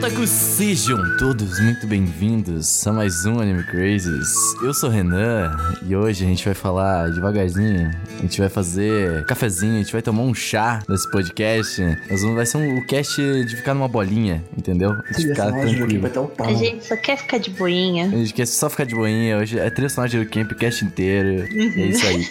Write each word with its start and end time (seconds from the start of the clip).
Olá, 0.00 0.08
otakus! 0.08 0.30
Sejam 0.30 0.98
todos 1.18 1.60
muito 1.60 1.86
bem-vindos 1.86 2.86
a 2.86 2.92
mais 2.92 3.26
um 3.26 3.38
Anime 3.38 3.62
Crazes. 3.64 4.28
Eu 4.62 4.72
sou 4.72 4.88
o 4.88 4.92
Renan 4.92 5.54
e 5.86 5.94
hoje 5.94 6.24
a 6.24 6.26
gente 6.26 6.42
vai 6.42 6.54
falar 6.54 7.10
devagarzinho. 7.10 7.90
A 8.18 8.22
gente 8.22 8.40
vai 8.40 8.48
fazer 8.48 9.26
cafezinho, 9.26 9.74
a 9.74 9.78
gente 9.78 9.92
vai 9.92 10.00
tomar 10.00 10.22
um 10.22 10.34
chá 10.34 10.82
nesse 10.88 11.10
podcast. 11.10 11.82
Nós 12.10 12.22
vamos, 12.22 12.36
vai 12.36 12.46
ser 12.46 12.56
um, 12.56 12.78
o 12.78 12.86
cast 12.86 13.44
de 13.44 13.56
ficar 13.56 13.74
numa 13.74 13.88
bolinha, 13.88 14.42
entendeu? 14.56 14.96
De 15.10 15.28
ficar 15.28 15.52
tranquilo. 15.52 16.00
Vai 16.00 16.10
ter 16.10 16.18
um 16.18 16.26
pau. 16.26 16.48
A 16.48 16.52
gente 16.54 16.86
só 16.86 16.96
quer 16.96 17.18
ficar 17.18 17.38
de 17.38 17.50
boinha. 17.50 18.06
A 18.06 18.16
gente 18.16 18.32
quer 18.32 18.46
só 18.46 18.70
ficar 18.70 18.84
de 18.84 18.94
boinha. 18.94 19.36
Hoje 19.36 19.58
é 19.58 19.68
trilha 19.68 19.90
sonora 19.90 20.10
de 20.10 20.24
Camp, 20.24 20.52
o 20.52 20.54
cast 20.54 20.82
inteiro. 20.82 21.46
É 21.52 21.86
isso 21.86 22.06
aí. 22.06 22.26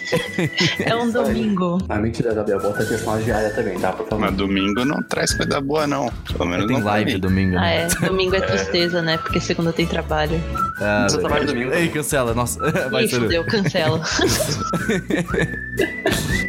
É 0.80 0.94
um 0.96 1.10
domingo. 1.10 1.78
Ah, 1.88 1.98
mentira, 1.98 2.32
Gabriel. 2.34 2.60
Bota 2.60 2.82
a 2.82 2.86
questão 2.86 3.20
diária 3.20 3.50
também, 3.50 3.78
tá? 3.78 3.92
Por 3.92 4.08
favor. 4.08 4.20
Mas 4.20 4.34
domingo 4.34 4.84
não 4.84 5.02
traz 5.02 5.34
coisa 5.34 5.60
boa, 5.60 5.86
não. 5.86 6.10
Pelo 6.32 6.46
menos 6.46 6.66
Tem 6.66 6.78
não 6.78 6.84
live 6.84 7.18
domingo, 7.18 7.56
Ah, 7.60 7.70
é. 7.70 7.86
Domingo 8.06 8.34
é 8.36 8.40
tristeza, 8.40 9.02
né? 9.02 9.18
Porque 9.18 9.40
segunda 9.40 9.72
tem 9.72 9.86
trabalho. 9.86 10.40
Ah, 10.80 11.06
Você 11.08 11.18
trabalha 11.18 11.44
domingo? 11.46 11.72
Ei, 11.74 11.88
cancela. 11.88 12.32
Nossa, 12.34 12.58
vai 12.90 13.04
Ih, 13.04 13.08
ser. 13.08 13.20
fudeu, 13.20 13.44
cancela. 13.44 14.00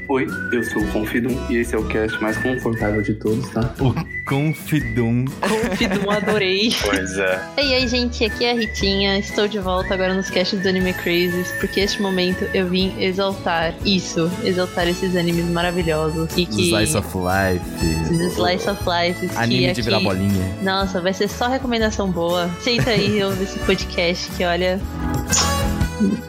Oi, 0.10 0.28
eu 0.52 0.64
sou 0.64 0.82
o 0.84 0.88
Confidum 0.88 1.38
e 1.50 1.58
esse 1.58 1.73
é 1.73 1.78
o 1.78 1.86
cast 1.86 2.22
mais 2.22 2.38
confortável 2.38 3.02
de 3.02 3.14
todos, 3.14 3.48
tá? 3.50 3.73
O 3.80 3.94
Confidum. 4.26 5.26
Confidum, 5.42 6.09
adorei. 6.12 6.73
Pois 6.84 7.18
é. 7.18 7.42
E 7.58 7.73
aí, 7.73 7.88
gente, 7.88 8.23
aqui 8.25 8.46
é 8.46 8.52
a 8.52 8.53
Ritinha. 8.56 9.18
Estou 9.20 9.48
de 9.48 9.59
volta 9.59 9.94
agora 9.94 10.14
nos 10.14 10.30
casts 10.30 10.59
do 10.62 10.68
Anime 10.68 10.94
Crazes, 10.94 11.52
porque 11.59 11.80
este 11.81 12.02
momento 12.02 12.46
eu 12.53 12.68
vim 12.68 12.94
exaltar 13.02 13.73
isso, 13.86 14.30
exaltar 14.44 14.88
esses 14.88 15.16
animes 15.16 15.46
maravilhosos. 15.46 16.30
E 16.38 16.46
que. 16.46 16.70
Slice 16.70 16.98
of 16.98 17.08
Life. 17.18 17.66
Esses 18.14 18.34
Slice 18.34 18.70
of 18.70 18.81
Life. 18.88 19.28
que 19.28 19.38
Anime 19.38 19.59
de 19.66 19.70
aqui- 19.72 19.81
virar 19.81 20.00
bolinha. 20.02 20.56
Nossa, 20.62 21.00
vai 21.02 21.13
ser 21.13 21.27
só 21.27 21.47
recomendação 21.47 22.09
boa. 22.09 22.49
Senta 22.61 22.91
aí 22.91 23.17
e 23.19 23.23
ouve 23.25 23.44
esse 23.44 23.59
podcast 23.59 24.30
que 24.31 24.44
olha. 24.45 24.80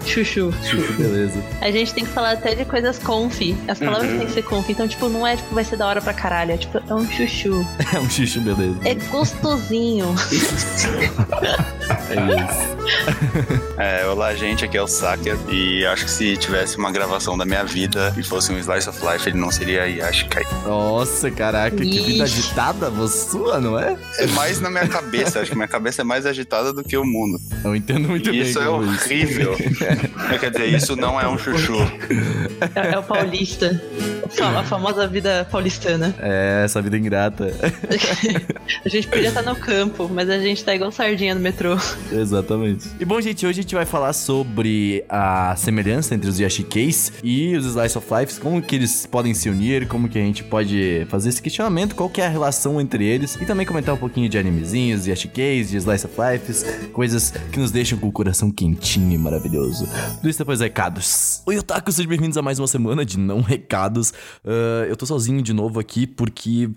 Chuchu. 0.05 0.53
Beleza. 0.99 1.43
A 1.63 1.71
gente 1.71 1.95
tem 1.95 2.05
que 2.05 2.11
falar 2.11 2.33
até 2.33 2.55
de 2.55 2.65
coisas 2.67 2.99
conf. 2.99 3.41
As 3.67 3.79
palavras 3.79 4.11
Uhum. 4.11 4.19
têm 4.19 4.27
que 4.27 4.33
ser 4.35 4.43
conf. 4.43 4.69
Então, 4.69 4.87
tipo, 4.87 5.09
não 5.09 5.27
é 5.27 5.37
tipo, 5.37 5.55
vai 5.55 5.65
ser 5.65 5.77
da 5.77 5.87
hora 5.87 6.01
pra 6.03 6.13
caralho. 6.13 6.53
É 6.53 6.57
tipo, 6.59 6.79
é 6.87 6.95
um 6.95 7.09
chuchu. 7.11 7.67
É 7.95 7.99
um 7.99 8.09
xixi, 8.11 8.41
beleza. 8.41 8.77
É 8.85 8.95
gostosinho. 9.11 10.15
É 12.11 12.45
isso. 12.45 13.73
é. 13.79 14.07
Olá, 14.07 14.35
gente. 14.35 14.65
Aqui 14.65 14.77
é 14.77 14.83
o 14.83 14.87
Saker. 14.87 15.37
E 15.49 15.85
acho 15.87 16.05
que 16.05 16.11
se 16.11 16.37
tivesse 16.37 16.77
uma 16.77 16.91
gravação 16.93 17.37
da 17.37 17.45
minha 17.45 17.65
vida 17.65 18.13
e 18.17 18.23
fosse 18.23 18.53
um 18.53 18.59
Slice 18.59 18.89
of 18.89 18.99
Life, 19.05 19.29
ele 19.29 19.39
não 19.39 19.51
seria 19.51 19.87
Yashikai. 19.87 20.45
Nossa, 20.67 21.31
caraca, 21.31 21.77
que 21.77 22.01
vida 22.01 22.25
agitada 22.25 22.91
você 22.91 23.31
sua, 23.31 23.61
não 23.61 23.79
é? 23.79 23.97
É 24.19 24.27
mais 24.29 24.61
na 24.61 24.71
minha 24.71 24.87
cabeça. 24.89 25.41
acho 25.41 25.51
que 25.51 25.57
minha 25.57 25.69
cabeça 25.69 26.03
é 26.03 26.05
mais 26.05 26.27
agitada 26.27 26.73
do 26.73 26.83
que 26.83 26.97
o 26.97 27.05
mundo. 27.05 27.39
Eu 27.65 27.75
entendo 27.75 28.09
muito 28.09 28.29
E 28.29 28.33
bem. 28.33 28.41
isso 28.43 28.59
é 28.61 28.69
horrível. 28.69 29.57
Quer 30.39 30.51
dizer, 30.51 30.67
isso 30.75 30.97
não 30.97 31.21
é 31.21 31.29
um 31.29 31.39
chuchu. 31.39 31.77
É, 32.75 32.95
é 32.95 32.99
o 32.99 33.03
paulista. 33.03 33.81
A 34.41 34.65
famosa 34.65 35.07
vida 35.07 35.47
paulistana. 35.51 36.15
É, 36.19 36.63
essa 36.65 36.81
vida 36.81 36.97
ingrata. 36.97 37.53
A 38.85 38.89
gente 38.89 39.07
podia 39.09 39.29
estar 39.29 39.43
no 39.43 39.55
campo, 39.57 40.09
mas 40.13 40.29
a 40.31 40.39
gente 40.39 40.65
tá 40.65 40.75
igual 40.75 40.91
sardinha 40.91 41.35
no 41.35 41.41
metrô. 41.41 41.77
Exatamente. 42.13 42.89
E 42.99 43.05
bom, 43.05 43.21
gente, 43.21 43.47
hoje 43.47 43.61
a 43.61 43.63
gente 43.63 43.75
vai 43.75 43.87
falar 43.87 44.13
sobre 44.13 45.05
a 45.09 45.55
semelhança 45.57 46.15
entre 46.15 46.29
os 46.29 46.39
Yashikeis 46.39 47.13
e 47.23 47.57
os 47.57 47.67
Slice 47.67 47.99
of 47.99 48.07
Life, 48.13 48.41
como 48.41 48.61
que 48.61 48.77
eles 48.77 49.07
podem 49.07 49.35
se 49.35 49.49
unir, 49.49 49.87
como 49.89 50.09
que 50.09 50.19
a 50.19 50.23
gente 50.23 50.45
pode 50.45 51.07
fazer 51.09 51.29
esse 51.29 51.43
questionamento, 51.43 51.95
qual 51.95 52.09
que 52.09 52.21
é 52.21 52.27
a 52.27 52.29
relação 52.29 52.81
entre 52.81 53.05
eles, 53.05 53.37
e 53.41 53.45
também 53.45 53.67
comentar 53.67 53.95
um 53.95 53.99
pouquinho 53.99 54.29
de 54.29 54.39
animezinhos, 54.39 55.07
Yashikeis, 55.07 55.71
de 55.71 55.77
Slice 55.79 56.07
of 56.07 56.17
Life, 56.21 56.91
coisas 56.93 57.31
que 57.31 57.59
nos 57.59 57.71
deixam 57.71 57.99
com 57.99 58.09
o 58.09 58.13
coração 58.13 58.51
quentinho 58.51 59.13
e 59.13 59.19
maravilhoso. 59.19 59.89
Tudo 60.17 60.29
isso 60.29 60.39
depois 60.39 60.61
recados. 60.61 61.43
Oi, 61.47 61.59
Otaku, 61.59 61.91
sejam 61.93 62.09
bem-vindos 62.09 62.37
a 62.37 62.43
mais 62.43 62.59
uma 62.59 62.69
semana 62.69 63.05
de 63.05 63.19
não 63.19 63.41
recados. 63.41 64.13
Ah, 64.45 64.87
eu 64.89 64.97
tô 64.97 65.07
sozinho 65.07 65.43
de 65.43 65.53
novo 65.53 65.81
aqui 65.81 66.07
porque... 66.07 66.71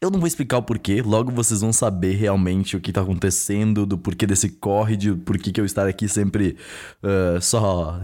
Eu 0.00 0.10
não 0.10 0.18
vou 0.20 0.26
explicar 0.26 0.58
o 0.58 0.62
porquê, 0.62 1.00
logo 1.00 1.32
vocês 1.32 1.62
vão 1.62 1.72
saber 1.72 2.16
realmente 2.16 2.76
o 2.76 2.80
que 2.80 2.92
tá 2.92 3.00
acontecendo, 3.00 3.86
do 3.86 3.96
porquê 3.96 4.26
desse 4.26 4.50
corre, 4.50 4.94
de 4.94 5.14
por 5.14 5.38
que 5.38 5.58
eu 5.58 5.64
estar 5.64 5.88
aqui 5.88 6.06
sempre 6.06 6.58
ah, 7.02 7.40
só 7.40 8.02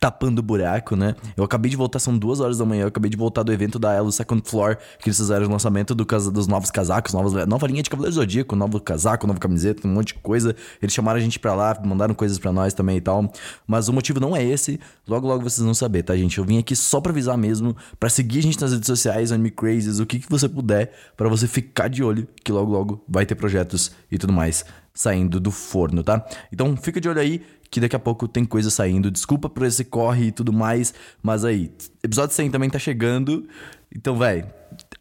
tapando 0.00 0.42
buraco, 0.42 0.96
né? 0.96 1.14
Eu 1.36 1.44
acabei 1.44 1.70
de 1.70 1.76
voltar, 1.76 1.98
são 1.98 2.16
duas 2.16 2.40
horas 2.40 2.58
da 2.58 2.64
manhã, 2.64 2.82
eu 2.82 2.88
acabei 2.88 3.10
de 3.10 3.16
voltar 3.16 3.42
do 3.42 3.52
evento 3.52 3.78
da 3.78 3.92
Elo 3.92 4.10
Second 4.12 4.42
Floor, 4.48 4.76
que 4.98 5.08
eles 5.08 5.16
fizeram 5.16 5.46
o 5.46 5.50
lançamento 5.50 5.94
do, 5.94 6.04
casa- 6.04 6.30
dos 6.30 6.46
novos 6.46 6.70
casacos, 6.70 7.12
novas, 7.14 7.46
nova 7.46 7.66
linha 7.66 7.82
de 7.82 7.90
Cavaleiro 7.90 8.14
Zodíaco, 8.14 8.54
novo 8.56 8.80
casaco, 8.80 9.26
nova 9.26 9.38
camiseta, 9.38 9.86
um 9.86 9.92
monte 9.92 10.08
de 10.08 10.14
coisa. 10.14 10.54
Eles 10.80 10.94
chamaram 10.94 11.18
a 11.18 11.22
gente 11.22 11.38
pra 11.38 11.54
lá, 11.54 11.78
mandaram 11.84 12.14
coisas 12.14 12.38
pra 12.38 12.52
nós 12.52 12.74
também 12.74 12.96
e 12.96 13.00
tal. 13.00 13.30
Mas 13.66 13.88
o 13.88 13.92
motivo 13.92 14.18
não 14.20 14.34
é 14.36 14.44
esse, 14.44 14.78
logo 15.06 15.26
logo 15.26 15.42
vocês 15.42 15.64
vão 15.64 15.74
saber, 15.74 16.02
tá, 16.02 16.16
gente? 16.16 16.38
Eu 16.38 16.44
vim 16.44 16.58
aqui 16.58 16.74
só 16.74 17.00
pra 17.00 17.12
avisar 17.12 17.36
mesmo, 17.38 17.76
pra 17.98 18.08
seguir 18.08 18.40
a 18.40 18.42
gente 18.42 18.60
nas 18.60 18.72
redes 18.72 18.86
sociais, 18.86 19.32
Anime 19.32 19.50
Crazes, 19.50 19.98
o 20.00 20.06
que, 20.06 20.18
que 20.18 20.28
você 20.30 20.48
puder, 20.48 20.92
pra 21.16 21.28
você 21.28 21.46
ficar 21.46 21.88
de 21.88 22.02
olho, 22.02 22.26
que 22.44 22.50
logo 22.52 22.70
logo 22.72 23.04
vai 23.08 23.24
ter 23.26 23.34
projetos 23.34 23.92
e 24.10 24.18
tudo 24.18 24.32
mais 24.32 24.64
saindo 24.94 25.40
do 25.40 25.50
forno, 25.50 26.02
tá? 26.02 26.24
Então 26.52 26.76
fica 26.76 27.00
de 27.00 27.08
olho 27.08 27.20
aí, 27.20 27.42
que 27.70 27.80
daqui 27.80 27.96
a 27.96 27.98
pouco 27.98 28.28
tem 28.28 28.44
coisa 28.44 28.70
saindo. 28.70 29.10
Desculpa 29.10 29.48
por 29.48 29.64
esse 29.64 29.84
corre 29.84 30.26
e 30.26 30.32
tudo 30.32 30.52
mais, 30.52 30.92
mas 31.22 31.44
aí, 31.44 31.72
episódio 32.02 32.34
100 32.34 32.50
também 32.50 32.70
tá 32.70 32.78
chegando. 32.78 33.48
Então, 33.94 34.16
véi, 34.16 34.44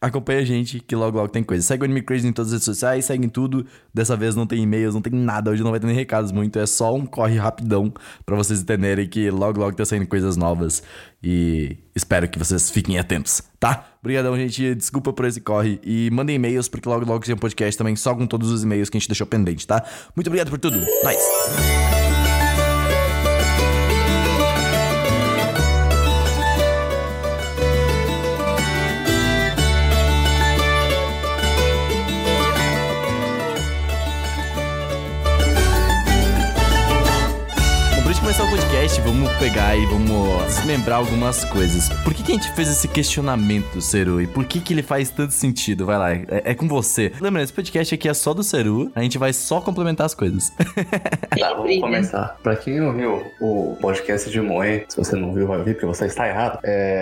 acompanha 0.02 0.40
a 0.40 0.44
gente 0.44 0.80
que 0.80 0.96
logo 0.96 1.16
logo 1.16 1.30
tem 1.30 1.44
coisa. 1.44 1.64
Segue 1.64 1.84
o 1.84 1.86
Anime 1.86 2.02
Crazy 2.02 2.28
em 2.28 2.34
todas 2.34 2.50
as 2.50 2.54
redes 2.54 2.66
sociais, 2.66 3.06
segue 3.06 3.26
em 3.26 3.30
tudo. 3.30 3.66
Dessa 3.94 4.18
vez 4.18 4.36
não 4.36 4.48
tem 4.48 4.64
e-mails, 4.64 4.96
não 4.96 5.02
tem 5.02 5.14
nada, 5.14 5.52
hoje 5.52 5.64
não 5.64 5.70
vai 5.70 5.80
ter 5.80 5.86
nem 5.86 5.96
recados 5.96 6.32
muito, 6.32 6.58
é 6.58 6.66
só 6.66 6.94
um 6.96 7.06
corre 7.06 7.38
rapidão 7.38 7.94
pra 8.26 8.36
vocês 8.36 8.62
entenderem 8.62 9.08
que 9.08 9.30
logo 9.30 9.60
logo 9.60 9.76
tá 9.76 9.86
saindo 9.86 10.08
coisas 10.08 10.36
novas. 10.36 10.82
E 11.24 11.78
espero 11.96 12.28
que 12.28 12.40
vocês 12.40 12.72
fiquem 12.72 12.98
atentos, 12.98 13.44
tá? 13.60 13.86
Obrigadão, 14.02 14.36
gente. 14.36 14.74
Desculpa 14.74 15.14
por 15.14 15.26
esse 15.26 15.40
corre. 15.40 15.80
E 15.84 16.10
mandem 16.12 16.36
e-mails, 16.36 16.68
porque 16.68 16.90
logo 16.90 17.06
logo 17.06 17.24
tem 17.24 17.36
um 17.36 17.38
podcast 17.38 17.78
também 17.78 17.96
só 17.96 18.16
com 18.16 18.26
todos 18.26 18.50
os 18.50 18.64
e-mails 18.64 18.90
que 18.90 18.98
a 18.98 19.00
gente 19.00 19.08
deixou 19.08 19.28
pendente, 19.28 19.68
tá? 19.68 19.84
Muito 20.16 20.28
obrigado 20.28 20.50
por 20.50 20.58
tudo. 20.58 20.80
Nice. 20.80 22.21
Pegar 39.42 39.76
e 39.76 39.84
vamos 39.88 40.46
desmembrar 40.46 41.00
algumas 41.00 41.44
coisas. 41.46 41.90
Por 42.04 42.14
que, 42.14 42.22
que 42.22 42.32
a 42.32 42.36
gente 42.36 42.52
fez 42.52 42.70
esse 42.70 42.88
questionamento, 42.88 43.82
Seru? 43.82 44.22
E 44.22 44.28
por 44.28 44.46
que, 44.46 44.60
que 44.60 44.72
ele 44.72 44.84
faz 44.84 45.10
tanto 45.10 45.34
sentido? 45.34 45.84
Vai 45.84 45.98
lá, 45.98 46.14
é, 46.14 46.26
é 46.30 46.54
com 46.54 46.68
você. 46.68 47.12
Lembra, 47.20 47.42
esse 47.42 47.52
podcast 47.52 47.96
aqui 47.96 48.08
é 48.08 48.14
só 48.14 48.36
do 48.36 48.44
Seru, 48.44 48.92
a 48.94 49.02
gente 49.02 49.18
vai 49.18 49.34
só 49.34 49.60
complementar 49.60 50.06
as 50.06 50.14
coisas. 50.14 50.54
Tá, 51.40 51.54
vamos 51.54 51.80
começar. 51.80 52.38
Pra 52.44 52.56
quem 52.58 52.80
não 52.80 52.94
viu 52.94 53.24
o 53.40 53.78
podcast 53.82 54.30
de 54.30 54.40
Moe, 54.42 54.86
se 54.88 54.98
você 54.98 55.16
não 55.16 55.34
viu, 55.34 55.48
vai 55.48 55.64
ver, 55.64 55.74
porque 55.74 55.86
você 55.86 56.06
está 56.06 56.28
errado. 56.28 56.60
É. 56.62 57.02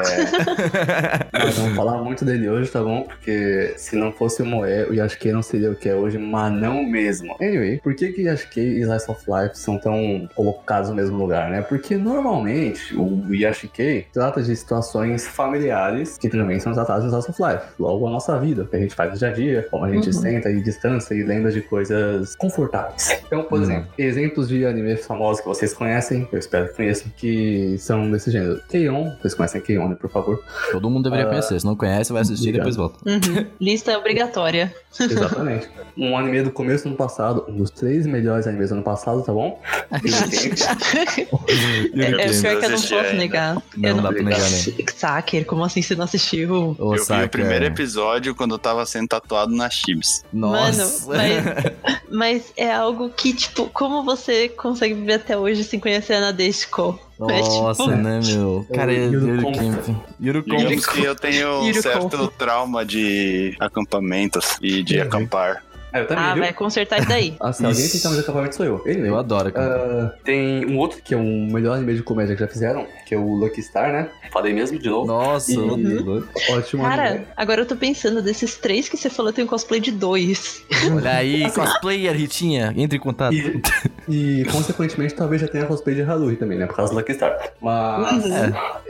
Nós 1.33 1.57
vamos 1.57 1.75
falar 1.75 1.97
muito 2.03 2.23
dele 2.23 2.47
hoje, 2.47 2.69
tá 2.69 2.81
bom? 2.81 3.03
Porque 3.03 3.73
se 3.75 3.95
não 3.97 4.13
fosse 4.13 4.43
o 4.43 4.45
Moe, 4.45 4.83
o 4.83 4.93
Yashikei 4.93 5.33
não 5.33 5.41
seria 5.41 5.71
o 5.71 5.75
que 5.75 5.89
é 5.89 5.95
hoje, 5.95 6.17
mas 6.17 6.53
não 6.53 6.83
mesmo. 6.83 7.35
Anyway, 7.41 7.79
por 7.79 7.95
que 7.95 8.13
que 8.13 8.21
Yashikei 8.21 8.77
e 8.77 8.81
Slice 8.81 9.11
of 9.11 9.25
Life 9.27 9.57
são 9.57 9.77
tão 9.79 10.29
colocados 10.35 10.89
no 10.89 10.95
mesmo 10.95 11.17
lugar, 11.17 11.49
né? 11.49 11.61
Porque 11.63 11.97
normalmente 11.97 12.28
o 12.37 13.33
Yashikei 13.33 14.05
trata 14.13 14.41
de 14.41 14.55
situações 14.55 15.27
familiares 15.27 16.17
que 16.17 16.29
também 16.29 16.59
são 16.59 16.73
tratadas 16.73 17.05
em 17.05 17.07
Slice 17.07 17.29
of 17.31 17.41
Life. 17.41 17.65
Logo 17.79 18.07
a 18.07 18.11
nossa 18.11 18.37
vida, 18.39 18.63
o 18.63 18.67
que 18.67 18.75
a 18.75 18.79
gente 18.79 18.93
faz 18.95 19.11
no 19.11 19.17
dia 19.17 19.29
a 19.29 19.31
dia, 19.31 19.67
como 19.71 19.85
a 19.85 19.89
gente 19.91 20.07
Uhum. 20.07 20.13
senta 20.13 20.49
e 20.49 20.61
distância 20.61 21.13
e 21.13 21.23
lembra 21.23 21.51
de 21.51 21.61
coisas 21.61 22.35
confortáveis. 22.35 23.21
Então, 23.25 23.43
por 23.43 23.57
Uhum. 23.59 23.63
exemplo, 23.63 23.87
exemplos 23.97 24.47
de 24.47 24.65
animes 24.65 25.05
famosos 25.05 25.41
que 25.41 25.47
vocês 25.47 25.73
conhecem, 25.73 26.27
eu 26.31 26.39
espero 26.39 26.67
que 26.69 26.75
conheçam, 26.75 27.11
que 27.17 27.77
são 27.79 28.09
desse 28.11 28.31
gênero. 28.31 28.61
Keion, 28.69 29.09
vocês 29.21 29.33
conhecem 29.33 29.61
Keion, 29.61 29.89
né, 29.89 29.95
por 29.95 30.09
favor? 30.09 30.41
Todo 30.71 30.89
mundo 30.89 31.03
deveria 31.03 31.25
Ah, 31.25 31.29
conhecer. 31.29 31.59
Se 31.59 31.65
não 31.65 31.75
conhece, 31.75 32.11
vai 32.13 32.21
assistir 32.21 32.49
e 32.49 32.53
depois 32.53 32.75
volta. 32.75 32.97
Uhum. 33.09 33.45
Lista 33.59 33.97
obrigatória. 33.97 34.73
Exatamente. 34.99 35.69
um 35.97 36.17
anime 36.17 36.41
do 36.43 36.51
começo 36.51 36.83
do 36.83 36.87
ano 36.89 36.97
passado, 36.97 37.45
um 37.47 37.57
dos 37.57 37.69
três 37.69 38.05
melhores 38.07 38.47
animes 38.47 38.69
do 38.69 38.75
ano 38.75 38.83
passado, 38.83 39.21
tá 39.23 39.31
bom? 39.33 39.61
É. 39.91 39.99
É, 42.19 42.41
pior 42.41 42.59
que 42.59 42.65
eu 42.65 42.69
não 42.69 42.81
posso 42.81 43.15
negar. 43.15 43.55
Não, 43.77 43.89
eu 43.89 43.95
dá 44.01 44.11
pra 44.11 44.23
negar, 44.23 44.39
né? 44.39 44.57
Saker, 44.95 45.45
como 45.45 45.63
assim 45.63 45.81
você 45.81 45.95
não 45.95 46.03
assistiu? 46.05 46.75
Ô, 46.77 46.93
eu 46.95 46.99
vi 46.99 47.05
saca. 47.05 47.25
o 47.25 47.29
primeiro 47.29 47.65
episódio 47.65 48.35
quando 48.35 48.55
eu 48.55 48.59
tava 48.59 48.85
sendo 48.85 49.07
tatuado 49.07 49.53
na 49.55 49.69
Chibs. 49.69 50.23
Nossa. 50.33 51.05
Mano, 51.07 51.23
mas, 51.23 51.93
mas 52.11 52.53
é 52.57 52.71
algo 52.73 53.09
que, 53.09 53.33
tipo, 53.33 53.69
como 53.73 54.03
você 54.03 54.49
consegue 54.49 54.93
viver 54.93 55.13
até 55.13 55.37
hoje 55.37 55.63
sem 55.63 55.79
conhecer 55.79 56.13
a 56.15 56.21
Nadeshiko? 56.21 56.99
É, 57.29 57.41
tipo, 57.41 57.61
Nossa, 57.63 57.87
né, 57.95 58.19
meu? 58.25 58.65
Cara, 58.73 58.91
o 58.91 58.95
Yuru 58.95 59.27
Yuru 59.27 59.41
Camp. 59.51 59.55
Camp. 59.85 59.97
Yuru 60.21 60.43
Camp. 60.43 60.57
Digamos 60.59 60.85
que 60.85 61.03
eu 61.03 61.15
tenho 61.15 61.59
um 61.61 61.73
certo 61.73 62.27
trauma 62.37 62.85
de 62.85 63.55
acampamentos 63.59 64.57
e 64.61 64.81
de 64.83 64.97
Uhum. 64.97 65.03
acampar. 65.03 65.63
É, 65.91 66.01
eu 66.01 66.07
também, 66.07 66.23
Ah, 66.23 66.33
viu? 66.33 66.43
vai 66.43 66.53
consertar 66.53 66.99
isso 66.99 67.07
daí. 67.09 67.35
Ah, 67.41 67.51
se 67.53 67.65
alguém 67.65 67.87
tentar 67.87 68.09
fazer 68.09 68.21
acampamento 68.21 68.55
sou 68.55 68.65
eu. 68.65 68.81
Ele 68.85 68.99
Eu 68.99 69.03
mesmo. 69.03 69.17
adoro. 69.17 69.51
cara. 69.51 70.13
Ah, 70.15 70.23
tem 70.23 70.65
um 70.65 70.77
outro 70.77 71.01
que 71.01 71.13
é 71.13 71.17
o 71.17 71.23
melhor 71.23 71.75
anime 71.77 71.95
de 71.95 72.03
comédia 72.03 72.35
que 72.35 72.41
já 72.41 72.47
fizeram, 72.47 72.85
que 73.05 73.15
é 73.15 73.17
o 73.17 73.33
Lucky 73.35 73.61
Star, 73.61 73.91
né? 73.91 74.09
Falei 74.31 74.53
mesmo 74.53 74.77
de 74.77 74.87
novo. 74.89 75.07
Nossa, 75.07 75.51
e- 75.51 75.57
ô, 75.57 76.23
Ótimo 76.51 76.85
anime. 76.85 76.97
Cara, 76.97 77.23
agora 77.35 77.61
eu 77.61 77.65
tô 77.65 77.75
pensando, 77.75 78.21
desses 78.21 78.55
três 78.57 78.87
que 78.87 78.95
você 78.97 79.09
falou, 79.09 79.33
tem 79.33 79.43
um 79.43 79.47
cosplay 79.47 79.79
de 79.79 79.91
dois. 79.91 80.63
Olha 80.95 81.11
aí, 81.15 81.49
cosplayer, 81.51 82.13
Ritinha. 82.15 82.73
Entre 82.77 82.97
em 82.97 83.01
contato. 83.01 83.33
E, 83.33 83.61
e, 84.07 84.45
consequentemente, 84.51 85.13
talvez 85.15 85.41
já 85.41 85.47
tenha 85.47 85.65
cosplay 85.65 85.95
de 85.95 86.01
Haruhi 86.03 86.35
também, 86.35 86.57
né? 86.59 86.65
Por 86.67 86.75
causa 86.75 86.93
do 86.93 86.97
Lucky 86.99 87.13
Star. 87.13 87.35
Mas, 87.61 88.23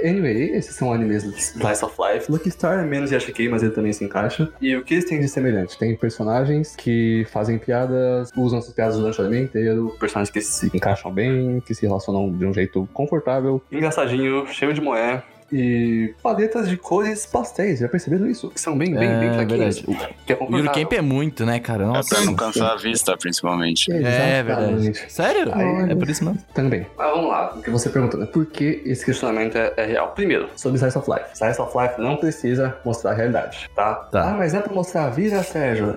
anyway, 0.03 0.51
esses 0.55 0.75
são 0.75 0.91
animes 0.91 1.23
do 1.23 1.31
Slice 1.37 1.85
of 1.85 1.95
Life. 1.99 2.31
Lucky 2.31 2.51
Star 2.51 2.79
é 2.79 2.83
menos 2.85 3.09
de 3.09 3.15
Ashikei, 3.15 3.47
mas 3.49 3.63
ele 3.63 3.71
também 3.71 3.93
se 3.93 4.03
encaixa. 4.03 4.49
E 4.61 4.75
o 4.75 4.83
que 4.83 4.95
eles 4.95 5.05
têm 5.05 5.19
de 5.19 5.27
semelhante? 5.27 5.77
Tem 5.77 5.95
personagens 5.95 6.75
que 6.75 6.88
fazem 7.31 7.57
piadas, 7.57 8.31
usam 8.35 8.59
essas 8.59 8.73
piadas 8.73 8.97
durante 8.97 9.21
o 9.21 9.25
anime 9.25 9.43
inteiro, 9.43 9.95
personagens 9.99 10.31
que 10.31 10.41
se 10.41 10.67
encaixam 10.75 11.11
bem, 11.11 11.61
que 11.61 11.73
se 11.73 11.85
relacionam 11.85 12.31
de 12.31 12.45
um 12.45 12.53
jeito 12.53 12.87
confortável, 12.93 13.61
engraçadinho, 13.71 14.47
cheio 14.47 14.73
de 14.73 14.81
moé. 14.81 15.23
E 15.51 16.13
paletas 16.21 16.67
de 16.69 16.77
cores 16.77 17.25
pastéis, 17.25 17.79
já 17.79 17.87
perceberam 17.87 18.27
isso? 18.27 18.49
Que 18.49 18.59
são 18.61 18.77
bem, 18.77 18.91
bem, 18.93 19.09
bem 19.19 19.29
É, 19.29 19.45
verdade. 19.45 19.83
Que 20.25 20.33
é 20.33 20.35
O 20.35 20.39
Yuru 20.39 20.47
confortável. 20.47 20.71
Camp 20.83 20.93
é 20.93 21.01
muito, 21.01 21.45
né, 21.45 21.59
cara? 21.59 21.83
É 21.83 21.87
Nossa. 21.87 22.15
pra 22.15 22.25
não 22.25 22.35
cansar 22.35 22.71
a 22.71 22.75
vista, 22.75 23.17
principalmente. 23.17 23.91
É 23.91 24.43
verdade. 24.43 24.63
Exatamente. 24.63 25.11
Sério? 25.11 25.51
Aí- 25.55 25.91
É 25.91 25.95
por 25.95 26.09
isso 26.09 26.23
mesmo. 26.23 26.39
Também. 26.53 26.85
Mas 26.97 27.09
vamos 27.11 27.29
lá, 27.29 27.53
o 27.55 27.61
que 27.61 27.69
você 27.69 27.89
perguntou, 27.89 28.19
né? 28.19 28.25
Por 28.25 28.45
que 28.45 28.81
esse 28.85 29.03
questionamento 29.05 29.57
é, 29.57 29.73
é 29.77 29.85
real? 29.85 30.11
Primeiro, 30.11 30.49
sobre 30.55 30.77
Slice 30.77 30.97
of 30.97 31.09
Life. 31.09 31.25
Slice 31.33 31.61
of 31.61 31.77
Life 31.77 31.99
não 31.99 32.17
precisa 32.17 32.75
mostrar 32.85 33.11
a 33.11 33.13
realidade, 33.15 33.69
tá? 33.75 33.95
Tá. 33.95 34.31
Ah, 34.31 34.35
mas 34.37 34.53
é 34.53 34.59
pra 34.59 34.73
mostrar 34.73 35.05
a 35.05 35.09
vida, 35.09 35.41
Sérgio? 35.43 35.95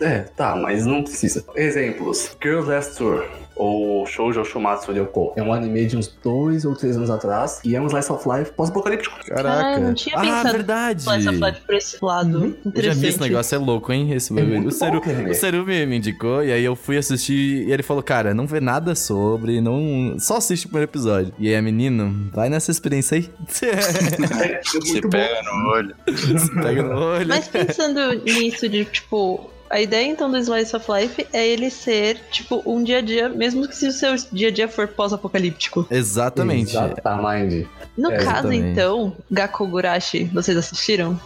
É, 0.00 0.20
tá, 0.36 0.56
mas 0.56 0.84
não 0.86 1.02
precisa. 1.02 1.44
Exemplos. 1.54 2.36
Girls 2.42 2.68
Last 2.68 2.96
Tour. 2.96 3.24
Ou 3.56 4.06
Shoujo 4.06 4.44
Shumatsu 4.44 4.92
Ryoko. 4.92 5.32
É 5.36 5.42
um 5.42 5.52
anime 5.52 5.86
de 5.86 5.96
uns 5.96 6.08
dois 6.22 6.64
ou 6.64 6.74
três 6.74 6.96
anos 6.96 7.10
atrás 7.10 7.60
e 7.64 7.76
é 7.76 7.80
um 7.80 7.86
Slice 7.86 8.12
of 8.12 8.28
Life 8.28 8.52
pós-apocalíptico. 8.52 9.16
Ah, 9.32 9.74
eu 9.76 9.80
não 9.82 9.94
tinha 9.94 10.16
ah, 10.16 10.20
pensado 10.20 10.52
verdade. 10.52 11.02
Slice 11.02 11.28
of 11.28 11.38
Life 11.38 11.60
por 11.60 11.74
esse 11.74 11.98
lado. 12.02 12.38
Uhum. 12.38 12.72
Eu 12.74 12.82
já 12.82 12.94
vi 12.94 13.06
esse 13.08 13.20
negócio, 13.20 13.54
é 13.54 13.58
louco, 13.58 13.92
hein? 13.92 14.12
Esse 14.12 14.38
É 14.38 14.42
muito 14.42 14.68
o 14.68 14.72
Seru, 14.72 15.00
bom 15.00 15.30
o 15.30 15.34
Seru 15.34 15.66
me, 15.66 15.86
me 15.86 15.96
indicou, 15.96 16.42
e 16.42 16.52
aí 16.52 16.64
eu 16.64 16.74
fui 16.74 16.96
assistir, 16.96 17.66
e 17.66 17.72
ele 17.72 17.82
falou, 17.82 18.02
cara, 18.02 18.34
não 18.34 18.46
vê 18.46 18.60
nada 18.60 18.94
sobre, 18.94 19.60
não... 19.60 20.16
Só 20.18 20.36
assiste 20.36 20.66
o 20.66 20.68
primeiro 20.68 20.90
episódio. 20.90 21.32
E 21.38 21.52
aí, 21.52 21.62
menino, 21.62 22.30
vai 22.32 22.48
nessa 22.48 22.70
experiência 22.70 23.16
aí. 23.16 23.30
É, 24.42 24.58
é 24.58 24.60
Se 24.62 24.78
muito 24.78 25.08
bom. 25.08 25.10
pega 25.10 25.42
no 25.42 25.70
olho. 25.70 25.94
Pega 26.62 26.82
no 26.82 26.98
olho. 26.98 27.28
Mas 27.28 27.48
pensando 27.48 28.14
nisso 28.24 28.68
de, 28.68 28.84
tipo, 28.84 29.51
a 29.72 29.80
ideia 29.80 30.06
então 30.06 30.30
do 30.30 30.36
Slice 30.36 30.76
of 30.76 30.86
Life 30.92 31.26
é 31.32 31.48
ele 31.48 31.70
ser, 31.70 32.20
tipo, 32.30 32.62
um 32.66 32.84
dia 32.84 32.98
a 32.98 33.00
dia, 33.00 33.28
mesmo 33.30 33.66
que 33.66 33.74
se 33.74 33.88
o 33.88 33.92
seu 33.92 34.14
dia 34.30 34.48
a 34.48 34.50
dia 34.50 34.68
for 34.68 34.86
pós-apocalíptico. 34.86 35.86
Exatamente. 35.90 36.72
Exatamente. 36.72 37.68
No 37.96 38.10
É, 38.10 38.16
caso, 38.18 38.28
exatamente. 38.48 38.68
então, 38.68 39.16
Gakogurashi, 39.30 40.24
vocês 40.24 40.56
assistiram? 40.56 41.18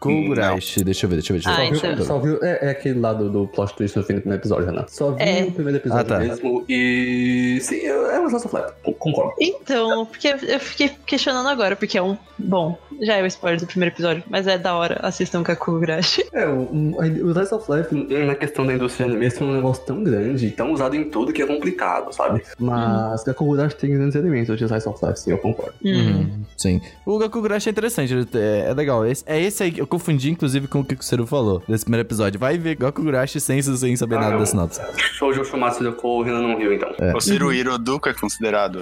Gakugurashi. 0.00 0.84
Deixa 0.84 1.06
eu 1.06 1.10
ver, 1.10 1.16
deixa 1.16 1.32
eu 1.32 1.38
ver. 1.38 1.44
Deixa 1.44 1.60
eu 1.60 1.66
Ah, 1.66 1.70
ver. 1.70 1.76
Só 1.76 1.82
viu, 1.86 1.92
então. 1.94 2.06
só 2.06 2.18
viu 2.18 2.38
é, 2.42 2.66
é 2.66 2.70
aquele 2.70 3.00
lado 3.00 3.28
do 3.30 3.46
plot 3.48 3.74
twist 3.76 3.96
no 3.96 4.04
fim 4.04 4.14
do 4.14 4.20
primeiro 4.20 4.40
episódio, 4.40 4.66
Renato. 4.66 4.92
Só 4.94 5.10
vi 5.12 5.22
É. 5.22 5.42
o 5.44 5.52
primeiro 5.52 5.78
episódio 5.78 6.00
Ah, 6.14 6.18
tá. 6.18 6.24
mesmo 6.24 6.64
e. 6.68 7.58
Sim, 7.62 7.80
é 7.86 8.20
um 8.20 8.26
Slice 8.28 8.46
of 8.46 8.56
Life. 8.56 8.68
con- 8.84 8.94
Concordo. 8.94 9.32
Então, 9.40 10.06
porque 10.06 10.28
eu 10.28 10.60
fiquei 10.60 10.90
questionando 11.06 11.48
agora, 11.48 11.74
porque 11.76 11.96
é 11.98 12.02
um. 12.02 12.16
Bom, 12.38 12.78
já 13.00 13.16
é 13.16 13.22
o 13.22 13.26
spoiler 13.26 13.58
do 13.60 13.66
primeiro 13.66 13.94
episódio, 13.94 14.22
mas 14.28 14.46
é 14.46 14.56
da 14.58 14.74
hora, 14.76 14.98
assistam 15.02 15.42
Gakugurashi. 15.42 16.24
É, 16.38 16.46
o, 16.46 16.68
o 16.70 17.30
Slice 17.32 17.54
of 17.54 17.72
Life, 17.72 17.94
na 18.26 18.34
questão 18.36 18.64
da 18.64 18.72
indústria 18.74 19.06
de 19.08 19.12
anime, 19.16 19.26
é 19.34 19.42
um 19.44 19.54
negócio 19.56 19.84
tão 19.84 20.04
grande, 20.04 20.50
tão 20.52 20.72
usado 20.72 20.94
em 20.94 21.04
tudo 21.10 21.32
que 21.32 21.42
é 21.42 21.46
complicado, 21.46 22.12
sabe? 22.12 22.42
Mas 22.58 23.24
Gakugurashi 23.24 23.74
tem 23.76 23.90
grandes 23.92 24.14
elementos 24.14 24.56
de 24.56 24.64
Slice 24.64 24.88
of 24.88 25.04
Life, 25.04 25.18
sim, 25.20 25.30
eu 25.32 25.38
concordo. 25.38 25.72
Hum. 25.84 25.90
Uhum, 25.90 26.42
sim. 26.56 26.80
O 27.04 27.18
Gakugurashi 27.18 27.68
é 27.68 27.72
interessante, 27.72 28.14
é, 28.34 28.66
é 28.70 28.74
legal. 28.74 29.04
Esse- 29.04 29.24
é 29.26 29.40
esse 29.40 29.62
aí 29.64 29.72
que 29.72 29.80
eu 29.80 29.86
confundi, 29.88 30.30
inclusive, 30.30 30.68
com 30.68 30.80
o 30.80 30.84
que 30.84 30.94
o 30.94 31.02
Seru 31.02 31.26
falou 31.26 31.62
desse 31.68 31.84
primeiro 31.84 32.06
episódio. 32.06 32.38
Vai 32.38 32.56
ver 32.58 32.76
Gakugurashi 32.76 33.40
sem, 33.40 33.60
sem 33.62 33.96
saber 33.96 34.16
Ah, 34.16 34.20
nada 34.20 34.32
não. 34.32 34.38
da 34.40 34.46
sinopse. 34.46 34.80
Shoujo 35.14 35.44
Shumatsu 35.44 35.80
Ryoko, 35.82 36.06
o 36.08 36.22
Renan 36.22 36.42
não 36.42 36.56
viu, 36.56 36.72
então. 36.72 36.90
É. 37.00 37.12
O 37.16 37.20
Ciruhiro 37.20 37.76
Duka 37.78 38.10
é 38.10 38.14
considerado 38.14 38.80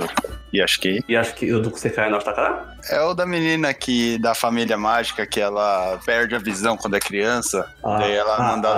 Yashiki. 0.55 1.03
E 1.08 1.17
acho 1.17 1.35
que 1.35 1.53
o 1.53 1.61
do 1.61 1.76
Sekai 1.76 2.11
no 2.11 2.19
Takara? 2.19 2.76
É 2.91 3.00
o 3.03 3.14
da 3.14 3.26
menina 3.26 3.73
que 3.75 4.17
da 4.19 4.35
família 4.35 4.76
mágica 4.76 5.26
que 5.26 5.41
ela 5.41 5.99
perde 6.05 6.35
a 6.35 6.38
visão 6.38 6.76
quando 6.76 6.94
é 6.97 7.00
criança. 7.00 7.67
Ah, 7.82 7.99
daí 7.99 8.12
ela 8.12 8.37
ah, 8.37 8.43
manda. 8.43 8.69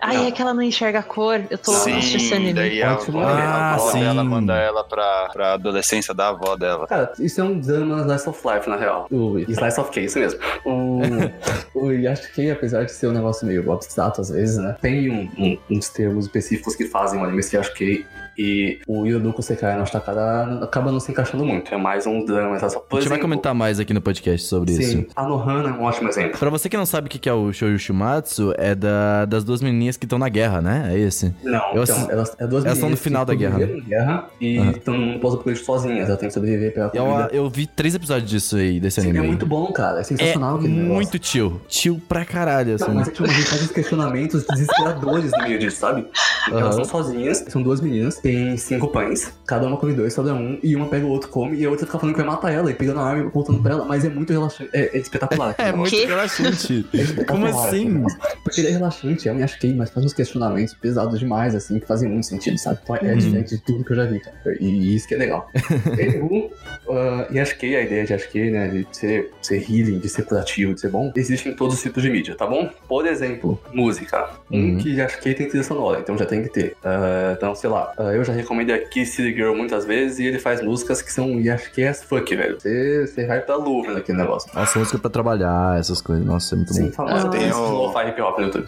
ah. 0.00 0.14
É 0.14 0.30
que 0.30 0.40
ela 0.40 0.54
não 0.54 0.62
enxerga 0.62 1.00
a 1.00 1.02
cor. 1.02 1.40
Eu 1.50 1.58
tô 1.58 1.70
assistindo 1.72 2.16
esse 2.16 2.28
Sim, 2.28 2.34
anime. 2.36 2.54
daí 2.54 2.82
a 2.82 2.94
Ótimo. 2.94 3.20
avó, 3.20 3.28
a 3.28 3.32
Ah, 3.32 3.74
avó 3.74 3.90
sim. 3.90 4.00
dela 4.00 4.24
manda 4.24 4.54
ela 4.56 4.84
pra, 4.84 5.28
pra 5.32 5.52
adolescência 5.54 6.14
da 6.14 6.28
avó 6.28 6.56
dela. 6.56 6.86
Cara, 6.86 7.12
isso 7.18 7.40
é 7.40 7.44
um 7.44 7.58
drama 7.60 8.00
Slice 8.02 8.28
of 8.28 8.40
Life, 8.48 8.68
na 8.70 8.76
real. 8.76 9.06
O 9.10 9.38
Slice 9.38 9.80
of 9.80 9.90
Case 9.90 10.18
mesmo. 10.18 10.40
O, 10.64 11.00
o 11.74 11.90
Yashikei, 11.90 12.50
apesar 12.50 12.84
de 12.84 12.92
ser 12.92 13.06
um 13.08 13.12
negócio 13.12 13.46
meio 13.46 13.70
abstrato 13.72 14.20
às 14.20 14.30
vezes, 14.30 14.56
né? 14.58 14.76
Tem 14.80 15.10
um- 15.10 15.28
um- 15.38 15.58
uns 15.70 15.88
termos 15.88 16.26
específicos 16.26 16.74
que 16.76 16.84
fazem 16.86 17.20
o 17.20 17.24
anime 17.24 17.42
ser 17.42 17.56
Yashikei. 17.58 18.06
E 18.38 18.78
o 18.86 19.04
Yodoku 19.06 19.42
Sekai 19.42 19.78
no 19.78 19.84
Takara 19.84 20.60
acaba 20.62 20.90
não 20.90 20.98
se 21.00 21.10
encaixando 21.12 21.44
muito. 21.44 21.72
É 21.74 21.76
mais 21.76 22.06
um 22.06 22.24
drama. 22.24 22.56
Of- 22.56 22.64
A 22.64 22.68
gente 22.68 22.80
vai 22.90 23.00
exemplo, 23.00 23.20
comentar 23.20 23.54
mais 23.54 23.78
aqui 23.78 23.92
no 23.92 24.00
podcast 24.00 24.46
sobre 24.46 24.72
Sim, 24.72 25.00
isso. 25.00 25.06
a 25.14 25.22
Nohana 25.24 25.68
é 25.68 25.72
um 25.72 25.82
ótimo 25.82 26.08
exemplo. 26.08 26.38
Pra 26.38 26.48
você 26.50 26.68
que 26.68 26.76
não 26.76 26.86
sabe 26.86 27.06
o 27.08 27.10
que 27.10 27.28
é 27.28 27.32
o 27.32 27.52
Shoujo 27.52 27.78
Shumatsu, 27.78 28.54
é 28.56 28.74
da, 28.74 29.24
das 29.26 29.44
duas 29.44 29.60
menininhas 29.60 29.96
que 29.96 30.06
estão 30.06 30.18
na 30.18 30.28
guerra, 30.28 30.60
né? 30.62 30.90
É 30.94 30.98
esse. 30.98 31.34
Não, 31.42 31.74
Eu 31.74 31.82
então, 31.82 32.10
elas, 32.10 32.34
é 32.38 32.46
duas 32.46 32.64
elas 32.64 32.78
estão 32.78 32.88
no 32.90 32.96
final 32.96 33.24
da 33.24 33.34
guerra, 33.34 33.58
né? 33.58 33.66
guerra 33.86 34.26
e 34.40 34.56
estão 34.70 34.96
num 34.96 35.18
pós-apocalipse 35.18 35.64
sozinhas. 35.64 36.08
Elas 36.08 36.18
têm 36.18 36.28
que 36.28 36.34
sobreviver 36.34 36.72
pela 36.72 36.90
Eu, 36.94 37.04
comida. 37.04 37.28
eu 37.32 37.50
vi 37.50 37.66
três 37.66 37.94
episódios 37.94 38.30
disso 38.30 38.56
aí, 38.56 38.80
desse 38.80 39.00
Sim, 39.00 39.10
anime. 39.10 39.24
é 39.24 39.28
muito 39.28 39.46
bom, 39.46 39.66
cara. 39.72 39.98
É 39.98 40.00
É 40.00 40.04
sensacional 40.04 40.60
negócio. 40.60 40.84
muito 40.92 41.18
chill. 41.26 41.60
Chill 41.68 42.00
pra 42.08 42.24
caralho, 42.24 42.74
assim. 42.76 42.84
Não, 42.86 42.94
mas 42.94 43.08
é 43.08 43.10
tipo, 43.10 43.24
a 43.24 43.32
gente 43.32 43.46
faz 43.46 43.62
uns 43.62 43.70
questionamentos 43.72 44.44
desesperadores 44.46 45.30
no 45.32 45.42
meio 45.44 45.58
disso, 45.58 45.76
sabe? 45.78 46.06
Aham. 46.48 46.60
Elas 46.60 46.74
são 46.76 46.84
sozinhas, 46.84 47.44
são 47.48 47.62
duas 47.62 47.80
meninas, 47.80 48.20
tem 48.22 48.56
cinco 48.56 48.88
pães, 48.88 49.32
cada 49.46 49.66
uma 49.66 49.76
come 49.76 49.92
dois, 49.92 50.12
sobra 50.14 50.32
um, 50.34 50.58
e 50.62 50.76
uma 50.76 50.86
pega 50.86 51.04
o 51.04 51.08
outro, 51.08 51.28
come, 51.28 51.56
e 51.58 51.64
a 51.64 51.70
outra 51.70 51.86
fica 51.86 51.98
falando 51.98 52.14
que 52.14 52.20
vai 52.22 52.30
matar 52.30 52.52
ela, 52.52 52.70
e 52.70 52.74
pegando 52.74 53.00
a 53.00 53.04
arma 53.04 53.24
e 53.24 53.28
voltando 53.28 53.60
pra 53.62 53.72
ela, 53.72 53.84
mas 53.84 54.04
é 54.04 54.08
muito 54.08 54.32
relaxante, 54.32 54.70
é, 54.72 54.96
é 54.96 54.98
espetacular. 54.98 55.54
É 55.62 55.66
negócio. 55.72 55.96
muito 55.98 56.08
relaxante. 56.08 56.86
É 57.20 57.24
Como 57.24 57.46
assim? 57.46 57.88
negócio. 57.88 58.18
Porque 58.44 58.60
ele 58.60 58.68
é 58.68 58.72
relaxante, 58.72 59.28
é 59.28 59.32
um 59.32 59.38
Yashikei, 59.40 59.74
mas 59.74 59.90
faz 59.90 60.06
uns 60.06 60.12
questionamentos 60.12 60.74
pesados 60.74 61.18
demais, 61.18 61.54
assim, 61.54 61.78
que 61.78 61.86
fazem 61.86 62.08
muito 62.08 62.26
sentido, 62.26 62.56
sabe? 62.58 62.78
Então 62.82 62.96
é 62.96 63.02
Uhum. 63.12 63.18
diferente 63.18 63.56
de 63.56 63.62
tudo 63.62 63.84
que 63.84 63.92
eu 63.92 63.96
já 63.96 64.04
vi, 64.06 64.20
cara. 64.20 64.36
E 64.60 64.94
isso 64.94 65.08
que 65.08 65.14
é 65.14 65.18
legal. 65.18 65.48
Erro, 65.98 66.50
uh, 66.86 67.32
Yashikei, 67.34 67.76
a 67.76 67.82
ideia 67.82 68.04
de 68.04 68.12
Yashikei, 68.12 68.50
né, 68.50 68.68
de 68.68 68.86
ser, 68.92 69.30
ser 69.42 69.56
healing, 69.70 69.98
de 69.98 70.08
ser 70.08 70.24
curativo, 70.24 70.74
de 70.74 70.80
ser 70.80 70.88
bom, 70.90 71.12
existe 71.16 71.48
em 71.48 71.54
todos 71.54 71.74
os 71.76 71.82
tipos 71.82 72.02
de 72.02 72.10
mídia, 72.10 72.34
tá 72.34 72.46
bom? 72.46 72.70
Por 72.88 73.06
exemplo, 73.06 73.60
música. 73.72 74.30
Uhum. 74.50 74.74
Um 74.74 74.78
que 74.78 74.94
Yashikei 74.94 75.34
tem 75.34 75.48
trilha 75.48 75.64
sonora, 75.64 76.00
então 76.00 76.16
já 76.16 76.26
tem 76.26 76.42
que 76.42 76.48
ter. 76.48 76.72
Uh, 76.84 77.32
então, 77.36 77.54
sei 77.54 77.68
lá, 77.70 77.92
uh, 77.98 78.11
eu 78.16 78.24
já 78.24 78.32
recomendei 78.32 78.74
aqui 78.76 79.04
City 79.06 79.32
Girl 79.34 79.54
muitas 79.54 79.84
vezes 79.84 80.18
e 80.18 80.24
ele 80.26 80.38
faz 80.38 80.62
músicas 80.62 81.00
que 81.02 81.12
são 81.12 81.40
Yashikei 81.40 81.86
as 81.88 82.02
fuck, 82.02 82.34
velho. 82.34 82.58
Você, 82.60 83.06
você 83.06 83.26
vai 83.26 83.40
pra 83.40 83.56
luva 83.56 83.92
naquele 83.94 84.18
negócio. 84.18 84.50
Nossa, 84.54 84.78
música 84.78 84.98
pra 84.98 85.10
trabalhar, 85.10 85.78
essas 85.78 86.00
coisas. 86.00 86.24
Nossa, 86.24 86.54
é 86.54 86.56
muito 86.56 86.72
Sim, 86.74 86.86
bom. 86.86 86.92
famosa 86.92 87.26
Ah. 87.26 87.30
tem 87.30 87.52
o- 87.52 87.70
lo-fi 87.86 88.08
hip 88.08 88.20
hop 88.20 88.38
no 88.38 88.44
YouTube. 88.46 88.66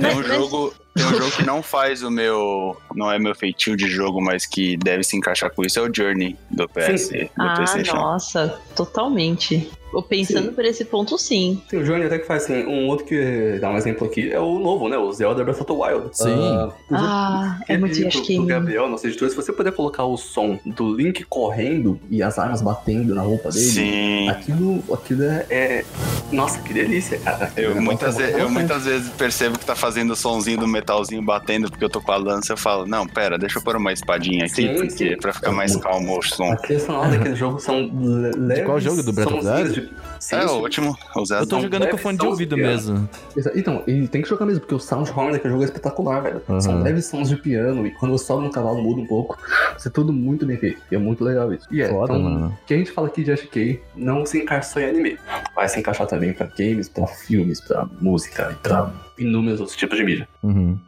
Tem 0.00 0.16
um 0.16 0.22
jogo. 0.22 0.74
Tem 0.94 1.04
um 1.06 1.10
jogo 1.10 1.30
que 1.32 1.44
não 1.44 1.62
faz 1.62 2.02
o 2.04 2.10
meu. 2.10 2.76
Não 2.94 3.10
é 3.10 3.18
meu 3.18 3.34
feitio 3.34 3.76
de 3.76 3.88
jogo, 3.88 4.22
mas 4.22 4.46
que 4.46 4.76
deve 4.76 5.02
se 5.02 5.16
encaixar 5.16 5.50
com 5.50 5.64
isso, 5.64 5.78
é 5.78 5.82
o 5.82 5.92
Journey 5.92 6.36
do 6.50 6.68
PS, 6.68 6.98
Sim. 7.08 7.24
do 7.24 7.30
Ah, 7.42 7.54
Playstation. 7.56 7.96
nossa, 7.96 8.58
totalmente. 8.76 9.70
Pensando 10.02 10.48
Sim. 10.48 10.54
por 10.54 10.64
esse 10.64 10.84
ponto, 10.84 11.16
sim. 11.18 11.60
Tem 11.68 11.80
o 11.80 11.84
Johnny 11.84 12.04
até 12.04 12.18
que 12.18 12.26
faz 12.26 12.44
assim, 12.44 12.64
um 12.66 12.86
outro 12.88 13.04
que 13.06 13.58
dá 13.60 13.70
um 13.70 13.76
exemplo 13.76 14.06
aqui 14.06 14.30
é 14.32 14.40
o 14.40 14.58
novo, 14.58 14.88
né? 14.88 14.96
O 14.96 15.10
Zelda 15.12 15.42
Breath 15.44 15.60
of 15.60 15.66
the 15.66 15.72
Wild. 15.72 16.08
Sim. 16.12 16.32
Ah, 16.32 16.68
por 16.88 16.94
exemplo, 16.96 17.06
Ah, 17.14 17.58
é 17.62 17.64
Queria 17.66 17.80
muito 17.80 17.94
pro, 17.96 18.04
Yashikei. 18.04 18.36
pro 18.36 18.46
Gabriel, 18.46 18.88
nosso 18.88 19.06
editor, 19.06 19.28
se 19.30 19.36
você 19.36 19.52
puder 19.52 19.72
colocar 19.72 20.04
o 20.04 20.16
som 20.16 20.58
do 20.64 20.94
Link 20.94 21.24
correndo 21.24 21.98
e 22.10 22.22
as 22.22 22.38
armas 22.38 22.62
batendo 22.62 23.14
na 23.14 23.22
roupa 23.22 23.50
dele. 23.50 23.64
Sim. 23.64 24.28
Aquilo, 24.28 24.82
aquilo 24.92 25.22
é, 25.24 25.46
é- 25.50 25.84
Nossa, 26.32 26.58
que 26.60 26.72
delícia, 26.72 27.18
cara. 27.18 27.52
Eu 27.56 27.68
negócio 27.74 27.82
muitas, 27.82 28.18
é 28.18 28.26
ve- 28.32 28.40
eu 28.42 28.50
muitas 28.50 28.84
vezes 28.84 29.08
percebo 29.10 29.58
que 29.58 29.64
tá 29.64 29.74
fazendo 29.76 30.12
o 30.12 30.16
sonzinho 30.16 30.58
do 30.58 30.66
metalzinho 30.66 31.22
batendo 31.22 31.70
porque 31.70 31.84
eu 31.84 31.88
tô 31.88 32.00
com 32.00 32.12
a 32.12 32.16
lança, 32.16 32.52
eu 32.52 32.56
falo, 32.56 32.86
não, 32.86 33.06
pera, 33.06 33.38
deixa 33.38 33.58
eu 33.58 33.62
pôr 33.62 33.76
uma 33.76 33.92
espadinha 33.92 34.44
aqui, 34.44 34.54
Sim, 34.54 34.74
porque, 34.74 34.90
sim. 34.90 35.16
pra 35.16 35.32
ficar 35.32 35.52
mais 35.52 35.76
calmo 35.76 36.18
o 36.18 36.22
som. 36.22 36.52
A 36.52 36.56
trilha 36.56 36.80
sonora 36.80 37.10
daquele 37.10 37.36
jogo 37.36 37.58
são 37.60 37.80
le- 37.80 38.30
leves. 38.36 38.64
qual 38.64 38.80
jogo? 38.80 39.02
Do 39.02 39.12
Breath 39.12 39.32
of 39.32 39.44
the 39.44 39.56
sonzinhos 39.56 39.83
É, 39.84 40.20
sim. 40.20 40.36
o 40.36 40.60
último, 40.60 40.96
o 41.14 41.24
Zé 41.26 41.40
Eu 41.40 41.46
tô 41.46 41.60
jogando 41.60 41.88
com 41.88 41.98
fone 41.98 42.18
de 42.18 42.26
ouvido 42.26 42.56
mesmo. 42.56 43.08
Então, 43.54 43.82
e 43.86 44.08
tem 44.08 44.22
que 44.22 44.28
jogar 44.28 44.46
mesmo, 44.46 44.60
porque 44.60 44.74
o 44.74 44.78
sound 44.78 45.10
horn 45.10 45.32
daquele 45.32 45.52
jogo 45.52 45.64
é 45.64 45.66
espetacular, 45.66 46.20
velho. 46.20 46.42
Uhum. 46.48 46.60
São 46.60 46.82
leves 46.82 47.06
sons 47.06 47.28
de 47.28 47.36
piano, 47.36 47.86
e 47.86 47.90
quando 47.92 48.12
você 48.12 48.26
sobe 48.26 48.44
no 48.44 48.50
cavalo 48.50 48.82
muda 48.82 49.00
um 49.00 49.06
pouco. 49.06 49.38
Isso 49.76 49.88
é 49.88 49.90
tudo 49.90 50.12
muito 50.12 50.46
bem 50.46 50.56
feito. 50.56 50.80
E 50.90 50.94
é 50.94 50.98
muito 50.98 51.24
legal 51.24 51.52
isso. 51.52 51.66
E 51.70 51.82
é, 51.82 51.88
Foda, 51.88 52.14
então, 52.14 52.22
mano. 52.22 52.58
o 52.62 52.66
que 52.66 52.74
a 52.74 52.76
gente 52.76 52.90
fala 52.92 53.08
aqui 53.08 53.24
de 53.24 53.32
SK 53.36 53.80
não 53.96 54.24
se 54.24 54.38
encaixa 54.38 54.70
só 54.70 54.80
em 54.80 54.84
anime. 54.84 55.18
Vai 55.54 55.68
se 55.68 55.78
encaixar 55.78 56.06
também 56.06 56.32
pra 56.32 56.46
games, 56.46 56.88
pra 56.88 57.06
filmes, 57.06 57.60
pra 57.60 57.86
música 58.00 58.50
e 58.52 58.54
pra 58.62 58.90
inúmeros 59.18 59.60
outros 59.60 59.76
tipos 59.76 59.98
de 59.98 60.04
mídia. 60.04 60.28
Uhum. 60.42 60.78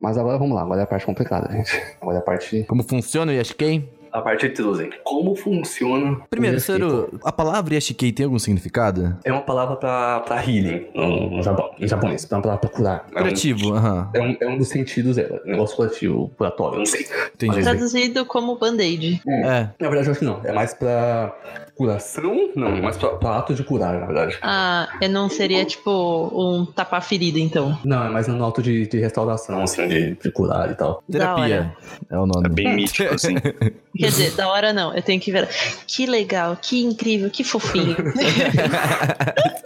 Mas 0.00 0.16
agora 0.16 0.38
vamos 0.38 0.54
lá, 0.54 0.62
agora 0.62 0.80
é 0.80 0.84
a 0.84 0.86
parte 0.86 1.04
complicada, 1.04 1.52
gente. 1.52 1.72
Agora 2.00 2.18
é 2.18 2.20
a 2.20 2.22
parte. 2.22 2.64
Como 2.68 2.84
funciona 2.84 3.32
o 3.32 3.34
Yashikei? 3.34 3.97
A 4.12 4.20
parte 4.20 4.48
de 4.48 4.54
Truzen. 4.54 4.90
Como 5.04 5.34
funciona. 5.34 6.12
o 6.12 6.28
Primeiro? 6.28 6.60
Cero, 6.60 7.18
a 7.24 7.32
palavra 7.32 7.74
Yashikei 7.74 8.12
tem 8.12 8.24
algum 8.24 8.38
significado? 8.38 9.16
É 9.24 9.32
uma 9.32 9.42
palavra 9.42 9.76
pra, 9.76 10.20
pra 10.20 10.36
healing 10.42 10.86
no, 10.94 11.30
no 11.36 11.42
Japão, 11.42 11.70
em 11.78 11.86
japonês. 11.86 12.26
É 12.30 12.34
uma 12.34 12.42
palavra 12.42 12.60
pra 12.60 12.70
curar. 12.70 13.06
É 13.14 13.18
um, 13.18 13.22
Curativo, 13.22 13.74
aham. 13.74 14.10
é 14.14 14.20
um, 14.20 14.36
é 14.40 14.46
um 14.48 14.58
dos 14.58 14.68
sentidos 14.68 15.16
dela. 15.16 15.40
Negócio 15.44 15.76
curativo, 15.76 16.30
curatório, 16.36 16.78
não 16.78 16.86
sei. 16.86 17.06
Entendi. 17.34 17.56
Mas- 17.56 17.64
Traduzido 17.64 18.24
como 18.26 18.56
band-aid. 18.58 19.20
É. 19.28 19.68
Na 19.78 19.88
verdade, 19.88 20.06
eu 20.06 20.10
acho 20.12 20.18
que 20.20 20.24
não. 20.24 20.40
É 20.44 20.52
mais 20.52 20.74
pra 20.74 21.34
curação? 21.78 22.50
Não, 22.56 22.68
é 22.76 22.80
mais 22.80 22.96
pra, 22.98 23.10
pra 23.10 23.38
ato 23.38 23.54
de 23.54 23.62
curar, 23.62 23.98
na 23.98 24.04
verdade. 24.06 24.36
Ah, 24.42 24.88
é, 25.00 25.06
não 25.08 25.28
seria 25.30 25.64
tipo 25.64 25.90
um 26.34 26.66
tapar 26.66 27.00
ferida, 27.02 27.38
então. 27.38 27.78
Não, 27.84 28.04
é 28.04 28.10
mais 28.10 28.26
no 28.26 28.44
ato 28.44 28.60
de, 28.60 28.86
de 28.86 28.98
restauração, 28.98 29.62
assim, 29.62 29.86
de, 29.86 30.14
de 30.16 30.30
curar 30.32 30.70
e 30.70 30.74
tal. 30.74 31.02
Terapia 31.10 31.72
é 32.10 32.18
o 32.18 32.26
nome. 32.26 32.46
É 32.46 32.48
bem 32.48 32.74
mítico, 32.76 33.14
assim. 33.14 33.36
Quer 33.96 34.08
dizer, 34.08 34.32
da 34.32 34.48
hora 34.48 34.72
não, 34.72 34.94
eu 34.94 35.02
tenho 35.02 35.20
que 35.20 35.30
ver. 35.32 35.48
Que 35.86 36.04
legal, 36.06 36.56
que 36.60 36.84
incrível, 36.84 37.30
que 37.30 37.42
fofinho. 37.44 37.96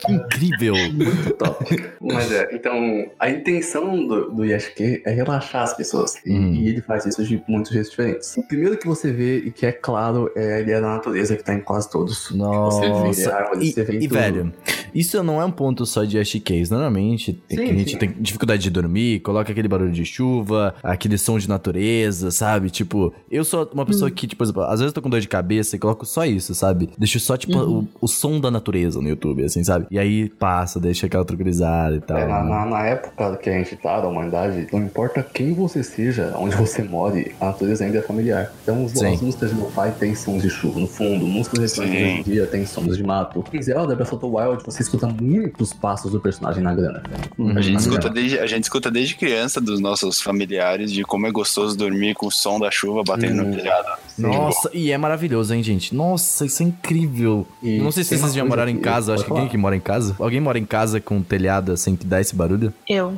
Que 0.05 0.13
incrível. 0.13 0.75
Muito 0.93 1.35
top. 1.35 1.91
Mas 2.01 2.33
é, 2.33 2.49
então, 2.53 2.75
a 3.21 3.31
intenção 3.31 4.05
do, 4.05 4.31
do 4.33 4.45
Yashike 4.45 5.01
é 5.07 5.11
relaxar 5.13 5.63
as 5.63 5.75
pessoas. 5.77 6.17
E, 6.27 6.33
Hum. 6.33 6.55
e 6.55 6.69
ele 6.69 6.81
faz 6.81 7.07
isso 7.07 7.23
de 7.25 7.41
muitos 7.47 7.71
jeitos 7.71 7.91
diferentes. 7.91 8.37
O 8.37 8.43
primeiro 8.49 8.77
que 8.77 8.87
você 8.87 9.13
vê, 9.13 9.39
e 9.39 9.53
que 9.53 9.65
é 9.65 9.71
claro, 9.71 10.29
é 10.35 10.55
a 10.55 10.61
ideia 10.61 10.81
da 10.81 10.89
natureza 10.89 11.37
que 11.37 11.45
tá 11.45 11.55
em 11.55 11.61
quase 11.61 11.89
todos. 11.89 12.02
Você 12.09 12.33
vê 12.33 12.39
Nossa. 12.39 13.35
árvores, 13.35 13.69
E, 13.69 13.73
você 13.73 13.85
e, 14.05 14.09
velho, 14.09 14.53
isso 14.95 15.23
não 15.23 15.41
é 15.41 15.45
um 15.45 15.51
ponto 15.51 15.85
só 15.87 16.05
de 16.05 16.17
Yashikeis. 16.19 16.71
Normalmente, 16.71 17.33
tem, 17.49 17.59
Sim, 17.59 17.79
gente 17.79 17.91
sim. 17.93 17.99
tem 17.99 18.13
dificuldade 18.19 18.63
de 18.63 18.71
dormir, 18.71 19.21
coloca 19.21 19.51
aquele 19.53 19.69
barulho 19.69 19.93
de 19.93 20.05
chuva, 20.05 20.75
aquele 20.83 21.17
som 21.19 21.39
de 21.39 21.49
natureza, 21.49 22.31
sabe? 22.31 22.71
Tipo, 22.71 23.13
eu 23.31 23.45
sou 23.45 23.69
uma 23.73 23.85
pessoa 23.87 24.11
Hum. 24.11 24.15
que, 24.15 24.27
tipo, 24.27 24.43
às 24.43 24.51
vezes 24.81 24.87
eu 24.87 24.93
tô 24.93 25.03
com 25.03 25.11
dor 25.11 25.21
de 25.21 25.29
cabeça 25.29 25.77
e 25.77 25.79
coloco 25.79 26.05
só 26.07 26.25
isso, 26.25 26.55
sabe? 26.55 26.91
Deixo 26.99 27.19
só, 27.21 27.37
tipo, 27.37 27.59
Uhum. 27.59 27.87
o, 28.01 28.05
o 28.05 28.09
som 28.09 28.41
da 28.41 28.51
natureza 28.51 29.01
no 29.01 29.09
YouTube, 29.09 29.45
assim, 29.45 29.63
sabe? 29.65 29.87
E 29.91 29.99
aí 29.99 30.29
passa, 30.29 30.79
deixa 30.81 31.07
aquela 31.07 31.25
tranquilizada 31.25 31.97
e 31.97 32.01
tal. 32.01 32.17
É, 32.17 32.27
na, 32.27 32.43
né? 32.43 32.51
na- 32.51 32.67
na 32.67 32.87
época 32.87 33.37
que 33.37 33.51
a 33.51 33.53
gente 33.59 33.77
tá, 33.77 34.01
da 34.01 34.09
humanidade, 34.09 34.67
não 34.73 34.81
importa 34.83 35.23
quem 35.23 35.53
você 35.53 35.83
seja, 35.83 36.35
onde 36.37 36.55
você 36.57 36.83
more, 36.83 37.35
a 37.41 37.47
natureza 37.47 37.85
ainda 37.85 37.99
é 37.99 38.03
familiar. 38.03 38.53
Então, 38.63 38.85
os, 38.85 39.01
as 39.03 39.21
músicas 39.21 39.51
de 39.51 39.57
Lo-Fi 39.61 39.93
tem 39.99 40.15
sons 40.15 40.43
de 40.43 40.51
chuva 40.51 40.81
no 40.81 40.87
fundo, 40.87 41.27
músicas 41.27 41.73
Sim. 41.73 41.83
hoje 41.83 41.97
em 41.97 42.23
dia 42.23 42.47
tem 42.47 42.65
sons 42.67 42.97
de 42.97 43.03
mato. 43.03 43.45
Em 43.53 43.63
Zelda, 43.63 43.95
Breath 43.95 44.13
of 44.13 44.21
the 44.21 44.27
Wild, 44.27 44.63
você 44.65 44.82
escuta 44.83 45.07
muitos 45.07 45.73
passos 45.73 46.13
do 46.13 46.21
personagem 46.21 46.63
na 46.63 46.75
grana. 46.75 47.03
Uhum. 47.39 47.57
A 47.57 47.61
gente, 47.61 47.75
Na 47.75 47.81
escuta 47.81 48.01
grana. 48.01 48.15
desde, 48.15 48.39
a 48.39 48.47
gente 48.47 48.65
escuta 48.65 48.91
desde 48.91 49.15
criança 49.15 49.61
dos 49.61 49.81
nossos 49.81 50.21
familiares 50.21 50.93
de 50.93 51.03
como 51.05 51.27
é 51.27 51.31
gostoso 51.31 51.77
dormir 51.77 52.15
com 52.15 52.27
o 52.27 52.31
som 52.31 52.59
da 52.61 52.71
chuva 52.71 53.03
batendo 53.07 53.43
Hum. 53.43 53.51
no 53.51 53.57
telhado. 53.57 53.89
Nossa, 54.19 54.71
e 54.75 54.91
é 54.93 54.99
maravilhoso, 54.99 55.55
hein, 55.55 55.63
gente? 55.63 55.95
Nossa, 55.95 56.45
isso 56.45 56.63
é 56.63 56.67
incrível. 56.67 57.47
E 57.63 57.79
não 57.79 57.91
sei 57.91 58.05
se 58.05 58.17
vocês 58.19 58.35
já 58.35 58.45
moraram 58.45 58.71
em 58.71 58.77
casa, 58.79 59.15
acho 59.15 59.25
que 59.25 59.31
alguém 59.31 59.49
que 59.49 59.57
mora 59.57 59.75
em 59.75 59.81
casa. 59.81 60.15
Alguém 60.19 60.41
mora 60.41 60.59
em 60.59 60.65
casa 60.67 61.01
com 61.01 61.23
telhado 61.23 61.73
assim 61.73 61.97
que 61.97 62.05
dá 62.07 62.21
esse 62.21 62.35
barulho? 62.37 62.73
Eu. 62.89 63.13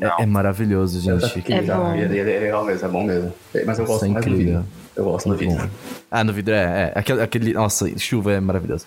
É, 0.00 0.22
é 0.22 0.26
maravilhoso, 0.26 1.00
gente. 1.00 1.44
É 1.52 1.62
bom. 1.62 1.94
ele 1.94 2.18
é 2.18 2.22
legal 2.40 2.64
mesmo, 2.64 2.86
é 2.86 2.90
bom 2.90 3.04
mesmo. 3.04 3.32
Mas 3.66 3.78
eu 3.78 3.84
Isso 3.84 3.92
gosto 3.92 4.04
é 4.06 4.08
mais 4.08 4.24
do 4.24 4.30
incrível. 4.30 4.60
vídeo. 4.60 4.68
Eu 4.98 5.04
gosto 5.04 5.28
no 5.28 5.36
bom. 5.36 5.56
Ah, 6.10 6.24
no 6.24 6.32
vidro 6.32 6.52
é, 6.54 6.92
é. 6.94 6.98
Aquele, 6.98 7.22
aquele- 7.22 7.52
Nossa, 7.52 7.86
chuva 7.98 8.32
é 8.32 8.40
maravilhoso. 8.40 8.84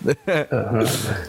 Aham. 0.51 0.79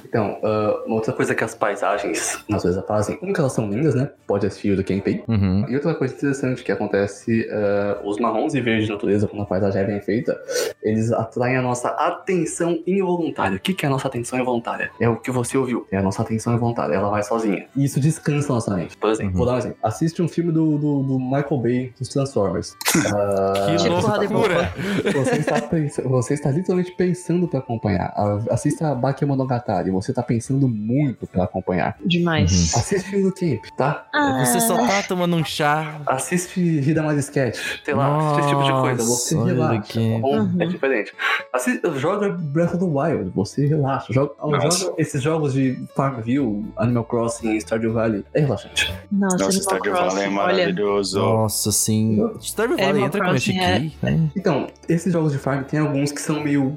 Então, 0.05 0.39
ah, 0.43 0.83
uma 0.87 0.97
outra 0.97 1.12
coisa 1.12 1.35
que 1.35 1.45
as 1.45 1.55
paisagens 1.55 2.39
na 2.49 2.57
natureza 2.57 2.83
fazem, 2.83 3.17
como 3.17 3.33
que 3.33 3.39
elas 3.41 3.53
são 3.53 3.71
lindas, 3.71 3.95
né? 3.95 4.11
Pode 4.27 4.47
assistir 4.47 4.73
o 4.73 4.77
do 4.77 4.83
Kenpei. 4.83 5.23
Uhum. 5.29 5.65
E 5.69 5.75
outra 5.77 5.95
coisa 5.95 6.15
interessante 6.15 6.65
que 6.65 6.73
acontece, 6.73 7.49
ah, 7.53 8.01
os 8.05 8.19
marrons 8.19 8.55
e 8.55 8.61
verdes 8.61 8.87
de 8.87 8.93
natureza, 8.93 9.29
quando 9.29 9.43
a 9.43 9.47
paisagem 9.47 9.83
é 9.83 9.85
bem 9.87 10.01
feita, 10.01 10.37
eles 10.83 11.12
atraem 11.12 11.57
a 11.57 11.62
nossa 11.62 11.89
atenção 11.91 12.79
involuntária. 12.87 13.57
O 13.57 13.61
que, 13.61 13.73
que 13.75 13.87
é 13.87 13.89
a 13.89 13.93
nossa 13.93 14.09
atenção 14.09 14.39
involuntária? 14.39 14.91
É 15.01 15.09
o 15.09 15.17
que 15.17 15.31
você 15.31 15.57
ouviu. 15.57 15.87
É 15.93 15.97
a 15.99 16.03
nossa 16.03 16.23
atenção 16.23 16.55
involuntária. 16.55 16.95
Ela 16.95 17.09
vai 17.09 17.23
sozinha. 17.23 17.67
E 17.77 17.85
isso 17.85 18.01
descansa 18.01 18.53
a 18.53 18.55
nossa 18.57 18.75
mente. 18.75 18.97
Por 18.97 19.11
exemplo, 19.11 19.33
Uhum. 19.33 19.37
vou 19.39 19.47
dar 19.47 19.53
um 19.55 19.59
exemplo. 19.59 19.79
Assiste 19.83 20.21
um 20.21 20.27
filme 20.29 20.51
do, 20.51 20.77
do, 20.77 21.03
do 21.05 21.19
Michael 21.21 21.59
Bay 21.61 21.93
dos 21.99 22.09
Transformers. 22.09 22.75
Ah, 23.15 23.67
Que 23.71 23.77
Tipo 23.77 24.35
loucura! 24.35 24.72
Você 25.12 25.37
está, 25.37 25.61
pens- 25.62 26.00
você 26.05 26.35
está 26.35 26.50
literalmente 26.50 26.93
pensando 26.93 27.47
pra 27.49 27.59
acompanhar. 27.61 28.12
Assista 28.50 28.91
a 28.91 28.95
Bakemonogatari, 28.95 29.91
você 29.91 30.12
tá 30.12 30.23
pensando 30.23 30.69
muito 30.69 31.26
pra 31.26 31.45
acompanhar. 31.45 31.97
Demais. 32.05 32.75
Assiste 32.75 33.17
o 33.17 33.33
Camp, 33.33 33.64
tá? 33.76 34.07
Ah, 34.12 34.45
Você 34.45 34.61
só 34.61 34.76
tá 34.76 35.02
tomando 35.02 35.37
um 35.37 35.45
chá. 35.45 36.00
Assiste 36.07 36.61
Hida 36.61 37.02
Mais 37.02 37.19
Sketch, 37.19 37.59
sei 37.85 37.95
lá, 37.95 38.17
assiste 38.19 38.41
esse 38.41 38.49
tipo 38.49 38.62
de 38.64 38.73
coisa. 38.73 39.02
Você 39.02 39.35
Nossa, 39.35 39.47
relaxa, 39.49 39.79
aqui. 39.79 40.12
tá 40.14 40.19
bom? 40.21 40.38
Uhum. 40.41 40.57
É 40.61 40.67
diferente. 40.67 41.12
Assi- 41.52 41.81
joga 41.97 42.29
Breath 42.31 42.75
of 42.75 42.79
the 42.79 42.85
Wild, 42.85 43.31
você 43.35 43.67
relaxa. 43.67 44.12
Joga, 44.12 44.35
Nossa. 44.43 44.79
joga 44.87 44.95
esses 45.00 45.23
jogos 45.23 45.52
de 45.52 45.79
Farmville, 45.95 46.64
Animal 46.76 47.05
Crossing, 47.05 47.57
Stardew 47.61 47.93
Valley. 47.93 48.25
É 48.35 48.41
relaxante. 48.41 48.93
Nossa, 49.11 49.37
Nossa, 49.37 49.45
Animal 49.47 49.62
Stardew 49.62 49.93
Valley 49.93 50.07
é 50.07 50.11
Crossing, 50.11 50.19
olha. 50.19 50.31
maravilhoso. 50.31 51.19
Nossa, 51.21 51.73
sim. 51.73 52.31
Stardew 52.41 52.76
Valley 52.76 52.91
Animal 52.91 53.07
entra 53.09 53.21
com 53.21 53.31
Crossing 53.31 53.57
Yashikei. 53.57 53.93
né? 54.02 54.31
Então, 54.37 54.62
esses 54.88 55.12
jogos 55.12 55.33
de 55.33 55.38
farm 55.38 55.62
tem 55.64 55.81
alguns 55.81 56.12
que 56.12 56.21
são 56.21 56.42
meio 56.42 56.76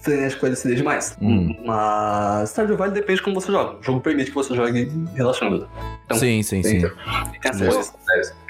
frenéticos 0.00 0.48
LCD 0.48 0.74
demais. 0.76 1.16
Hum. 1.20 1.54
Mas 1.64 2.50
Stardew 2.50 2.76
Valley 2.76 2.94
depende 2.94 3.18
de 3.18 3.22
como 3.24 3.40
você 3.40 3.50
joga. 3.52 3.78
O 3.78 3.82
jogo 3.82 4.00
permite 4.00 4.30
que 4.30 4.34
você 4.34 4.54
jogue 4.54 4.90
relaxando. 5.14 5.68
Então, 6.06 6.18
Sim, 6.18 6.42
sim, 6.42 6.62
sim. 6.62 6.82
Essas 7.44 7.92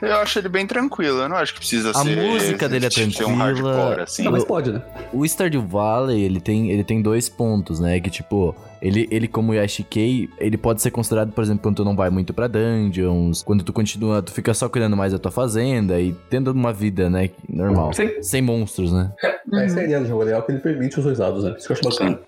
Eu- 0.02 0.16
acho 0.16 0.38
ele 0.38 0.48
bem 0.48 0.66
tranquilo, 0.66 1.18
eu 1.20 1.28
não 1.28 1.36
acho 1.36 1.52
que 1.52 1.58
precisa 1.60 1.90
A 1.90 1.94
ser. 1.94 2.16
música 2.16 2.68
dele 2.68 2.86
é 2.86 2.90
ser 2.90 3.06
um 3.06 3.10
tranquila. 3.10 3.44
hardcore, 3.44 4.00
assim. 4.02 4.22
Não, 4.22 4.32
mas 4.32 4.44
pode, 4.44 4.72
né? 4.72 4.82
O 5.12 5.24
Stardew 5.26 5.62
Valley, 5.66 6.22
ele 6.22 6.40
tem, 6.40 6.70
ele 6.70 6.82
tem 6.84 7.02
dois 7.02 7.28
pontos, 7.28 7.78
né? 7.80 8.00
Que, 8.00 8.08
tipo, 8.10 8.54
ele, 8.82 9.08
ele 9.10 9.28
como 9.28 9.54
Yashikei, 9.54 10.28
ele 10.38 10.56
pode 10.56 10.80
ser 10.80 10.90
considerado, 10.90 11.32
por 11.32 11.42
exemplo, 11.42 11.62
quando 11.62 11.76
tu 11.76 11.84
não 11.84 11.94
vai 11.94 12.10
muito 12.10 12.32
pra 12.32 12.48
dungeons, 12.48 13.42
quando 13.42 13.62
tu 13.62 13.72
continua, 13.72 14.22
tu 14.22 14.32
fica 14.32 14.52
só 14.54 14.68
cuidando 14.68 14.96
mais 14.96 15.12
da 15.12 15.18
tua 15.18 15.30
fazenda 15.30 16.00
e 16.00 16.14
tendo 16.28 16.50
uma 16.52 16.72
vida, 16.72 17.10
né, 17.10 17.30
normal. 17.48 17.92
Sim. 17.92 18.10
Sem 18.22 18.42
monstros, 18.42 18.92
né? 18.92 19.12
Essa 19.52 19.80
é 19.80 19.82
a 19.82 19.84
ideia 19.84 20.00
do 20.00 20.06
jogo, 20.06 20.22
é 20.22 20.26
legal 20.26 20.42
que 20.42 20.52
ele 20.52 20.60
permite 20.60 20.98
os 20.98 21.04
dois 21.04 21.18
lados, 21.18 21.44
né? 21.44 21.54
Isso 21.58 21.66
que 21.66 21.72
eu 21.72 21.76
acho 21.76 21.98
bacana. 21.98 22.20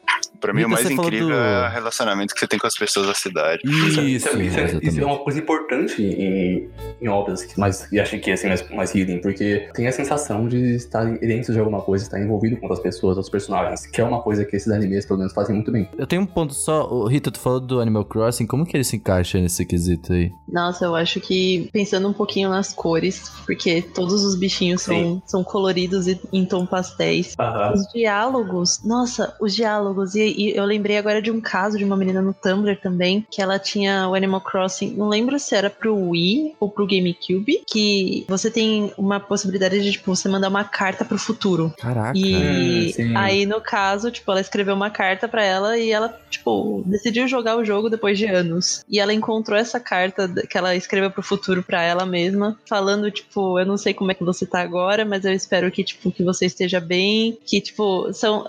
Pra 0.42 0.52
mim, 0.52 0.64
o 0.64 0.68
mais 0.68 0.90
incrível 0.90 1.28
do- 1.28 1.32
é 1.34 1.68
o 1.68 1.70
relacionamento 1.70 2.34
que 2.34 2.40
você 2.40 2.46
tem 2.46 2.58
com 2.58 2.66
as 2.66 2.74
pessoas 2.74 3.06
da 3.06 3.14
cidade. 3.14 3.62
Isso, 3.64 4.00
é- 4.00 4.02
Isso, 4.04 4.28
isso, 4.42 4.58
é- 4.58 4.78
isso 4.82 5.00
é 5.00 5.04
uma 5.06 5.18
coisa 5.20 5.38
importante 5.38 6.02
em, 6.02 6.68
em 7.00 7.08
obras 7.08 7.46
mais, 7.56 7.86
e 7.92 7.98
acho 8.00 8.18
que 8.18 8.30
assim, 8.30 8.48
mais, 8.48 8.68
mais 8.70 8.94
healing, 8.94 9.20
porque 9.20 9.68
tem 9.72 9.86
a 9.86 9.92
sensação 9.92 10.46
de 10.48 10.74
estar 10.74 11.04
dentro 11.04 11.52
de 11.52 11.58
alguma 11.58 11.80
coisa, 11.80 12.04
estar 12.04 12.20
envolvido 12.20 12.56
com 12.56 12.66
outras 12.66 12.80
pessoas, 12.82 13.16
outros 13.16 13.30
personagens, 13.30 13.86
que 13.86 14.00
é 14.00 14.04
uma 14.04 14.20
coisa 14.20 14.44
que 14.44 14.56
esses 14.56 14.70
animes, 14.70 15.06
pelo 15.06 15.18
menos, 15.20 15.32
fazem 15.32 15.54
muito 15.54 15.70
bem. 15.72 15.88
Eu 15.96 16.06
tenho 16.06 16.22
um 16.22 16.26
ponto 16.26 16.52
só, 16.52 16.82
Ô, 16.92 17.06
Rita, 17.06 17.30
tu 17.30 17.38
falou 17.38 17.60
do 17.60 17.80
Animal 17.80 18.04
Crossing, 18.04 18.46
como 18.46 18.66
que 18.66 18.76
ele 18.76 18.84
se 18.84 18.96
encaixa 18.96 19.38
nesse 19.38 19.64
quesito 19.64 20.12
aí? 20.12 20.30
Nossa, 20.48 20.84
eu 20.84 20.94
acho 20.96 21.20
que 21.20 21.70
pensando 21.72 22.08
um 22.08 22.12
pouquinho 22.12 22.50
nas 22.50 22.72
cores, 22.72 23.30
porque 23.46 23.80
todos 23.80 24.24
os 24.24 24.34
bichinhos 24.34 24.82
são, 24.82 25.22
são 25.24 25.44
coloridos 25.44 26.08
e 26.08 26.20
em 26.32 26.44
tom 26.44 26.66
pastéis. 26.66 27.34
Aham. 27.38 27.72
Os 27.74 27.86
diálogos, 27.94 28.80
nossa, 28.84 29.34
os 29.40 29.54
diálogos. 29.54 30.14
E, 30.14 30.31
e 30.36 30.56
eu 30.56 30.64
lembrei 30.64 30.96
agora 30.96 31.20
de 31.20 31.30
um 31.30 31.40
caso 31.40 31.78
de 31.78 31.84
uma 31.84 31.96
menina 31.96 32.20
no 32.20 32.34
Tumblr 32.34 32.76
também, 32.80 33.26
que 33.30 33.40
ela 33.40 33.58
tinha 33.58 34.08
o 34.08 34.14
Animal 34.14 34.40
Crossing, 34.40 34.94
não 34.94 35.08
lembro 35.08 35.38
se 35.38 35.54
era 35.54 35.70
pro 35.70 35.94
Wii 36.10 36.56
ou 36.60 36.68
pro 36.68 36.86
GameCube, 36.86 37.62
que 37.66 38.24
você 38.28 38.50
tem 38.50 38.92
uma 38.96 39.20
possibilidade 39.20 39.80
de, 39.82 39.92
tipo, 39.92 40.14
você 40.14 40.28
mandar 40.28 40.48
uma 40.48 40.64
carta 40.64 41.04
pro 41.04 41.18
futuro. 41.18 41.72
Caraca. 41.78 42.18
E 42.18 42.92
sim. 42.92 43.16
aí, 43.16 43.46
no 43.46 43.60
caso, 43.60 44.10
tipo, 44.10 44.30
ela 44.30 44.40
escreveu 44.40 44.74
uma 44.74 44.90
carta 44.90 45.28
pra 45.28 45.44
ela 45.44 45.78
e 45.78 45.90
ela, 45.90 46.18
tipo, 46.30 46.82
decidiu 46.86 47.26
jogar 47.28 47.56
o 47.56 47.64
jogo 47.64 47.88
depois 47.88 48.18
de 48.18 48.26
anos. 48.26 48.84
E 48.88 48.98
ela 48.98 49.12
encontrou 49.12 49.58
essa 49.58 49.78
carta 49.78 50.28
que 50.48 50.56
ela 50.56 50.74
escreveu 50.74 51.10
pro 51.10 51.22
futuro 51.22 51.62
pra 51.62 51.82
ela 51.82 52.04
mesma, 52.04 52.58
falando, 52.68 53.10
tipo, 53.10 53.58
eu 53.58 53.66
não 53.66 53.76
sei 53.76 53.94
como 53.94 54.10
é 54.10 54.14
que 54.14 54.24
você 54.24 54.46
tá 54.46 54.60
agora, 54.60 55.04
mas 55.04 55.24
eu 55.24 55.32
espero 55.32 55.70
que, 55.70 55.84
tipo, 55.84 56.10
que 56.10 56.22
você 56.22 56.46
esteja 56.46 56.80
bem. 56.80 57.38
Que, 57.44 57.60
tipo, 57.60 58.12
são. 58.12 58.48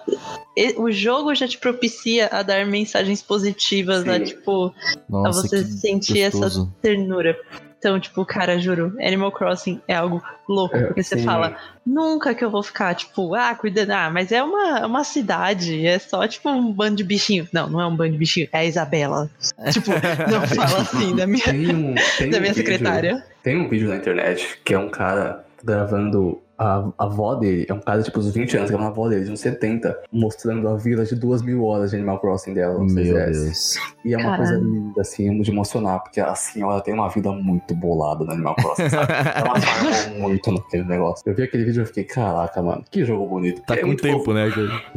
O 0.78 0.92
jogo 0.92 1.34
já 1.34 1.48
te 1.48 1.58
propicia 1.74 2.30
a 2.32 2.42
dar 2.44 2.66
mensagens 2.66 3.22
positivas, 3.22 4.08
a, 4.08 4.18
Sim. 4.18 4.24
tipo, 4.24 4.74
Nossa, 5.10 5.42
você 5.48 5.58
que 5.64 5.72
sentir 5.72 6.22
essa 6.22 6.38
gostoso. 6.38 6.74
ternura. 6.82 7.38
Então, 7.80 8.00
tipo, 8.00 8.26
cara, 8.26 8.58
juro, 8.58 8.96
Animal 9.02 9.30
Crossing 9.34 9.82
é 9.90 9.94
algo 9.96 10.24
louco, 10.48 10.74
É, 10.78 10.84
porque 10.86 11.04
você 11.04 11.18
sim. 11.18 11.26
fala, 11.26 11.58
nunca 11.86 12.34
que 12.34 12.42
eu 12.46 12.50
vou 12.50 12.64
ficar, 12.64 12.96
tipo, 12.96 13.36
ah, 13.36 13.54
cuidando, 13.56 13.92
ah, 13.92 14.10
mas 14.10 14.32
é 14.32 14.42
uma, 14.42 14.80
é 14.80 14.86
uma 14.86 15.04
cidade, 15.04 15.86
é 15.86 16.00
só, 16.00 16.26
tipo, 16.26 16.50
um 16.50 16.72
bando 16.72 16.96
de 16.96 17.04
bichinho. 17.04 17.46
Não, 17.52 17.70
não 17.70 17.82
é 17.82 17.86
um 17.86 17.94
bando 17.94 18.14
de 18.14 18.18
bichinho, 18.18 18.48
é 18.54 18.60
a 18.60 18.64
Isabela. 18.66 19.30
tipo, 19.74 19.92
não 20.32 20.48
fala 20.48 20.82
assim 20.82 21.14
da 21.14 21.28
minha, 21.28 21.44
Tem 21.44 21.76
um, 21.76 21.94
tem 22.18 22.30
da 22.32 22.38
um 22.38 22.42
minha 22.42 22.54
vídeo- 22.54 22.56
secretária. 22.56 23.26
Tem 23.44 23.58
um 23.60 23.68
vídeo 23.68 23.90
na 23.90 23.98
internet 23.98 24.60
que 24.64 24.74
é 24.74 24.80
um 24.80 24.88
cara 24.90 25.44
gravando 25.62 26.42
a, 26.58 26.88
a 26.98 27.04
avó 27.06 27.36
dele, 27.36 27.66
é 27.68 27.74
um 27.74 27.80
cara 27.80 28.02
tipo 28.04 28.20
uns 28.20 28.34
20 28.34 28.58
anos, 28.58 28.70
gravando 28.70 28.90
a 28.90 28.92
avó 28.92 29.08
dele, 29.10 29.26
de 29.26 29.32
uns 29.32 29.40
70, 29.40 29.98
mostrando 30.12 30.68
a 30.70 30.76
vila 30.78 31.04
de 31.06 31.16
duas 31.16 31.42
mil 31.42 31.64
horas 31.66 31.92
de 31.92 31.98
Animal 31.98 32.20
Crossing 32.20 32.54
dela. 32.54 32.76
no 32.76 32.86
Meu 32.86 33.16
3DS. 33.16 33.32
Deus. 33.32 33.76
E 34.06 34.14
é 34.14 34.18
uma 34.18 34.24
Caralho. 34.38 34.38
coisa 34.38 34.56
linda, 34.64 35.02
assim, 35.02 35.42
de 35.42 35.52
emocionar, 35.52 36.00
porque 36.04 36.20
a 36.20 36.36
senhora 36.36 36.82
tem 36.82 36.94
uma 36.94 37.10
vida 37.10 37.32
muito 37.32 37.74
bolada 37.76 38.24
no 38.24 38.32
Animal 38.32 38.56
Crossing, 38.56 38.90
sabe? 38.90 39.14
Ela 39.36 39.60
farmou 39.62 40.20
muito 40.20 40.52
naquele 40.52 40.84
negócio. 40.84 41.24
Eu 41.28 41.36
vi 41.36 41.44
aquele 41.44 41.66
vídeo 41.66 41.80
e 41.80 41.84
eu 41.84 41.88
fiquei, 41.88 42.04
caraca, 42.04 42.62
mano, 42.62 42.84
que 42.90 43.04
jogo 43.04 43.28
bonito. 43.28 43.62
Tá 43.64 43.76
É 43.76 43.78
com 43.78 43.88
muito 43.88 44.04
tempo, 44.04 44.20
fofo. 44.20 44.34
né? 44.34 44.50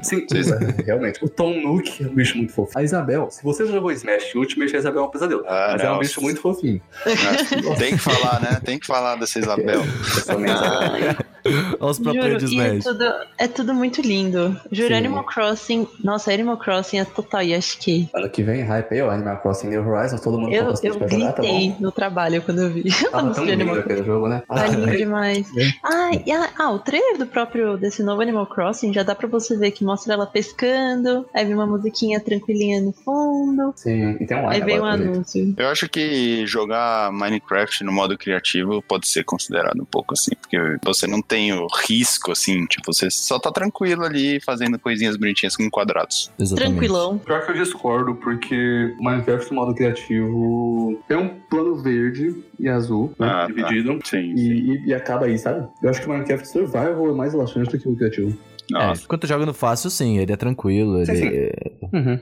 Sim, 0.03 0.27
é, 0.33 0.83
realmente. 0.85 1.25
O 1.25 1.29
Tom 1.29 1.61
Nook 1.61 2.05
é 2.05 2.07
um 2.07 2.15
bicho 2.15 2.37
muito 2.37 2.53
fofo. 2.53 2.79
A 2.79 2.83
Isabel, 2.83 3.29
se 3.31 3.43
você 3.43 3.65
já 3.67 3.73
jogou 3.73 3.91
Smash 3.93 4.35
Ultimate, 4.35 4.77
a 4.77 4.79
Isabel 4.79 5.03
é 5.03 5.07
um 5.07 5.11
pesadelo. 5.11 5.43
Ah, 5.47 5.69
mas 5.73 5.81
é 5.83 5.89
um 5.89 5.93
não. 5.93 5.99
bicho 6.01 6.21
muito 6.21 6.41
fofinho. 6.41 6.81
Tem 7.79 7.93
que 7.93 7.99
falar, 7.99 8.41
né? 8.41 8.61
Tem 8.65 8.79
que 8.79 8.87
falar 8.87 9.17
dessa 9.17 9.39
Isabel. 9.41 9.83
Pessoalmente, 10.15 10.53
Isabel. 10.55 10.91
Olha 10.93 11.17
os 11.46 11.46
pro 11.79 12.13
Juro, 12.13 12.39
de 12.39 12.55
e 12.55 12.61
é 12.61 12.67
Smash. 12.77 12.85
tudo, 12.85 13.05
é 13.39 13.49
tudo 13.49 13.75
muito 13.75 14.01
lindo. 14.01 14.59
Juro, 14.71 14.89
Sim. 14.89 14.95
Animal 14.95 15.25
Crossing. 15.25 15.87
Nossa, 16.03 16.33
Animal 16.33 16.57
Crossing 16.57 16.99
é 16.99 17.05
total 17.05 17.43
Yashiki. 17.43 18.09
Ano 18.15 18.29
que 18.31 18.43
vem, 18.43 18.63
hype 18.63 18.93
aí, 18.93 19.03
ó, 19.03 19.11
Animal 19.11 19.39
Crossing 19.39 19.69
New 19.69 19.87
Horizons, 19.89 20.21
todo 20.21 20.39
mundo 20.39 20.53
Eu, 20.53 20.73
tá 20.75 20.81
eu 20.83 20.93
jogar, 20.95 21.09
tá 21.09 21.43
gritei 21.43 21.71
bom? 21.71 21.77
no 21.81 21.93
trabalho 21.93 22.43
quando 22.43 22.63
eu 22.63 22.71
vi. 22.71 22.85
Tava 23.11 23.33
tão 23.35 23.45
lindo 23.45 23.71
aquele 23.73 24.05
jogo, 24.05 24.29
né? 24.29 24.43
Tá 24.49 24.67
lindo 24.67 24.89
Ah, 24.91 24.91
demais. 24.97 25.47
É. 25.57 25.69
Ah, 25.85 26.11
e 26.27 26.33
a- 26.33 26.51
ah, 26.59 26.71
o 26.73 26.79
trailer 26.79 27.19
do 27.19 27.27
próprio 27.27 27.77
desse 27.77 28.03
novo 28.03 28.23
Animal 28.23 28.47
Crossing 28.47 28.93
já 28.93 29.03
dá 29.03 29.15
pra 29.15 29.29
você 29.29 29.57
ver 29.57 29.71
que 29.71 29.85
mostra 29.85 30.15
ela 30.15 30.27
pescando, 30.27 31.27
aí 31.35 31.45
vem 31.45 31.55
uma 31.55 31.67
musiquinha 31.67 32.21
tranquilinha 32.21 32.81
no 32.81 32.93
fundo, 32.93 33.73
Sim, 33.77 34.17
e 34.21 34.27
tem 34.27 34.37
um 34.37 34.49
aí 34.49 34.61
vem 34.61 34.81
um 34.81 34.85
anúncio. 34.85 35.55
Eu 35.57 35.69
acho 35.69 35.89
que 35.89 36.47
jogar 36.47 37.13
Minecraft 37.13 37.85
no 37.85 37.93
modo 37.93 38.17
criativo 38.17 38.83
pode 38.83 39.07
ser 39.09 39.25
considerado 39.25 39.81
um 39.81 39.85
pouco 39.85 40.15
assim, 40.15 40.33
porque 40.41 40.57
você 40.85 41.07
não 41.07 41.21
tem 41.23 41.36
o 41.53 41.67
risco, 41.87 42.33
assim, 42.33 42.65
tipo, 42.67 42.93
você 42.93 43.11
só 43.11 43.39
tá 43.39 43.51
tranquilo 43.53 44.05
ali 44.05 44.41
fazendo 44.41 44.79
coisinhas 44.79 45.17
bonitinhas 45.17 45.57
com 45.57 45.69
quadrados. 45.71 46.31
Exatamente. 46.39 46.71
Tranquilão. 46.73 47.19
Pior 47.19 47.45
que 47.45 47.53
eu 47.53 47.57
discordo, 47.57 48.15
porque 48.17 48.95
Minecraft 49.01 49.51
no 49.51 49.57
modo 49.57 49.75
criativo 49.75 50.99
tem 51.09 51.17
um 51.17 51.29
plano 51.51 51.77
verde 51.83 52.35
e 52.59 52.69
azul, 52.69 53.13
né, 53.19 53.27
Ah, 53.29 53.33
tá. 53.33 53.47
dividido. 53.47 53.99
Sim. 54.05 54.33
E, 54.37 54.49
e- 54.73 54.87
e 54.89 54.95
acaba 54.95 55.27
aí, 55.27 55.39
sabe? 55.39 55.67
Eu 55.83 55.91
acho 55.91 56.01
que 56.01 56.07
o 56.07 56.11
Minecraft 56.11 56.47
Survival 56.49 57.11
é 57.11 57.13
mais 57.15 57.33
relaxante 57.33 57.71
do 57.71 57.79
que 57.79 57.89
o 57.89 57.97
criativo. 57.97 58.37
É, 58.69 58.75
Nossa. 58.75 59.07
quando 59.07 59.21
tu 59.21 59.27
joga 59.29 59.47
no 59.47 59.55
fácil, 59.55 59.89
sim, 59.91 60.19
ele 60.19 60.33
é 60.33 60.37
tranquilo. 60.37 60.97
Ele... 60.99 61.07
Sim, 61.07 61.15
sim. 61.15 62.17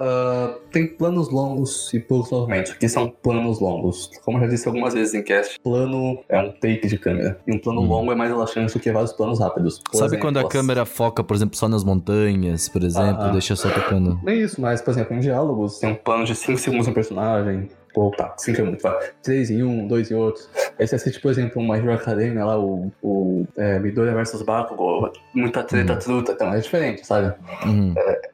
Ah, 0.00 0.54
tem 0.72 0.86
planos 0.86 1.28
longos 1.30 1.92
e 1.92 2.00
poucos 2.00 2.30
movimentos. 2.30 2.72
O 2.72 2.78
que 2.78 2.88
são 2.88 3.08
planos 3.22 3.60
longos? 3.60 4.10
Como 4.24 4.38
eu 4.38 4.42
já 4.44 4.48
disse 4.48 4.66
algumas 4.66 4.94
vezes 4.94 5.12
em 5.12 5.22
cast, 5.22 5.60
plano 5.62 6.18
é 6.28 6.40
um 6.40 6.50
take 6.52 6.86
de 6.88 6.98
câmera. 6.98 7.38
E 7.46 7.52
um 7.52 7.58
plano 7.58 7.82
Hum. 7.82 7.86
longo 7.88 8.10
é 8.12 8.14
mais 8.14 8.30
relaxante 8.30 8.72
do 8.72 8.80
que 8.80 8.90
vários 8.90 9.12
planos 9.12 9.38
rápidos. 9.40 9.78
Por 9.78 9.98
Sabe 9.98 10.06
exemplo, 10.12 10.26
quando 10.26 10.38
a 10.38 10.42
as- 10.42 10.48
câmera 10.48 10.86
foca, 10.86 11.22
por 11.22 11.34
exemplo, 11.36 11.56
só 11.56 11.68
nas 11.68 11.84
montanhas, 11.84 12.66
por 12.68 12.82
exemplo, 12.82 13.22
Aham. 13.24 13.32
deixa 13.32 13.54
só 13.54 13.68
tocando. 13.70 14.18
Nem 14.22 14.40
isso, 14.40 14.58
mas, 14.60 14.80
por 14.80 14.90
exemplo, 14.92 15.14
em 15.14 15.20
diálogos, 15.20 15.78
tem 15.78 15.90
um 15.90 15.94
plano 15.94 16.24
de 16.24 16.34
5 16.34 16.58
segundos 16.58 16.86
no 16.86 16.94
personagem. 16.94 17.68
Pô, 17.92 18.10
tá, 18.16 18.32
5 18.38 18.60
é 18.60 18.64
muito, 18.64 18.80
vai. 18.82 18.96
3 19.20 19.50
em 19.50 19.64
um, 19.64 19.86
2 19.88 20.10
em 20.10 20.14
outro. 20.14 20.40
Aí 20.78 20.86
você 20.86 20.94
assiste, 20.94 21.20
por 21.20 21.30
exemplo, 21.30 21.60
uma 21.60 21.76
Hero 21.76 21.92
Academia 21.92 22.44
lá, 22.44 22.56
o, 22.58 22.90
o 23.02 23.44
é, 23.58 23.80
Midoriya 23.80 24.14
vs 24.14 24.42
Bakugo, 24.42 25.10
muita 25.34 25.62
treta, 25.64 25.96
truta, 25.96 26.32
então 26.32 26.54
é 26.54 26.60
diferente, 26.60 27.04
sabe? 27.04 27.34
Uhum. 27.66 27.92
É 27.96 28.30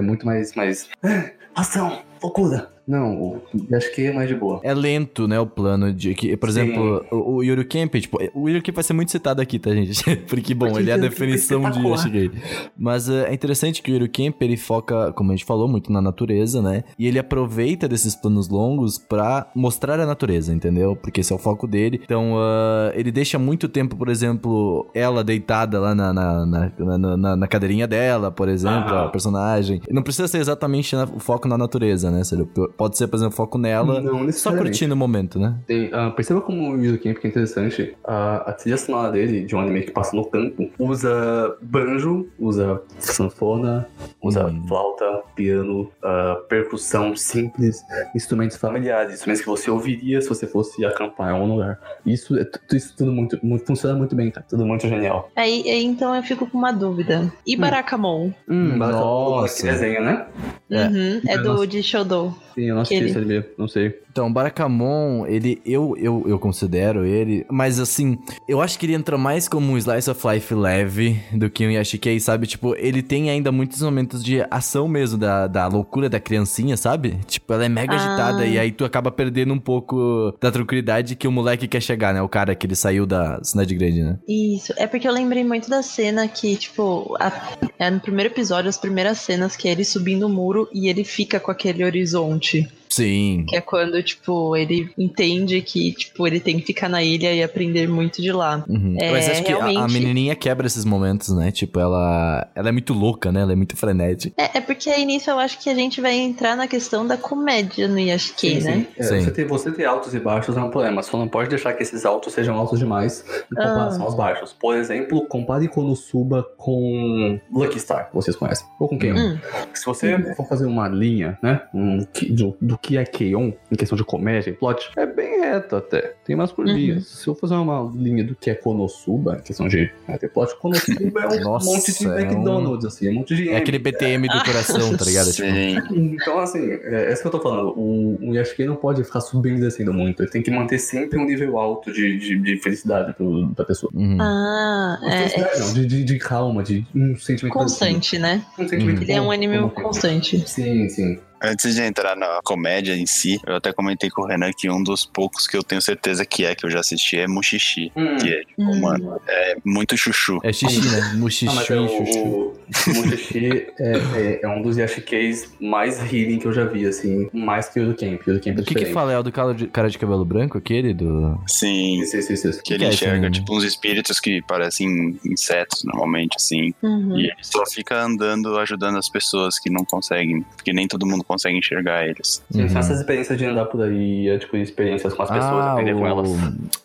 muito 0.00 0.26
mais, 0.26 0.54
mais... 0.54 0.88
Ação, 1.54 2.02
loucura. 2.22 2.71
Não, 2.86 3.40
acho 3.74 3.94
que 3.94 4.06
é 4.06 4.12
mais 4.12 4.28
de 4.28 4.34
boa. 4.34 4.60
É 4.62 4.74
lento, 4.74 5.28
né, 5.28 5.38
o 5.38 5.46
plano 5.46 5.92
de 5.92 6.14
que, 6.14 6.36
por 6.36 6.50
Sim. 6.50 6.60
exemplo, 6.62 7.04
o, 7.10 7.36
o 7.36 7.42
Yuri 7.42 7.64
Camp, 7.64 7.94
tipo, 7.94 8.18
o 8.34 8.48
Yuri 8.48 8.60
Camp 8.62 8.74
vai 8.74 8.84
ser 8.84 8.92
muito 8.92 9.10
citado 9.12 9.40
aqui, 9.40 9.58
tá, 9.58 9.70
gente? 9.70 10.02
Porque, 10.28 10.54
bom, 10.54 10.66
Porque 10.66 10.80
ele 10.82 10.90
é 10.90 10.94
a 10.94 10.96
é 10.96 11.00
definição 11.00 11.70
de. 11.70 11.80
Yashigei. 11.86 12.30
Mas 12.76 13.08
é, 13.08 13.30
é 13.30 13.34
interessante 13.34 13.82
que 13.82 13.90
o 13.90 13.94
Yuri 13.94 14.08
Camp, 14.08 14.40
ele 14.42 14.56
foca, 14.56 15.12
como 15.12 15.30
a 15.30 15.34
gente 15.36 15.44
falou, 15.44 15.68
muito 15.68 15.92
na 15.92 16.00
natureza, 16.02 16.60
né? 16.60 16.84
E 16.98 17.06
ele 17.06 17.18
aproveita 17.18 17.86
desses 17.88 18.14
planos 18.16 18.48
longos 18.48 18.98
pra 18.98 19.50
mostrar 19.54 20.00
a 20.00 20.06
natureza, 20.06 20.52
entendeu? 20.52 20.96
Porque 20.96 21.20
esse 21.20 21.32
é 21.32 21.36
o 21.36 21.38
foco 21.38 21.66
dele. 21.66 22.00
Então, 22.04 22.34
ah, 22.38 22.92
ele 22.94 23.10
deixa 23.12 23.38
muito 23.38 23.68
tempo, 23.68 23.96
por 23.96 24.08
exemplo, 24.08 24.88
ela 24.94 25.22
deitada 25.22 25.78
lá 25.78 25.94
na, 25.94 26.12
na, 26.12 26.46
na, 26.46 26.98
na- 27.16 27.36
na- 27.36 27.46
cadeirinha 27.48 27.86
dela, 27.86 28.30
por 28.30 28.48
exemplo, 28.48 28.92
Aham. 28.94 29.04
a 29.06 29.08
personagem. 29.08 29.80
Não 29.90 30.02
precisa 30.02 30.26
ser 30.26 30.38
exatamente 30.38 30.94
o 30.96 31.18
foco 31.18 31.46
na 31.46 31.56
natureza, 31.58 32.10
né? 32.10 32.24
Seria- 32.24 32.46
Pode 32.76 32.96
ser, 32.96 33.06
por 33.06 33.16
exemplo, 33.16 33.34
foco 33.36 33.58
nela. 33.58 34.00
Não 34.00 34.30
Só 34.32 34.54
curtindo 34.56 34.94
o 34.94 34.96
momento, 34.96 35.38
né? 35.38 35.54
Tem, 35.66 35.90
ah, 35.92 36.10
perceba 36.10 36.40
como 36.40 36.72
o 36.72 36.82
Yuzu 36.84 36.98
Camp 36.98 37.18
que 37.18 37.26
é 37.26 37.30
interessante. 37.30 37.94
A, 38.04 38.50
a 38.50 38.52
trilha 38.52 38.76
sonora 38.76 39.12
dele, 39.12 39.44
de 39.44 39.54
um 39.54 39.60
anime 39.60 39.82
que 39.82 39.90
passa 39.90 40.14
no 40.16 40.24
campo, 40.24 40.68
usa 40.78 41.56
banjo, 41.60 42.28
usa 42.38 42.80
sanfona, 42.98 43.86
usa 44.22 44.46
Hum. 44.46 44.64
flauta, 44.66 45.22
piano, 45.36 45.90
ah, 46.02 46.40
percussão 46.48 47.14
simples, 47.16 47.82
instrumentos 48.14 48.56
familiares, 48.56 49.14
instrumentos 49.14 49.42
que 49.42 49.48
você 49.50 49.70
ouviria 49.70 50.20
se 50.20 50.28
você 50.28 50.46
fosse 50.46 50.84
acampar 50.84 51.30
em 51.30 51.32
algum 51.34 51.52
lugar. 51.54 51.78
Isso, 52.04 52.36
é 52.38 52.46
isso 52.72 52.94
tudo 52.96 53.12
muito, 53.12 53.38
muito- 53.42 53.64
funciona 53.66 53.96
muito 53.96 54.14
bem, 54.16 54.30
cara. 54.30 54.46
Tudo 54.48 54.64
muito 54.66 54.86
genial. 54.88 55.30
Aí, 55.36 55.62
aí, 55.68 55.84
então 55.84 56.14
eu 56.14 56.22
fico 56.22 56.46
com 56.46 56.58
uma 56.58 56.72
dúvida. 56.72 57.32
E 57.46 57.56
Barakamon? 57.56 58.30
Hum, 58.48 58.74
Obama, 58.76 58.92
nossa. 58.92 59.56
que 59.62 59.62
desenho, 59.70 60.02
né? 60.02 60.26
É. 60.70 60.86
Uhum, 60.86 61.20
é 61.28 61.38
do 61.38 61.52
Nossa. 61.52 61.66
de 61.66 61.82
Shodo. 61.82 62.34
Sim, 62.54 62.62
eu 62.62 62.74
não 62.74 62.82
assisti 62.82 63.02
Ele. 63.04 63.44
não 63.56 63.68
sei. 63.68 64.00
Então, 64.12 64.30
Barakamon, 64.30 65.24
ele, 65.26 65.58
eu, 65.64 65.96
eu, 65.98 66.22
eu 66.28 66.38
considero 66.38 67.02
ele, 67.06 67.46
mas 67.50 67.80
assim, 67.80 68.18
eu 68.46 68.60
acho 68.60 68.78
que 68.78 68.84
ele 68.84 68.92
entra 68.92 69.16
mais 69.16 69.48
como 69.48 69.72
um 69.72 69.78
slice 69.78 70.10
of 70.10 70.26
life 70.28 70.54
leve 70.54 71.18
do 71.32 71.48
que 71.48 71.66
um 71.66 71.70
Yashikei, 71.70 72.20
sabe? 72.20 72.46
Tipo, 72.46 72.74
ele 72.76 73.02
tem 73.02 73.30
ainda 73.30 73.50
muitos 73.50 73.80
momentos 73.80 74.22
de 74.22 74.44
ação 74.50 74.86
mesmo, 74.86 75.16
da, 75.16 75.46
da 75.46 75.66
loucura 75.66 76.10
da 76.10 76.20
criancinha, 76.20 76.76
sabe? 76.76 77.18
Tipo, 77.26 77.54
ela 77.54 77.64
é 77.64 77.70
mega 77.70 77.94
Ah. 77.94 77.96
agitada 77.96 78.44
e 78.44 78.58
aí 78.58 78.70
tu 78.70 78.84
acaba 78.84 79.10
perdendo 79.10 79.54
um 79.54 79.58
pouco 79.58 80.34
da 80.38 80.52
tranquilidade 80.52 81.16
que 81.16 81.26
o 81.26 81.32
moleque 81.32 81.66
quer 81.66 81.80
chegar, 81.80 82.12
né? 82.12 82.20
O 82.20 82.28
cara 82.28 82.54
que 82.54 82.66
ele 82.66 82.76
saiu 82.76 83.06
da 83.06 83.42
cidade 83.42 83.74
grande, 83.74 84.02
né? 84.02 84.18
Isso, 84.28 84.74
é 84.76 84.86
porque 84.86 85.08
eu 85.08 85.12
lembrei 85.12 85.42
muito 85.42 85.70
da 85.70 85.82
cena 85.82 86.28
que, 86.28 86.54
tipo, 86.56 87.16
a- 87.18 87.32
é 87.78 87.88
no 87.88 87.98
primeiro 87.98 88.30
episódio, 88.30 88.68
as 88.68 88.76
primeiras 88.76 89.20
cenas 89.20 89.56
que 89.56 89.68
é 89.68 89.72
ele 89.72 89.84
subindo 89.86 90.26
o 90.26 90.28
muro 90.28 90.68
e 90.70 90.86
ele 90.88 91.02
fica 91.02 91.40
com 91.40 91.50
aquele 91.50 91.82
horizonte. 91.82 92.68
Sim. 92.92 93.44
Que 93.48 93.56
é 93.56 93.60
quando, 93.60 94.02
tipo, 94.02 94.54
ele 94.56 94.90
entende 94.98 95.60
que, 95.62 95.92
tipo, 95.92 96.26
ele 96.26 96.38
tem 96.40 96.58
que 96.58 96.66
ficar 96.66 96.88
na 96.88 97.02
ilha 97.02 97.32
e 97.32 97.42
aprender 97.42 97.88
muito 97.88 98.20
de 98.20 98.30
lá. 98.32 98.64
Uhum. 98.68 98.96
É, 99.00 99.10
Mas 99.10 99.28
acho 99.30 99.42
que 99.44 99.52
a- 99.52 99.56
a, 99.56 99.66
realmente- 99.66 99.92
menininha 99.92 100.34
quebra 100.36 100.66
esses 100.66 100.84
momentos, 100.84 101.30
né? 101.34 101.50
Tipo, 101.50 101.80
ela, 101.80 102.46
ela 102.54 102.68
é 102.68 102.72
muito 102.72 102.92
louca, 102.92 103.32
né? 103.32 103.40
Ela 103.40 103.52
é 103.52 103.56
muito 103.56 103.76
frenética. 103.76 104.34
É, 104.40 104.58
é 104.58 104.60
porque 104.60 104.90
aí 104.90 105.04
nisso 105.04 105.30
eu 105.30 105.38
acho 105.38 105.58
que 105.58 105.70
a 105.70 105.74
gente 105.74 106.00
vai 106.00 106.14
entrar 106.16 106.56
na 106.56 106.66
questão 106.68 107.06
da 107.06 107.16
comédia 107.16 107.88
no 107.88 107.98
Yashiki, 107.98 108.60
né? 108.62 108.86
É, 108.98 109.02
Sim. 109.02 109.20
Você, 109.20 109.30
ter, 109.30 109.44
você 109.46 109.70
ter 109.72 109.84
altos 109.86 110.14
e 110.14 110.20
baixos 110.20 110.56
é 110.56 110.60
um 110.60 110.70
problema. 110.70 111.02
Só 111.02 111.16
não 111.16 111.28
pode 111.28 111.48
deixar 111.48 111.72
que 111.72 111.82
esses 111.82 112.04
altos 112.04 112.32
sejam 112.34 112.56
altos 112.56 112.78
demais 112.78 113.24
em 113.50 113.58
Ah. 113.60 113.68
comparação 113.68 114.02
aos 114.02 114.14
baixos. 114.14 114.52
Por 114.52 114.76
exemplo, 114.76 115.26
compare 115.26 115.66
Konosuba 115.68 116.46
com 116.58 117.38
Lucky 117.52 117.78
Star, 117.80 118.08
que 118.08 118.14
vocês 118.14 118.36
conhecem. 118.36 118.66
Ou 118.78 118.88
com 118.88 118.98
Keion. 118.98 119.16
Hum. 119.16 119.38
Se 119.74 119.84
você 119.86 120.34
for 120.34 120.46
fazer 120.46 120.66
uma 120.66 120.88
linha, 120.88 121.38
né? 121.42 121.62
Um, 121.74 122.04
do, 122.30 122.56
do 122.60 122.78
que 122.82 122.96
é 122.96 123.04
Keion, 123.04 123.52
em 123.70 123.76
questão 123.76 123.96
de 123.96 124.02
comédia 124.04 124.50
e 124.50 124.52
plot, 124.52 124.90
é 124.96 125.06
bem 125.06 125.40
reto 125.40 125.76
até. 125.76 126.14
Tem 126.24 126.34
umas 126.34 126.50
curvinhas. 126.50 126.96
Uhum. 126.96 127.02
Se 127.16 127.28
eu 127.28 127.34
fazer 127.36 127.54
uma 127.54 127.88
linha 127.94 128.24
do 128.24 128.34
que 128.34 128.50
é 128.50 128.54
Konosuba, 128.54 129.36
em 129.38 129.42
questão 129.42 129.68
de 129.68 129.88
ter 130.18 130.28
plot, 130.28 130.56
Konosuba 130.58 131.20
é 131.20 131.38
um 131.38 131.40
Nossa, 131.44 131.66
monte 131.66 131.96
de 131.96 132.04
é 132.06 132.08
um- 132.10 132.18
McDonald's, 132.18 132.84
assim, 132.84 133.06
é 133.06 133.10
um 133.10 133.14
monte 133.14 133.36
de 133.36 133.48
É 133.48 133.52
M. 133.52 133.56
aquele 133.56 133.78
BTM 133.78 134.26
do 134.26 134.42
coração, 134.44 134.96
tá 134.96 135.04
ligado? 135.04 135.32
Tipo. 135.32 135.46
Então, 135.94 136.38
assim, 136.40 136.70
é, 136.72 137.04
é 137.08 137.12
isso 137.12 137.22
que 137.22 137.28
eu 137.28 137.32
tô 137.32 137.40
falando. 137.40 137.72
O, 137.78 138.18
o 138.20 138.34
Yashiki 138.34 138.64
não 138.64 138.74
pode 138.76 139.04
ficar 139.04 139.20
subindo 139.20 139.58
e 139.58 139.60
descendo 139.60 139.92
muito. 139.94 140.20
Ele 140.22 140.30
tem 140.30 140.42
que 140.42 140.50
manter 140.50 140.78
sempre 140.80 141.18
um 141.20 141.24
nível 141.24 141.58
alto 141.58 141.92
de, 141.92 142.18
de, 142.18 142.36
de 142.38 142.56
felicidade 142.58 143.12
pro, 143.14 143.48
pra 143.54 143.64
pessoa. 143.64 143.92
uhum. 143.94 144.18
Ah, 144.20 144.98
é, 145.04 145.28
felicidade 145.28 145.60
não, 145.60 145.72
de, 145.74 145.86
de, 145.86 146.04
de 146.04 146.18
calma, 146.18 146.62
de 146.64 146.84
um 146.94 147.12
é 147.12 147.16
sentimento 147.16 147.54
constante, 147.54 148.18
né? 148.18 148.44
Um 148.58 148.66
sentimento 148.66 149.02
Ele 149.02 149.12
é 149.12 149.20
um 149.20 149.30
anime 149.30 149.70
constante. 149.70 150.42
Sim, 150.48 150.88
sim. 150.88 151.18
Antes 151.42 151.74
de 151.74 151.82
entrar 151.82 152.14
na 152.16 152.40
comédia 152.44 152.94
em 152.96 153.04
si, 153.04 153.40
eu 153.46 153.56
até 153.56 153.72
comentei 153.72 154.08
com 154.10 154.22
o 154.22 154.26
Renan 154.26 154.52
que 154.56 154.70
um 154.70 154.82
dos 154.82 155.04
poucos 155.04 155.46
que 155.48 155.56
eu 155.56 155.62
tenho 155.62 155.82
certeza 155.82 156.24
que 156.24 156.44
é, 156.44 156.54
que 156.54 156.64
eu 156.64 156.70
já 156.70 156.78
assisti, 156.80 157.16
é 157.18 157.26
Mushishi. 157.26 157.90
Hum. 157.96 158.16
Que 158.16 158.28
é, 158.32 158.44
tipo, 158.44 158.62
Hum. 158.62 158.80
mano, 158.80 159.20
é 159.26 159.56
muito 159.64 159.96
chuchu. 159.96 160.38
É 160.44 160.52
xixi, 160.52 160.80
né? 160.80 161.00
Ah, 161.02 161.04
mas 161.08 161.14
Muxixi 161.14 161.72
é 161.72 161.76
e 161.76 161.78
o, 161.80 161.88
chuchu. 161.88 162.54
Mushishi 162.94 163.66
é, 163.78 163.92
é, 164.14 164.40
é 164.42 164.48
um 164.48 164.62
dos 164.62 164.76
Yashikeis 164.76 165.52
mais 165.60 165.98
healing 166.12 166.38
que 166.38 166.46
eu 166.46 166.52
já 166.52 166.64
vi, 166.64 166.86
assim. 166.86 167.28
Mais 167.32 167.68
que 167.68 167.80
o 167.80 167.86
do 167.86 167.94
Camp. 167.94 168.20
O 168.26 168.32
do 168.32 168.40
Camp 168.40 168.58
é 168.58 168.60
O 168.60 168.64
que 168.64 168.74
que 168.74 168.86
fala? 168.86 169.12
É 169.12 169.18
o 169.18 169.22
do 169.22 169.30
cara 169.32 169.54
de, 169.54 169.66
cara 169.66 169.88
de 169.88 169.98
cabelo 169.98 170.24
branco, 170.24 170.58
aquele 170.58 170.92
do... 170.94 171.38
Sim. 171.46 172.00
Isso, 172.02 172.16
isso, 172.16 172.32
isso. 172.32 172.48
isso. 172.48 172.62
Que 172.62 172.74
ele 172.74 172.80
que 172.84 172.84
é 172.86 172.88
enxerga, 172.94 173.30
tipo, 173.30 173.56
uns 173.56 173.64
espíritos 173.64 174.20
que 174.20 174.42
parecem 174.42 175.18
insetos, 175.24 175.84
normalmente, 175.84 176.36
assim. 176.36 176.72
Uhum. 176.82 177.16
E 177.18 177.24
ele 177.26 177.34
só 177.42 177.64
fica 177.66 178.00
andando, 178.02 178.56
ajudando 178.58 178.98
as 178.98 179.08
pessoas 179.08 179.58
que 179.58 179.70
não 179.70 179.84
conseguem, 179.84 180.42
porque 180.56 180.72
nem 180.72 180.86
todo 180.88 181.06
mundo 181.06 181.24
consegue 181.24 181.56
enxergar 181.56 182.06
eles. 182.06 182.42
Sim, 182.50 182.60
Uhum. 182.62 182.66
essas 182.78 182.98
experiências 183.00 183.38
de 183.38 183.44
andar 183.44 183.66
por 183.66 183.82
aí, 183.82 184.28
é, 184.28 184.38
tipo, 184.38 184.56
experiências 184.56 185.12
com 185.14 185.22
as 185.22 185.28
pessoas, 185.30 185.52
Ah, 185.54 185.72
aprender 185.72 185.94
com 185.94 186.02
o- 186.02 186.06
elas. 186.06 186.30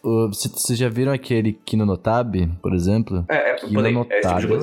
o- 0.04 0.34
c- 0.34 0.50
Vocês 0.50 0.78
já 0.80 0.89
viram 0.89 1.12
aquele 1.12 1.54
Kino 1.65 1.86
Notabe, 1.86 2.50
por 2.62 2.73
exemplo? 2.73 3.26
É, 3.30 3.52
é, 3.52 3.56
Kino 3.56 3.73
por 3.73 3.86
aí, 3.86 3.95
é 4.10 4.19
esse 4.19 4.36
tipo 4.36 4.58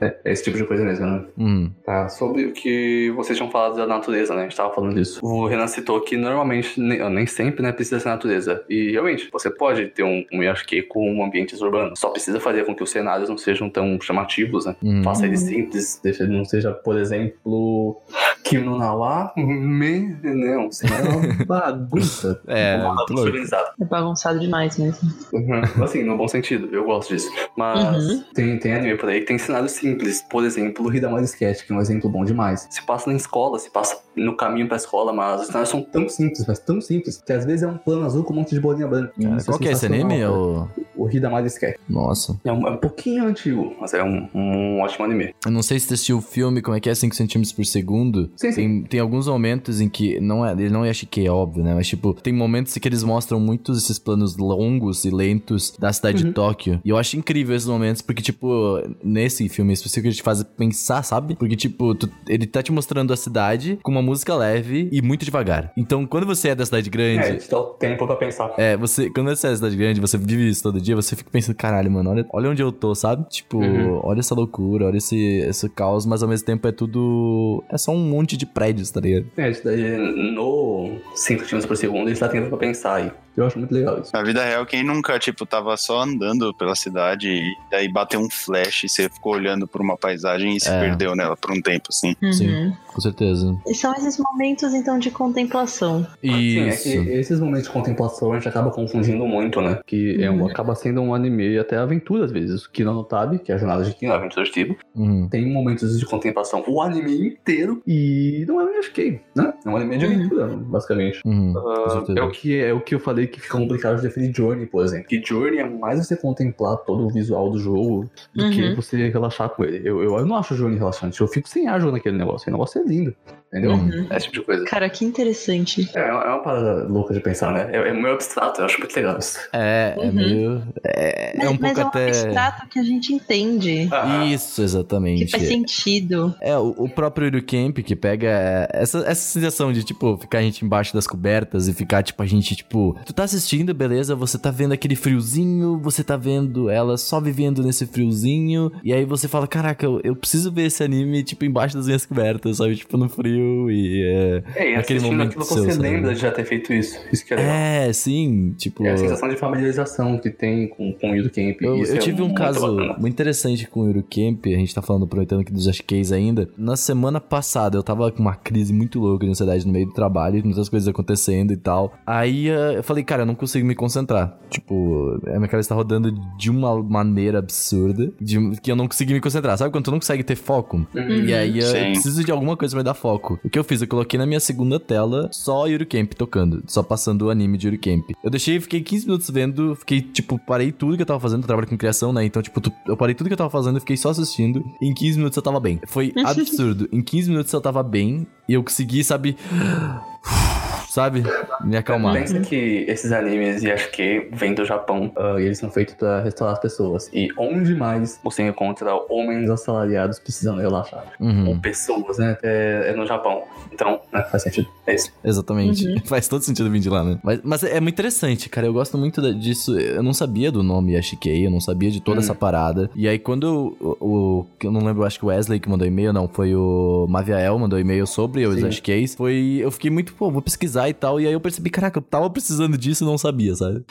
É, 0.00 0.16
é 0.24 0.32
esse 0.32 0.44
tipo 0.44 0.56
de 0.56 0.64
coisa 0.64 0.84
mesmo, 0.84 1.06
né? 1.06 1.24
Hum. 1.38 1.70
Tá, 1.84 2.08
sobre 2.08 2.46
o 2.46 2.52
que 2.52 3.12
vocês 3.16 3.36
tinham 3.36 3.50
falado 3.50 3.76
da 3.76 3.86
natureza, 3.86 4.34
né? 4.34 4.40
A 4.40 4.44
gente 4.44 4.56
tava 4.56 4.72
falando 4.74 4.94
disso. 4.94 5.20
O 5.24 5.46
Renan 5.46 5.66
citou 5.66 6.00
que 6.00 6.16
normalmente, 6.16 6.80
nem, 6.80 7.08
nem 7.10 7.26
sempre, 7.26 7.62
né, 7.62 7.72
precisa 7.72 8.00
ser 8.00 8.08
natureza. 8.08 8.64
E 8.68 8.92
realmente, 8.92 9.28
você 9.32 9.50
pode 9.50 9.86
ter 9.88 10.02
um, 10.02 10.24
um 10.32 10.42
Yashike 10.42 10.82
com 10.82 11.22
ambientes 11.24 11.60
urbanos. 11.60 11.98
Só 11.98 12.08
precisa 12.10 12.40
fazer 12.40 12.64
com 12.64 12.74
que 12.74 12.82
os 12.82 12.90
cenários 12.90 13.28
não 13.28 13.36
sejam 13.38 13.68
tão 13.68 14.00
chamativos, 14.00 14.66
né? 14.66 14.76
Hum. 14.82 15.02
Faça 15.02 15.26
ele 15.26 15.36
simples, 15.36 16.00
deixa 16.02 16.22
ele 16.24 16.36
não 16.36 16.44
seja, 16.44 16.72
por 16.72 16.96
exemplo, 16.98 18.00
Kim 18.44 18.58
no 18.58 18.78
Nawa, 18.78 19.32
me, 19.36 20.16
não, 20.22 20.70
cenário 20.72 21.06
é 21.10 21.16
uma 21.16 21.44
bagunça. 21.44 22.40
É, 22.46 22.76
uma 22.76 22.94
muito 22.94 22.96
bagunça 22.96 23.12
louco. 23.14 23.28
organizada. 23.28 23.70
É 23.80 23.84
bagunçado 23.84 24.38
demais 24.40 24.78
mesmo. 24.78 25.08
Uhum. 25.32 25.84
Assim, 25.84 26.02
no 26.04 26.16
bom 26.16 26.26
sentido, 26.28 26.68
eu 26.72 26.84
gosto 26.84 27.10
disso. 27.14 27.30
Mas 27.56 27.80
Uhum. 28.10 28.22
tem, 28.34 28.58
tem 28.58 28.74
anime 28.74 28.96
por 28.96 29.08
aí 29.08 29.20
que 29.20 29.26
tem 29.26 29.38
cenários 29.38 29.72
simples. 29.72 29.89
Por 30.28 30.44
exemplo, 30.44 30.86
o 30.86 30.94
Hidamari 30.94 31.24
Sketch, 31.24 31.64
que 31.66 31.72
é 31.72 31.76
um 31.76 31.80
exemplo 31.80 32.08
bom 32.10 32.24
demais. 32.24 32.66
Se 32.70 32.82
passa 32.84 33.10
na 33.10 33.16
escola, 33.16 33.58
se 33.58 33.70
passa 33.70 33.98
no 34.16 34.36
caminho 34.36 34.66
pra 34.68 34.76
escola, 34.76 35.12
mas 35.12 35.40
os 35.42 35.46
cenários 35.48 35.68
são 35.70 35.82
tão 35.82 36.08
simples, 36.08 36.44
mas 36.46 36.58
tão 36.58 36.80
simples, 36.80 37.22
que 37.24 37.32
às 37.32 37.44
vezes 37.44 37.62
é 37.62 37.66
um 37.68 37.76
plano 37.78 38.04
azul 38.04 38.24
com 38.24 38.32
um 38.32 38.36
monte 38.36 38.54
de 38.54 38.60
bolinha 38.60 38.86
branca. 38.86 39.12
Cara, 39.20 39.36
Isso 39.36 39.46
qual 39.46 39.58
que 39.58 39.68
é 39.68 39.72
esse 39.72 39.86
anime? 39.86 40.14
É 40.14 40.26
sensacional, 40.26 40.68
o... 40.96 41.10
Hidamari 41.10 41.46
Sketch. 41.46 41.76
Nossa. 41.88 42.38
É 42.44 42.52
um, 42.52 42.66
é 42.66 42.70
um 42.70 42.76
pouquinho 42.76 43.24
antigo, 43.24 43.74
mas 43.80 43.94
é 43.94 44.02
um, 44.04 44.28
um 44.34 44.80
ótimo 44.80 45.04
anime. 45.04 45.34
Eu 45.44 45.50
não 45.50 45.62
sei 45.62 45.78
se 45.78 45.86
você 45.86 45.94
assistiu 45.94 46.18
o 46.18 46.20
filme, 46.20 46.60
como 46.62 46.76
é 46.76 46.80
que 46.80 46.88
é 46.90 46.94
5 46.94 47.14
centímetros 47.14 47.52
por 47.52 47.64
segundo. 47.64 48.30
Sim, 48.36 48.52
sim. 48.52 48.54
Tem, 48.60 48.82
tem 48.82 49.00
alguns 49.00 49.26
momentos 49.26 49.80
em 49.80 49.88
que. 49.88 50.20
Não 50.20 50.44
é, 50.44 50.52
ele 50.52 50.70
não 50.70 50.84
é 50.84 50.92
chique, 50.92 51.26
é 51.26 51.30
óbvio, 51.30 51.64
né? 51.64 51.74
Mas, 51.74 51.88
tipo, 51.88 52.12
tem 52.14 52.32
momentos 52.32 52.76
em 52.76 52.80
que 52.80 52.86
eles 52.88 53.02
mostram 53.02 53.40
muitos 53.40 53.82
esses 53.82 53.98
planos 53.98 54.36
longos 54.36 55.04
e 55.04 55.10
lentos 55.10 55.74
da 55.78 55.92
cidade 55.92 56.22
Uhum. 56.22 56.28
de 56.28 56.34
Tóquio. 56.34 56.80
E 56.84 56.90
eu 56.90 56.96
acho 56.98 57.16
incrível 57.16 57.56
esses 57.56 57.68
momentos, 57.68 58.02
porque, 58.02 58.22
tipo, 58.22 58.78
nesse 59.02 59.48
filme 59.48 59.72
específico, 59.80 60.08
ele 60.08 60.14
te 60.14 60.22
faz 60.22 60.42
pensar, 60.42 61.02
sabe? 61.02 61.34
Porque, 61.36 61.56
tipo, 61.56 61.94
tu- 61.94 62.10
ele 62.28 62.46
tá 62.46 62.62
te 62.62 62.72
mostrando 62.72 63.12
a 63.12 63.16
cidade 63.16 63.78
com 63.82 63.90
uma 63.92 64.02
música 64.02 64.34
leve 64.34 64.88
e 64.92 65.00
muito 65.02 65.24
devagar. 65.24 65.72
Então, 65.76 66.06
quando 66.06 66.26
você 66.26 66.48
é 66.50 66.54
da 66.54 66.64
cidade 66.64 66.88
É, 66.88 66.90
grande. 66.90 67.38
te 67.44 67.50
dá 67.50 67.58
o 67.58 67.64
tempo 67.74 68.06
pra 68.06 68.16
pensar. 68.16 68.52
É, 68.58 68.76
você, 68.76 69.10
quando 69.10 69.28
você 69.28 69.46
é 69.46 69.50
da 69.50 69.56
cidade 69.56 69.76
grande, 69.76 70.00
você 70.00 70.16
vive 70.18 70.48
isso 70.48 70.62
todo 70.62 70.80
dia, 70.80 70.94
você 70.96 71.14
fica 71.16 71.30
pensando, 71.30 71.54
caralho, 71.56 71.90
mano, 71.90 72.10
olha, 72.10 72.26
olha 72.32 72.50
onde 72.50 72.62
eu 72.62 72.72
tô, 72.72 72.94
sabe? 72.94 73.26
Tipo, 73.28 73.58
Uhum. 73.58 74.00
olha 74.04 74.20
essa 74.20 74.34
loucura, 74.34 74.86
olha 74.86 74.98
esse, 74.98 75.16
esse 75.16 75.68
caos, 75.68 76.04
mas 76.06 76.22
ao 76.22 76.28
mesmo 76.28 76.46
tempo 76.46 76.66
é 76.68 76.72
tudo. 76.72 77.62
É 77.70 77.78
só 77.78 77.92
um 77.92 77.98
monte 78.08 78.36
de 78.36 78.46
prédios, 78.46 78.90
tá 78.90 79.00
ligado? 79.00 79.26
É, 79.36 79.50
isso 79.50 79.64
daí 79.64 79.96
no 80.34 80.96
5 81.14 81.44
km 81.44 81.66
por 81.66 81.76
segundo 81.76 82.08
eles 82.08 82.18
dá 82.18 82.28
tempo 82.28 82.48
pra 82.48 82.58
pensar 82.58 82.94
aí. 82.96 83.10
Eu 83.40 83.46
acho 83.46 83.58
muito 83.58 83.72
legal 83.72 84.00
isso. 84.00 84.10
Na 84.12 84.22
vida 84.22 84.44
real, 84.44 84.66
quem 84.66 84.82
nunca, 84.84 85.18
tipo, 85.18 85.46
tava 85.46 85.76
só 85.76 86.02
andando 86.02 86.52
pela 86.54 86.74
cidade 86.74 87.28
e 87.28 87.56
daí 87.70 87.88
bateu 87.90 88.20
um 88.20 88.28
flash 88.30 88.84
e 88.84 88.88
você 88.88 89.08
ficou 89.08 89.34
olhando 89.34 89.66
por 89.66 89.80
uma 89.80 89.96
paisagem 89.96 90.56
e 90.56 90.60
se 90.60 90.68
É. 90.68 90.78
perdeu 90.80 91.14
nela 91.16 91.36
por 91.36 91.50
um 91.52 91.60
tempo, 91.60 91.86
assim. 91.90 92.14
Sim. 92.32 92.48
Uhum. 92.50 92.72
Com 92.86 93.00
certeza. 93.00 93.56
E 93.66 93.74
são 93.74 93.92
esses 93.94 94.18
momentos, 94.18 94.74
então, 94.74 94.98
de 94.98 95.10
contemplação. 95.10 96.06
Sim, 96.20 96.60
é 96.60 96.68
Isso. 96.68 96.82
que 96.82 96.88
esses 97.10 97.40
momentos 97.40 97.64
de 97.64 97.70
contemplação 97.70 98.32
a 98.32 98.36
gente 98.36 98.48
acaba 98.48 98.70
confundindo 98.70 99.24
muito, 99.26 99.60
né? 99.60 99.78
Que 99.86 100.22
é 100.22 100.30
um, 100.30 100.40
Uhum. 100.42 100.46
acaba 100.48 100.74
sendo 100.74 101.00
um 101.00 101.14
anime 101.14 101.56
até 101.58 101.76
aventura, 101.76 102.24
às 102.24 102.32
vezes. 102.32 102.64
O 102.64 102.70
Kino 102.70 102.92
no 102.92 103.04
Tabi, 103.04 103.38
que 103.38 103.52
é 103.52 103.54
a 103.54 103.58
jornada 103.58 103.84
de 103.84 103.94
Kino, 103.94 104.12
aventura 104.12 104.44
de 104.44 104.50
Tibo, 104.52 104.76
Uhum. 104.94 105.28
tem 105.30 105.50
momentos 105.50 105.98
de 105.98 106.04
contemplação 106.06 106.62
o 106.66 106.82
anime 106.82 107.28
inteiro 107.28 107.80
e 107.86 108.44
não 108.48 108.60
é 108.60 108.64
um 108.64 108.82
FK, 108.82 109.20
né? 109.36 109.52
É 109.64 109.68
um 109.68 109.76
anime 109.76 109.96
de 109.98 110.06
Uhum. 110.06 110.12
aventura, 110.14 110.46
basicamente. 110.48 111.20
Uhum. 111.24 111.52
Com 111.52 111.68
Ah, 111.70 111.90
certeza. 111.90 112.18
é, 112.18 112.22
o 112.22 112.30
que, 112.30 112.56
é 112.60 112.72
o 112.72 112.80
que 112.80 112.94
eu 112.94 113.00
falei 113.00 113.26
que 113.30 113.40
fica 113.40 113.56
complicado 113.56 113.96
de 113.96 114.02
definir 114.02 114.34
Journey, 114.34 114.66
por 114.66 114.84
exemplo. 114.84 115.06
Que 115.08 115.22
Journey 115.24 115.58
é 115.60 115.68
mais 115.68 116.04
você 116.06 116.16
contemplar 116.16 116.76
todo 116.78 117.06
o 117.06 117.10
visual 117.10 117.50
do 117.50 117.58
jogo 117.58 118.10
do 118.34 118.50
que 118.50 118.62
Uhum. 118.62 118.74
você 118.76 119.08
relaxar 119.08 119.48
com 119.50 119.64
ele. 119.64 119.78
Eu, 119.88 120.02
eu, 120.02 120.16
eu 120.18 120.26
não 120.26 120.36
acho 120.36 120.54
Journey 120.54 120.78
relaxante, 120.78 121.20
eu 121.20 121.28
fico 121.28 121.48
sem 121.48 121.66
ar 121.68 121.80
jogando 121.80 121.96
aquele 121.96 122.18
negócio. 122.18 122.48
O 122.48 122.52
negócio 122.52 122.80
é 122.80 122.84
lindo, 122.84 123.14
entendeu? 123.52 123.72
Uhum. 123.72 124.06
Esse 124.10 124.26
tipo 124.26 124.40
de 124.40 124.42
coisa. 124.46 124.64
Cara, 124.64 124.88
que 124.88 125.04
interessante. 125.04 125.88
É, 125.94 126.00
é 126.08 126.12
uma 126.12 126.38
parada 126.42 126.84
louca 126.88 127.12
de 127.14 127.20
pensar, 127.20 127.52
né? 127.52 127.68
É, 127.72 127.88
é 127.88 127.92
meio 127.92 128.14
abstrato, 128.14 128.60
eu 128.60 128.64
acho 128.64 128.78
muito 128.78 128.94
legal 128.96 129.18
isso. 129.18 129.38
É, 129.52 129.94
é 129.96 130.00
Uhum. 130.06 130.12
meio. 130.12 130.62
É, 130.84 131.44
é 131.44 131.48
um 131.48 131.56
mas 131.60 131.72
pouco 131.74 131.80
é 131.80 131.84
um 131.84 131.88
até. 131.88 132.08
abstrato 132.08 132.68
que 132.68 132.78
a 132.78 132.82
gente 132.82 133.12
entende. 133.12 133.88
Isso, 134.32 134.56
Que 134.56 134.62
exatamente. 134.62 135.30
faz 135.30 135.46
sentido. 135.48 136.34
É, 136.40 136.56
o, 136.56 136.74
o 136.76 136.88
próprio 136.88 137.26
Eurocamp 137.26 137.78
que 137.78 137.96
pega 137.96 138.68
essa, 138.72 138.98
essa 139.00 139.14
sensação 139.14 139.72
de, 139.72 139.82
tipo, 139.84 140.16
ficar 140.16 140.38
a 140.38 140.42
gente 140.42 140.64
embaixo 140.64 140.94
das 140.94 141.06
cobertas 141.06 141.66
e 141.68 141.72
ficar, 141.74 142.02
tipo, 142.02 142.22
a 142.22 142.26
gente, 142.26 142.54
tipo, 142.56 142.96
tu 143.04 143.12
tá 143.12 143.24
assistindo, 143.24 143.74
beleza, 143.74 144.14
você 144.14 144.38
tá 144.38 144.50
vendo 144.50 144.72
aquele 144.72 144.94
friozinho, 144.96 145.78
você 145.82 146.02
tá 146.04 146.16
vendo 146.16 146.68
ela 146.70 146.96
só 146.96 147.20
vivendo 147.20 147.62
nesse 147.62 147.86
friozinho, 147.86 148.70
e 148.84 148.92
aí 148.92 149.04
você 149.04 149.26
fala, 149.28 149.46
caraca, 149.46 149.84
eu, 149.84 150.00
eu 150.04 150.14
preciso 150.16 150.50
ver 150.52 150.66
esse 150.66 150.82
anime, 150.82 151.22
tipo, 151.22 151.44
embaixo 151.44 151.76
das 151.76 151.86
minhas 151.86 152.04
cobertas, 152.06 152.58
sabe? 152.58 152.76
Tipo, 152.76 152.96
no 152.96 153.08
frio 153.08 153.39
e. 153.70 154.02
É, 154.02 154.42
É, 154.56 154.72
e 154.72 154.74
assistindo 154.74 155.02
momento 155.02 155.28
aquilo 155.28 155.44
seu, 155.44 155.64
você 155.64 155.72
sabe? 155.72 155.82
lembra 155.82 156.14
de 156.14 156.20
já 156.20 156.30
ter 156.30 156.44
feito 156.44 156.72
isso. 156.72 156.98
Isso 157.12 157.24
que 157.24 157.34
é 157.34 157.36
legal. 157.36 157.54
é 157.54 157.92
sim, 157.92 158.54
tipo. 158.56 158.84
É 158.84 158.92
a 158.92 158.96
sensação 158.96 159.28
de 159.28 159.36
familiarização 159.36 160.18
que 160.18 160.30
tem 160.30 160.68
com, 160.68 160.92
com 160.92 161.10
o 161.10 161.14
Eurocamp. 161.14 161.56
Eu, 161.60 161.76
isso 161.76 161.92
eu 161.92 161.96
é 161.96 161.98
tive 161.98 162.22
um 162.22 162.34
caso 162.34 162.60
bacana. 162.60 162.96
muito 162.98 163.12
interessante 163.12 163.66
com 163.68 163.80
o 163.80 163.86
Eurocamp, 163.86 164.46
a 164.46 164.50
gente 164.50 164.74
tá 164.74 164.82
falando, 164.82 165.04
aproveitando 165.04 165.40
aqui 165.40 165.52
dos 165.52 165.68
Ashkeys 165.68 166.12
ainda. 166.12 166.48
Na 166.56 166.76
semana 166.76 167.20
passada, 167.20 167.76
eu 167.76 167.82
tava 167.82 168.10
com 168.10 168.20
uma 168.20 168.34
crise 168.34 168.72
muito 168.72 168.98
louca 169.00 169.24
de 169.24 169.30
ansiedade 169.30 169.66
no 169.66 169.72
meio 169.72 169.86
do 169.86 169.92
trabalho, 169.92 170.42
muitas 170.44 170.68
coisas 170.68 170.88
acontecendo 170.88 171.52
e 171.52 171.56
tal. 171.56 171.92
Aí 172.06 172.48
eh, 172.48 172.78
eu 172.78 172.82
falei, 172.82 173.04
cara, 173.04 173.22
eu 173.22 173.26
não 173.26 173.34
consigo 173.34 173.66
me 173.66 173.74
concentrar. 173.74 174.38
Tipo, 174.48 175.20
a 175.26 175.36
minha 175.36 175.48
cabeça 175.48 175.68
tá 175.68 175.74
rodando 175.74 176.12
de 176.36 176.50
uma 176.50 176.82
maneira 176.82 177.38
absurda, 177.38 178.12
de, 178.20 178.38
que 178.60 178.70
eu 178.70 178.76
não 178.76 178.86
consegui 178.86 179.12
me 179.12 179.20
concentrar. 179.20 179.56
Sabe 179.56 179.70
quando 179.70 179.84
tu 179.84 179.90
não 179.90 179.98
consegue 179.98 180.22
ter 180.22 180.36
foco? 180.36 180.86
Uhum. 180.94 181.24
E 181.24 181.34
aí 181.34 181.58
eu 181.58 181.66
Sim. 181.66 181.92
preciso 181.92 182.24
de 182.24 182.30
alguma 182.30 182.56
coisa 182.56 182.74
pra 182.74 182.80
me 182.80 182.84
dar 182.84 182.94
foco. 182.94 183.29
O 183.44 183.50
que 183.50 183.58
eu 183.58 183.64
fiz? 183.64 183.80
Eu 183.82 183.88
coloquei 183.88 184.18
na 184.18 184.26
minha 184.26 184.40
segunda 184.40 184.78
tela 184.78 185.28
só 185.32 185.66
Yuri 185.66 185.86
Camp 185.86 186.12
tocando, 186.14 186.62
só 186.66 186.82
passando 186.82 187.22
o 187.22 187.30
anime 187.30 187.58
de 187.58 187.66
Yuri 187.66 187.78
Camp. 187.78 188.10
Eu 188.22 188.30
deixei, 188.30 188.60
fiquei 188.60 188.80
15 188.80 189.06
minutos 189.06 189.30
vendo, 189.30 189.74
fiquei, 189.76 190.00
tipo, 190.00 190.38
parei 190.38 190.72
tudo 190.72 190.96
que 190.96 191.02
eu 191.02 191.06
tava 191.06 191.20
fazendo, 191.20 191.42
eu 191.42 191.46
trabalho 191.46 191.68
com 191.68 191.76
criação, 191.76 192.12
né? 192.12 192.24
Então, 192.24 192.42
tipo, 192.42 192.60
eu 192.86 192.96
parei 192.96 193.14
tudo 193.14 193.26
que 193.28 193.32
eu 193.32 193.38
tava 193.38 193.50
fazendo 193.50 193.76
e 193.76 193.80
fiquei 193.80 193.96
só 193.96 194.10
assistindo. 194.10 194.64
E 194.80 194.86
em 194.86 194.94
15 194.94 195.18
minutos 195.18 195.36
eu 195.36 195.42
tava 195.42 195.60
bem. 195.60 195.80
Foi 195.86 196.12
absurdo. 196.24 196.88
em 196.92 197.02
15 197.02 197.30
minutos 197.30 197.52
eu 197.52 197.60
tava 197.60 197.82
bem 197.82 198.26
e 198.48 198.54
eu 198.54 198.62
consegui, 198.62 199.02
sabe. 199.04 199.36
Sabe? 200.90 201.22
Me 201.64 201.76
acalmar. 201.76 202.14
Pensa 202.14 202.40
que 202.40 202.84
esses 202.88 203.12
animes, 203.12 203.62
e 203.62 203.70
acho 203.70 203.90
que 203.92 204.28
vêm 204.32 204.52
do 204.54 204.64
Japão, 204.64 205.12
ah, 205.16 205.36
e 205.38 205.44
eles 205.44 205.56
são 205.58 205.70
feitos 205.70 205.94
pra 205.94 206.20
restaurar 206.20 206.54
as 206.54 206.60
pessoas. 206.60 207.08
E 207.14 207.28
onde 207.38 207.76
mais 207.76 208.18
você 208.24 208.42
encontra 208.42 208.92
homens 209.08 209.48
assalariados 209.48 210.18
precisando 210.18 210.60
relaxar? 210.60 211.04
Uhum. 211.20 211.48
Ou 211.50 211.58
pessoas, 211.60 212.18
né? 212.18 212.36
É, 212.42 212.86
é 212.88 212.96
no 212.96 213.06
Japão. 213.06 213.44
Então, 213.72 214.00
né, 214.12 214.22
faz 214.30 214.42
sentido. 214.42 214.66
É 214.84 214.94
isso. 214.96 215.12
Exatamente. 215.22 215.86
Uhum. 215.86 216.00
Faz 216.10 216.26
todo 216.26 216.42
sentido 216.42 216.68
vir 216.68 216.80
de 216.80 216.90
lá, 216.90 217.04
né? 217.04 217.18
Mas, 217.22 217.40
mas 217.44 217.62
é 217.62 217.78
muito 217.80 217.94
interessante, 217.94 218.48
cara. 218.48 218.66
Eu 218.66 218.72
gosto 218.72 218.98
muito 218.98 219.22
disso. 219.34 219.78
Eu 219.78 220.02
não 220.02 220.12
sabia 220.12 220.50
do 220.50 220.62
nome 220.62 220.94
Yashikei, 220.94 221.46
eu 221.46 221.50
não 221.50 221.60
sabia 221.60 221.90
de 221.90 222.00
toda 222.00 222.18
Hum. 222.18 222.22
essa 222.22 222.34
parada. 222.34 222.90
E 222.96 223.06
aí, 223.06 223.18
quando 223.18 223.76
o, 223.80 224.44
Eu 224.62 224.72
não 224.72 224.84
lembro, 224.84 225.04
acho 225.04 225.18
que 225.18 225.24
o 225.24 225.28
Wesley 225.28 225.60
que 225.60 225.68
mandou 225.68 225.86
e-mail, 225.86 226.12
não. 226.12 226.26
Foi 226.26 226.52
o 226.54 227.06
Maviael 227.08 227.56
mandou 227.58 227.78
e-mail 227.78 228.06
sobre 228.08 228.44
os. 228.46 228.60
Yashikeis. 228.60 229.14
Foi. 229.14 229.58
Eu 229.60 229.70
fiquei 229.70 229.90
muito, 229.90 230.12
pô, 230.14 230.30
vou 230.30 230.42
pesquisar 230.42 230.79
e 230.88 230.94
tal. 230.94 231.20
E 231.20 231.26
aí 231.26 231.32
eu 231.32 231.40
percebi, 231.40 231.70
caraca, 231.70 231.98
eu 231.98 232.02
tava 232.02 232.28
precisando 232.30 232.76
disso 232.78 233.04
e 233.04 233.06
não 233.06 233.18
sabia, 233.18 233.54
sabe? 233.54 233.84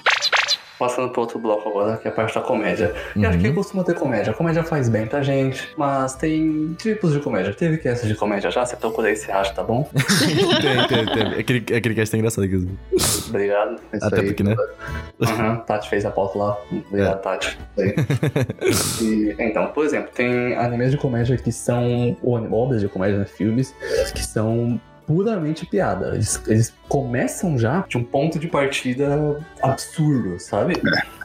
Passando 0.78 1.10
pro 1.12 1.19
outro 1.19 1.38
bloco 1.39 1.67
agora, 1.67 1.97
que 1.97 2.08
é 2.08 2.12
a 2.12 2.13
parte 2.13 2.34
da 2.36 2.39
comédia. 2.39 2.95
E 3.13 3.19
Uhum. 3.19 3.28
acho 3.28 3.38
que 3.39 3.52
costuma 3.52 3.84
ter 3.84 3.95
comédia. 3.95 4.32
A 4.32 4.34
comédia 4.34 4.63
faz 4.63 4.88
bem 4.88 5.06
pra 5.06 5.21
gente, 5.21 5.67
mas 5.78 6.15
tem 6.15 6.73
tipos 6.75 7.12
de 7.12 7.19
comédia. 7.19 7.54
Teve 7.54 7.78
cast 7.80 8.08
de 8.08 8.15
comédia 8.15 8.49
já? 8.49 8.65
Você 8.65 8.78
procura 8.78 9.10
aí, 9.10 9.15
você 9.17 9.30
acha, 9.30 9.52
tá 9.54 9.62
bom? 9.62 9.89
tem, 10.62 10.88
tem, 10.88 11.06
tem. 11.06 11.39
Aquele, 11.39 11.60
aquele 11.78 11.95
cast 11.95 12.15
é 12.15 12.19
engraçado, 12.19 12.45
inclusive. 12.45 12.71
Obrigado. 13.28 13.75
É 13.91 13.97
Isso 13.97 14.06
Até 14.08 14.21
aí. 14.21 14.25
porque, 14.28 14.41
né? 14.41 14.56
Aham, 15.21 15.58
Tati 15.67 15.89
fez 15.89 16.06
a 16.06 16.12
pauta 16.12 16.39
lá. 16.39 16.58
Obrigado, 16.71 17.17
É. 17.17 17.21
Tati. 17.23 17.58
E, 19.02 19.36
então, 19.38 19.67
por 19.67 19.86
exemplo, 19.86 20.12
tem 20.15 20.56
animes 20.56 20.91
de 20.91 20.97
comédia 20.97 21.36
que 21.38 21.52
são. 21.52 22.15
Ou 22.23 22.36
obras 22.54 22.80
de 22.80 22.88
comédia, 22.88 23.17
né, 23.19 23.25
filmes, 23.25 23.75
que 24.13 24.23
são 24.25 24.80
puramente 25.10 25.65
piada. 25.65 26.13
Eles, 26.13 26.39
eles 26.45 26.72
começam 26.88 27.58
já 27.58 27.84
de 27.89 27.98
um 27.98 28.04
ponto 28.04 28.38
de 28.38 28.48
partida 28.48 29.43
absurdo, 29.60 30.39
sabe? 30.39 30.76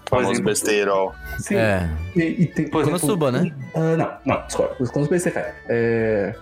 Por 0.04 0.16
Famoso 0.18 0.32
exemplo, 0.32 0.50
besteirol. 0.50 1.14
Sim, 1.38 1.56
É. 1.56 1.88
e, 2.14 2.20
e 2.42 2.46
tem, 2.46 2.68
por 2.68 2.82
exemplo... 2.82 3.00
Konosuba, 3.00 3.32
né? 3.32 3.52
Ah, 3.74 3.96
não, 3.96 4.12
não, 4.36 4.46
discordo. 4.46 4.74
Os 4.78 4.90
Konosuba 4.90 5.16
é 5.16 5.18
Isekai. 5.18 5.52
É, 5.68 6.34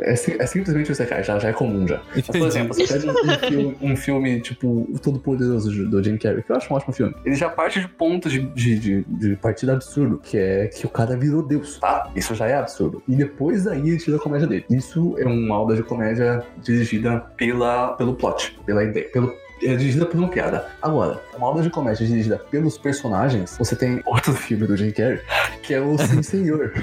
é, 0.00 0.12
é 0.12 0.46
simplesmente 0.46 0.90
o 0.90 0.92
Isekai, 0.92 1.22
já, 1.24 1.38
já 1.38 1.48
é 1.48 1.52
comum 1.52 1.86
já. 1.86 2.00
Mas, 2.14 2.26
por 2.26 2.36
exemplo, 2.46 2.74
você 2.74 2.86
pega 2.86 3.08
um, 3.10 3.12
um 3.12 3.36
filme, 3.38 3.76
um 3.82 3.96
filme, 3.96 4.40
tipo, 4.40 4.68
O 4.92 4.98
Todo 4.98 5.18
Poderoso 5.18 5.70
do- 5.70 5.88
do 5.90 6.02
Jim 6.04 6.16
Carrey, 6.16 6.42
que 6.42 6.50
eu 6.52 6.56
acho 6.56 6.72
um 6.72 6.76
ótimo 6.76 6.92
filme. 6.92 7.14
Ele 7.24 7.34
já 7.34 7.48
parte 7.48 7.80
de 7.80 7.88
pontos 7.88 8.32
de, 8.32 8.40
de, 8.40 8.78
de, 8.78 9.02
de 9.04 9.36
partida 9.36 9.72
absurdo, 9.74 10.18
que 10.22 10.36
é 10.38 10.66
que 10.68 10.86
o 10.86 10.88
cara 10.88 11.16
virou 11.16 11.42
Deus, 11.42 11.78
tá? 11.78 12.10
Isso 12.14 12.34
já 12.34 12.46
é 12.46 12.54
absurdo. 12.56 13.02
E 13.08 13.14
depois 13.16 13.64
daí 13.64 13.80
ele 13.80 13.98
tira 13.98 14.16
a 14.16 14.20
comédia 14.20 14.46
dele. 14.46 14.64
Isso 14.70 15.14
é 15.18 15.26
uma 15.26 15.56
aula 15.56 15.74
de 15.76 15.82
comédia 15.82 16.42
dirigida 16.62 17.20
pela, 17.36 17.92
pelo 17.94 18.14
plot, 18.14 18.58
pela 18.64 18.84
ideia, 18.84 19.08
pelo 19.10 19.34
é 19.64 19.76
dirigida 19.76 20.06
por 20.06 20.18
uma 20.18 20.28
piada. 20.28 20.66
Agora, 20.80 21.20
uma 21.36 21.46
obra 21.46 21.62
de 21.62 21.70
comédia 21.70 22.06
dirigida 22.06 22.38
pelos 22.50 22.76
personagens, 22.78 23.56
você 23.58 23.76
tem 23.76 24.00
outro 24.04 24.32
filme 24.34 24.66
do 24.66 24.76
Jim 24.76 24.90
Carrey, 24.90 25.20
que 25.62 25.74
é 25.74 25.80
o 25.80 25.96
Sim 25.98 26.22
Senhor. 26.22 26.72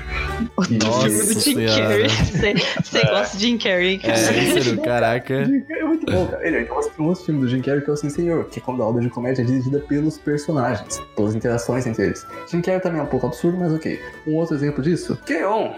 O 0.56 0.62
Nossa 0.86 1.10
filme 1.10 1.34
do 1.34 1.40
Jim. 1.42 1.66
Carrey. 1.66 2.10
Você 2.10 2.54
você 2.82 3.06
gosta 3.06 3.38
de 3.38 3.46
Jim 3.46 3.58
Carrey, 3.58 4.00
cara. 4.00 4.14
É, 4.14 4.18
Cícero, 4.18 4.82
caraca. 4.82 5.46
Jim 5.46 5.62
Carrey 5.62 5.82
é 5.82 5.86
muito 5.86 6.12
bom, 6.12 6.28
cara. 6.28 6.48
Ele, 6.48 6.62
então 6.62 6.80
tem 6.82 7.06
um 7.06 7.10
outro 7.10 7.26
filme 7.26 7.42
do 7.42 7.48
Jim 7.48 7.62
Carrey 7.62 7.82
que 7.82 7.90
é 7.90 7.94
o 7.94 7.98
Sim 7.98 8.10
Senhor, 8.10 8.46
que 8.46 8.60
é 8.60 8.62
quando 8.62 8.82
a 8.82 8.88
obra 8.88 9.02
de 9.02 9.10
comédia 9.10 9.42
é 9.42 9.46
dirigida 9.46 9.80
pelos 9.80 10.18
personagens, 10.18 11.02
pelas 11.16 11.36
interações 11.36 11.86
entre 11.86 12.06
eles. 12.06 12.26
Jim 12.50 12.62
Carrey 12.62 12.80
também 12.80 13.00
é 13.00 13.04
um 13.04 13.08
pouco 13.08 13.28
absurdo, 13.28 13.58
mas 13.58 13.74
ok. 13.74 14.00
Um 14.26 14.36
outro 14.36 14.56
exemplo 14.56 14.82
disso, 14.82 15.18
Keon. 15.26 15.74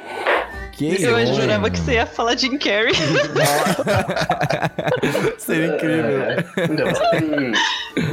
Que 0.72 1.04
Eu 1.04 1.16
bom. 1.16 1.34
jurava 1.34 1.70
que 1.70 1.80
você 1.80 1.94
ia 1.94 2.06
falar 2.06 2.36
Jim 2.38 2.58
Carrey. 2.58 2.94
Seria 5.38 5.76
incrível. 5.76 6.22
É, 6.22 6.46
então, 6.64 6.88
tem 7.12 7.52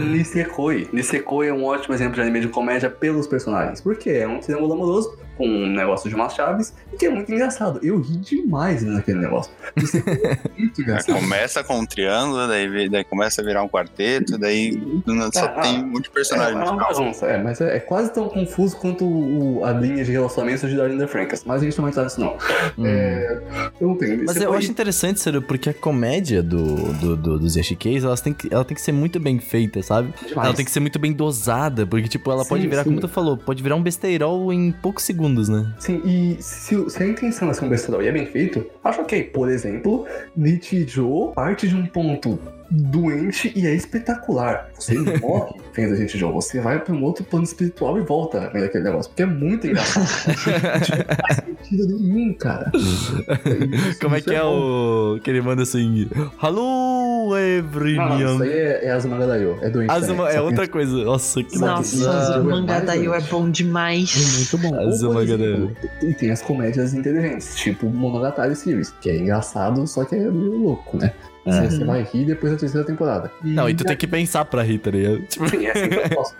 Nisekoi. 0.00 0.88
Nisekoi 0.92 1.48
é 1.48 1.52
um 1.52 1.64
ótimo 1.64 1.94
exemplo 1.94 2.14
de 2.14 2.20
anime 2.20 2.40
de 2.40 2.48
comédia 2.48 2.90
pelos 2.90 3.26
personagens. 3.26 3.80
Porque 3.80 4.10
é 4.10 4.26
um 4.26 4.40
triângulo 4.40 4.74
amoroso 4.74 5.16
com 5.38 5.46
um 5.46 5.68
negócio 5.68 6.10
de 6.10 6.16
umas 6.16 6.34
chaves 6.34 6.74
e 6.92 6.96
que 6.96 7.06
é 7.06 7.10
muito 7.10 7.32
engraçado. 7.32 7.78
Eu 7.80 8.00
ri 8.00 8.16
demais 8.16 8.82
naquele 8.82 9.20
negócio. 9.20 9.52
É 9.76 9.80
muito 9.80 9.96
Aí 10.58 10.70
engraçado. 10.84 11.14
Começa 11.14 11.64
com 11.64 11.78
um 11.78 11.86
triângulo, 11.86 12.48
daí, 12.48 12.88
daí 12.88 13.04
começa 13.04 13.40
a 13.40 13.44
virar 13.44 13.62
um 13.62 13.68
quarteto, 13.68 14.36
daí 14.36 14.76
nada 15.06 15.30
só 15.32 15.44
Ah, 15.44 15.60
tem 15.60 15.76
ah. 15.76 15.80
um 15.80 15.86
monte 15.86 16.10
de 16.10 16.34
É, 16.34 16.50
é 16.50 16.54
uma 16.54 16.76
bagunça, 16.76 17.26
é, 17.26 17.38
mas 17.38 17.60
é, 17.60 17.76
é 17.76 17.80
quase 17.80 18.12
tão 18.12 18.28
confuso 18.28 18.76
quanto 18.76 19.04
o, 19.04 19.64
a 19.64 19.70
linha 19.70 20.04
de 20.04 20.10
relacionamento 20.10 20.68
de 20.68 20.76
Darling 20.76 20.98
the 20.98 21.06
Frankas. 21.06 21.44
Mas 21.44 21.62
a 21.62 21.64
gente 21.64 21.78
não 21.78 21.84
vai 21.84 21.92
entrar 21.92 22.02
nisso, 22.02 22.20
não. 22.20 22.36
Hum. 22.78 22.84
É, 22.88 23.40
eu 23.80 23.88
não 23.88 23.96
tenho. 23.96 24.18
Mas 24.24 24.36
eu 24.36 24.42
Nisekoi- 24.42 24.56
acho 24.58 24.70
interessante, 24.70 25.20
Ciro, 25.20 25.42
porque 25.42 25.70
a 25.70 25.74
comédia 25.74 26.42
do, 26.42 26.92
do, 26.94 27.16
do- 27.16 27.38
dos 27.38 27.56
Yashikis, 27.56 28.04
elas 28.04 28.20
tem 28.20 28.32
que, 28.32 28.52
ela 28.52 28.64
tem 28.64 28.74
que 28.74 28.80
ser 28.80 28.92
muito 28.92 29.18
bem 29.18 29.38
feita, 29.38 29.82
sabe? 29.82 30.12
Demais. 30.26 30.46
Ela 30.46 30.54
tem 30.56 30.64
que 30.64 30.70
ser 30.70 30.80
muito 30.80 30.98
bem 30.98 31.12
dosada, 31.12 31.86
porque, 31.86 32.08
tipo, 32.08 32.30
ela 32.30 32.44
Sim, 32.44 32.48
pode 32.48 32.68
virar, 32.68 32.84
sim. 32.84 32.90
como 32.90 33.00
tu 33.00 33.08
falou, 33.08 33.36
pode 33.36 33.62
virar 33.62 33.74
um 33.76 33.82
besteirol 33.82 34.52
em 34.52 34.70
poucos 34.72 35.04
segundos, 35.04 35.48
né? 35.48 35.72
Sim, 35.78 36.00
e 36.04 36.36
se, 36.40 36.88
se 36.88 37.02
a 37.02 37.06
intenção 37.06 37.50
é 37.50 37.54
ser 37.54 37.64
um 37.64 37.68
besterol 37.68 38.02
e 38.02 38.06
é 38.06 38.12
bem 38.12 38.26
feito, 38.26 38.64
acho 38.84 39.00
ok. 39.00 39.24
Por 39.24 39.48
exemplo, 39.50 40.06
Nichijou 40.36 41.32
parte 41.32 41.68
de 41.68 41.74
um 41.76 41.84
ponto 41.86 42.38
doente 42.70 43.50
e 43.56 43.66
é 43.66 43.74
espetacular. 43.74 44.68
Você 44.78 44.94
não 44.94 45.16
morre 45.20 45.54
vendo 45.74 45.96
Nichijou, 45.98 46.32
você 46.32 46.60
vai 46.60 46.78
pra 46.78 46.94
um 46.94 47.02
outro 47.02 47.24
plano 47.24 47.44
espiritual 47.44 47.98
e 47.98 48.02
volta 48.02 48.50
vendo 48.52 48.64
aquele 48.64 48.84
negócio, 48.84 49.10
porque 49.10 49.22
é 49.22 49.26
muito 49.26 49.66
engraçado. 49.66 50.04
não 50.06 51.16
faz 51.16 51.36
sentido 51.62 51.98
nenhum, 51.98 52.34
cara. 52.38 52.70
Isso- 52.74 53.24
Como 54.00 54.14
é 54.14 54.20
que 54.20 54.34
é 54.34 54.40
bom. 54.40 55.14
o. 55.16 55.20
que 55.20 55.30
ele 55.30 55.40
manda 55.42 55.62
assim. 55.62 56.08
Hello, 56.42 57.28
Não, 57.28 57.28
não, 57.28 57.36
isso 57.36 57.36
everyone. 57.36 58.42
aí 58.42 58.50
é, 58.52 58.84
é 58.86 58.90
Azuma 58.92 59.18
Gadaio, 59.18 59.58
é 59.60 59.70
também, 59.70 60.26
é 60.28 60.40
outra 60.40 60.68
coisa. 60.68 60.96
Nossa, 61.04 61.42
que 61.42 61.58
Nossa, 61.58 61.96
Nossa, 61.96 62.32
o 62.32 62.36
eu- 62.40 62.44
mangá 62.44 62.74
mais 62.74 62.86
da 62.86 62.94
Yu 62.94 63.14
é 63.14 63.20
bom 63.20 63.46
É 63.46 63.50
demais. 63.50 64.50
muito 64.52 64.58
bom. 64.58 64.80
Exemplo, 64.88 65.26
Gadaio. 65.26 65.76
E 66.02 66.14
tem 66.14 66.30
as 66.30 66.40
comédias 66.42 66.94
inteligentes, 66.94 67.56
tipo 67.56 67.86
Monogatari 67.86 68.54
Series, 68.56 68.92
que 69.00 69.10
é 69.10 69.16
engraçado, 69.18 69.86
só 69.86 70.04
que 70.04 70.14
é 70.14 70.18
meio 70.18 70.56
louco, 70.58 70.96
né? 70.96 71.12
Você, 71.48 71.58
É. 71.58 71.70
você 71.70 71.84
vai 71.84 72.02
rir 72.02 72.24
depois 72.26 72.52
da 72.52 72.58
terceira 72.58 72.86
temporada. 72.86 73.30
Não, 73.42 73.68
e 73.68 73.74
tu 73.74 73.84
tem 73.84 73.96
que 73.96 74.06
pensar 74.06 74.44
pra 74.44 74.62
rir, 74.62 74.78
tá 74.78 74.90
ligado? 74.90 75.20
Tipo, 75.26 75.48
Sim, 75.50 75.66
é 75.66 75.70
assim 75.72 75.88
que 75.88 75.94
eu 75.96 76.08
posso. 76.16 76.34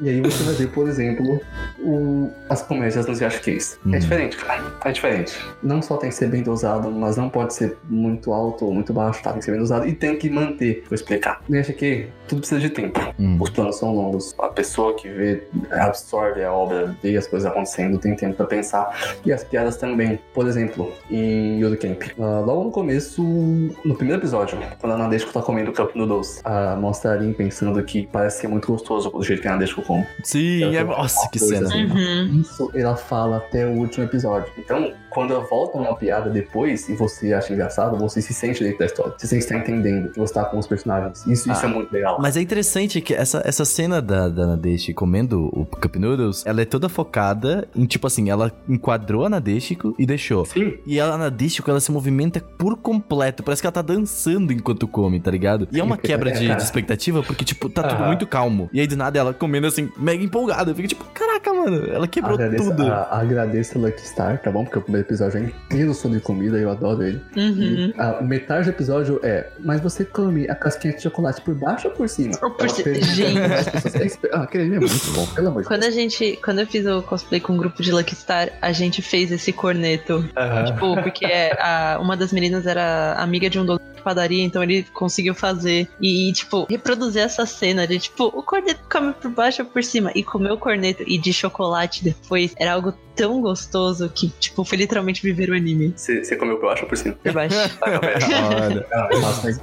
E 0.00 0.08
aí 0.08 0.20
você 0.20 0.42
vai 0.44 0.54
ver, 0.54 0.68
por 0.68 0.88
exemplo, 0.88 1.40
o- 1.80 2.30
as 2.48 2.62
comédias 2.62 3.06
nos 3.06 3.20
Yashikis. 3.20 3.78
Uhum. 3.84 3.94
É 3.94 3.98
diferente, 3.98 4.36
cara. 4.36 4.62
É 4.84 4.92
diferente. 4.92 5.36
Não 5.62 5.82
só 5.82 5.96
tem 5.96 6.08
que 6.10 6.14
ser 6.16 6.28
bem 6.28 6.42
dosado, 6.42 6.90
mas 6.90 7.16
não 7.16 7.28
pode 7.28 7.54
ser 7.54 7.76
muito 7.88 8.32
alto 8.32 8.64
ou 8.64 8.72
muito 8.74 8.92
baixo, 8.92 9.22
tá? 9.22 9.30
Tem 9.30 9.38
que 9.40 9.44
ser 9.44 9.50
bem 9.52 9.60
dosado 9.60 9.86
e 9.88 9.92
tem 9.92 10.16
que 10.16 10.30
manter. 10.30 10.84
Vou 10.88 10.94
explicar. 10.94 11.42
No 11.48 11.56
Yashiki, 11.56 12.06
tudo 12.28 12.40
precisa 12.40 12.60
de 12.60 12.70
tempo. 12.70 12.98
hum. 13.18 13.36
Os 13.40 13.50
planos 13.50 13.76
são 13.78 13.94
longos. 13.94 14.34
A 14.38 14.48
pessoa 14.48 14.94
que 14.94 15.08
vê, 15.08 15.42
absorve 15.70 16.42
a 16.44 16.52
obra, 16.52 16.96
vê 17.02 17.16
as 17.16 17.26
coisas 17.26 17.50
acontecendo, 17.50 17.98
tem 17.98 18.14
tempo 18.14 18.34
pra 18.36 18.46
pensar. 18.46 18.88
E 19.24 19.32
as 19.32 19.42
piadas 19.44 19.76
também. 19.76 20.18
Por 20.32 20.46
exemplo, 20.46 20.92
em 21.10 21.58
Yuri 21.60 21.76
Camp. 21.76 22.02
ah, 22.20 22.40
logo 22.40 22.64
no 22.64 22.70
começo, 22.70 23.22
no 23.22 23.94
primeiro 23.96 24.20
episódio, 24.20 24.47
quando 24.80 24.92
a 24.92 24.98
Nadeshiko 24.98 25.32
tá 25.32 25.42
comendo 25.42 25.72
Cup 25.72 25.94
Noodles, 25.94 26.40
a 26.44 26.76
mostra 26.76 27.10
a 27.10 27.14
Arin 27.14 27.32
pensando 27.32 27.82
que 27.84 28.06
parece 28.12 28.40
ser 28.42 28.48
muito 28.48 28.68
gostoso 28.68 29.10
do 29.10 29.22
jeito 29.22 29.42
que 29.42 29.48
a 29.48 29.52
Nadeshiko 29.52 29.82
come. 29.82 30.06
Sim, 30.22 30.74
é... 30.76 30.84
Nossa, 30.84 31.28
que 31.30 31.38
cena. 31.38 31.66
assim. 31.68 31.84
Uhum. 31.86 32.40
Isso 32.40 32.70
ela 32.74 32.96
fala 32.96 33.38
até 33.38 33.66
o 33.66 33.70
último 33.78 34.04
episódio. 34.04 34.50
Então, 34.58 34.92
quando 35.10 35.32
ela 35.34 35.44
volta 35.44 35.78
uma 35.78 35.94
piada 35.96 36.30
depois 36.30 36.88
e 36.88 36.94
você 36.94 37.32
acha 37.32 37.52
engraçado, 37.52 37.96
você 37.98 38.20
se 38.22 38.32
sente 38.34 38.62
dentro 38.62 38.78
da 38.78 38.86
história. 38.86 39.14
Você 39.16 39.26
sente 39.26 39.46
que 39.46 39.52
tá 39.52 39.58
entendendo, 39.58 40.12
que 40.12 40.18
você 40.18 40.34
tá 40.34 40.44
com 40.44 40.58
os 40.58 40.66
personagens. 40.66 41.20
Isso, 41.26 41.50
isso 41.50 41.66
Ah. 41.66 41.68
é 41.68 41.72
muito 41.72 41.92
legal. 41.92 42.18
Mas 42.20 42.36
é 42.36 42.40
interessante 42.40 43.00
que 43.00 43.14
essa, 43.14 43.42
essa 43.44 43.64
cena 43.64 44.00
da, 44.00 44.28
da 44.28 44.46
Nadeshi 44.46 44.92
comendo 44.94 45.46
o 45.52 45.64
Cup 45.64 45.96
Noodles, 45.96 46.44
ela 46.46 46.60
é 46.62 46.64
toda 46.64 46.88
focada 46.88 47.66
em, 47.74 47.86
tipo 47.86 48.06
assim, 48.06 48.30
ela 48.30 48.52
enquadrou 48.68 49.24
a 49.24 49.28
Nadeshiko 49.28 49.94
e 49.98 50.06
deixou. 50.06 50.44
Sim, 50.44 50.74
E 50.86 50.98
ela, 50.98 51.14
a 51.14 51.18
Nadeshiko, 51.18 51.70
ela 51.70 51.80
se 51.80 51.90
movimenta 51.90 52.40
por 52.40 52.76
completo. 52.76 53.42
Parece 53.42 53.62
que 53.62 53.66
ela 53.66 53.72
tá 53.72 53.82
dançando 53.82 54.37
enquanto 54.50 54.86
come, 54.88 55.18
tá 55.20 55.30
ligado? 55.30 55.68
E 55.72 55.80
é 55.80 55.82
uma 55.82 55.96
quebra 55.96 56.30
de, 56.32 56.46
de 56.54 56.56
expectativa, 56.62 57.22
porque, 57.22 57.44
tipo, 57.44 57.68
tá 57.68 57.82
tudo 57.82 58.04
muito 58.04 58.26
calmo. 58.26 58.68
E 58.72 58.80
aí, 58.80 58.86
do 58.86 58.96
nada, 58.96 59.18
ela 59.18 59.34
comendo, 59.34 59.66
assim, 59.66 59.90
mega 59.96 60.22
empolgada. 60.22 60.74
Fica 60.74 60.88
tipo, 60.88 61.04
caraca, 61.12 61.52
mano, 61.52 61.86
ela 61.92 62.06
quebrou 62.08 62.34
agradeço, 62.34 62.70
tudo. 62.70 62.86
a- 62.92 63.08
agradeço 63.20 63.78
a 63.78 63.80
Lucky 63.80 64.00
Star, 64.06 64.38
tá 64.40 64.50
bom? 64.50 64.64
Porque 64.64 64.78
o 64.78 64.82
primeiro 64.82 65.06
episódio 65.06 65.38
é 65.38 65.42
inteiro 65.42 65.94
sobre 65.94 66.20
comida 66.20 66.58
eu 66.58 66.70
adoro 66.70 67.02
ele. 67.02 67.20
Uhum. 67.36 67.92
E 67.94 67.94
a 67.98 68.20
metade 68.22 68.64
do 68.64 68.70
episódio 68.70 69.20
é, 69.22 69.48
mas 69.60 69.80
você 69.80 70.04
come 70.04 70.48
a 70.48 70.54
casquinha 70.54 70.94
de 70.94 71.02
chocolate 71.02 71.40
por 71.40 71.54
baixo 71.54 71.88
ou 71.88 71.94
por 71.94 72.08
cima? 72.08 72.32
Ou 72.42 72.50
por 72.50 72.66
Ela 72.66 72.74
ci- 72.74 72.82
pergunta 72.82 73.06
Gente. 73.12 73.38
"É 73.38 74.30
Ah, 74.32 74.42
aquele 74.42 74.76
é 74.76 74.80
muito 74.80 75.12
bom, 75.12 75.26
pelo 75.34 75.48
amor 75.48 75.62
de 75.62 75.68
Quando 75.68 75.80
Deus. 75.82 75.94
a 75.94 75.96
gente. 75.96 76.38
Quando 76.44 76.60
eu 76.60 76.66
fiz 76.66 76.86
o 76.86 77.02
cosplay 77.02 77.40
com 77.40 77.52
um 77.52 77.56
grupo 77.56 77.82
de 77.82 77.90
Lucky 77.92 78.14
Star, 78.14 78.50
a 78.60 78.72
gente 78.72 79.02
fez 79.02 79.30
esse 79.32 79.52
corneto. 79.52 80.24
Aham. 80.36 80.64
Tipo, 80.66 81.02
porque 81.02 81.26
a- 81.26 81.98
uma 82.00 82.16
das 82.16 82.32
meninas 82.32 82.66
era 82.66 83.14
amiga 83.14 83.48
de 83.48 83.58
um 83.58 83.64
dono 83.64 83.80
de 83.94 84.02
padaria, 84.18 84.42
então 84.42 84.62
ele 84.62 84.82
conseguiu 84.92 85.34
fazer. 85.34 85.88
E, 86.00 86.32
tipo, 86.32 86.66
reproduzir 86.68 87.22
essa 87.22 87.46
cena 87.46 87.86
de, 87.86 87.98
tipo, 87.98 88.24
o 88.24 88.42
corneto 88.42 88.80
come 88.90 89.12
por 89.12 89.30
baixo 89.30 89.62
ou 89.62 89.68
por 89.68 89.84
cima. 89.84 90.10
E 90.14 90.24
comer 90.24 90.50
o 90.50 90.58
corneto 90.58 91.04
e 91.06 91.16
de 91.16 91.32
chocolate 91.32 92.02
depois 92.02 92.54
era 92.58 92.72
algo 92.72 92.92
tão 93.18 93.40
gostoso 93.42 94.08
que, 94.08 94.28
tipo, 94.38 94.64
foi 94.64 94.78
literalmente 94.78 95.20
viver 95.22 95.50
o 95.50 95.54
anime. 95.54 95.92
Você 95.96 96.22
você 96.24 96.36
comeu 96.36 96.56
por 96.58 96.66
baixo 96.66 96.84
ou 96.84 96.88
por 96.88 96.96
cima? 96.96 97.16
Por 97.22 97.32
baixo. 97.32 97.56
Olha. 97.82 98.86
Ah, 98.92 99.08
mas- 99.42 99.60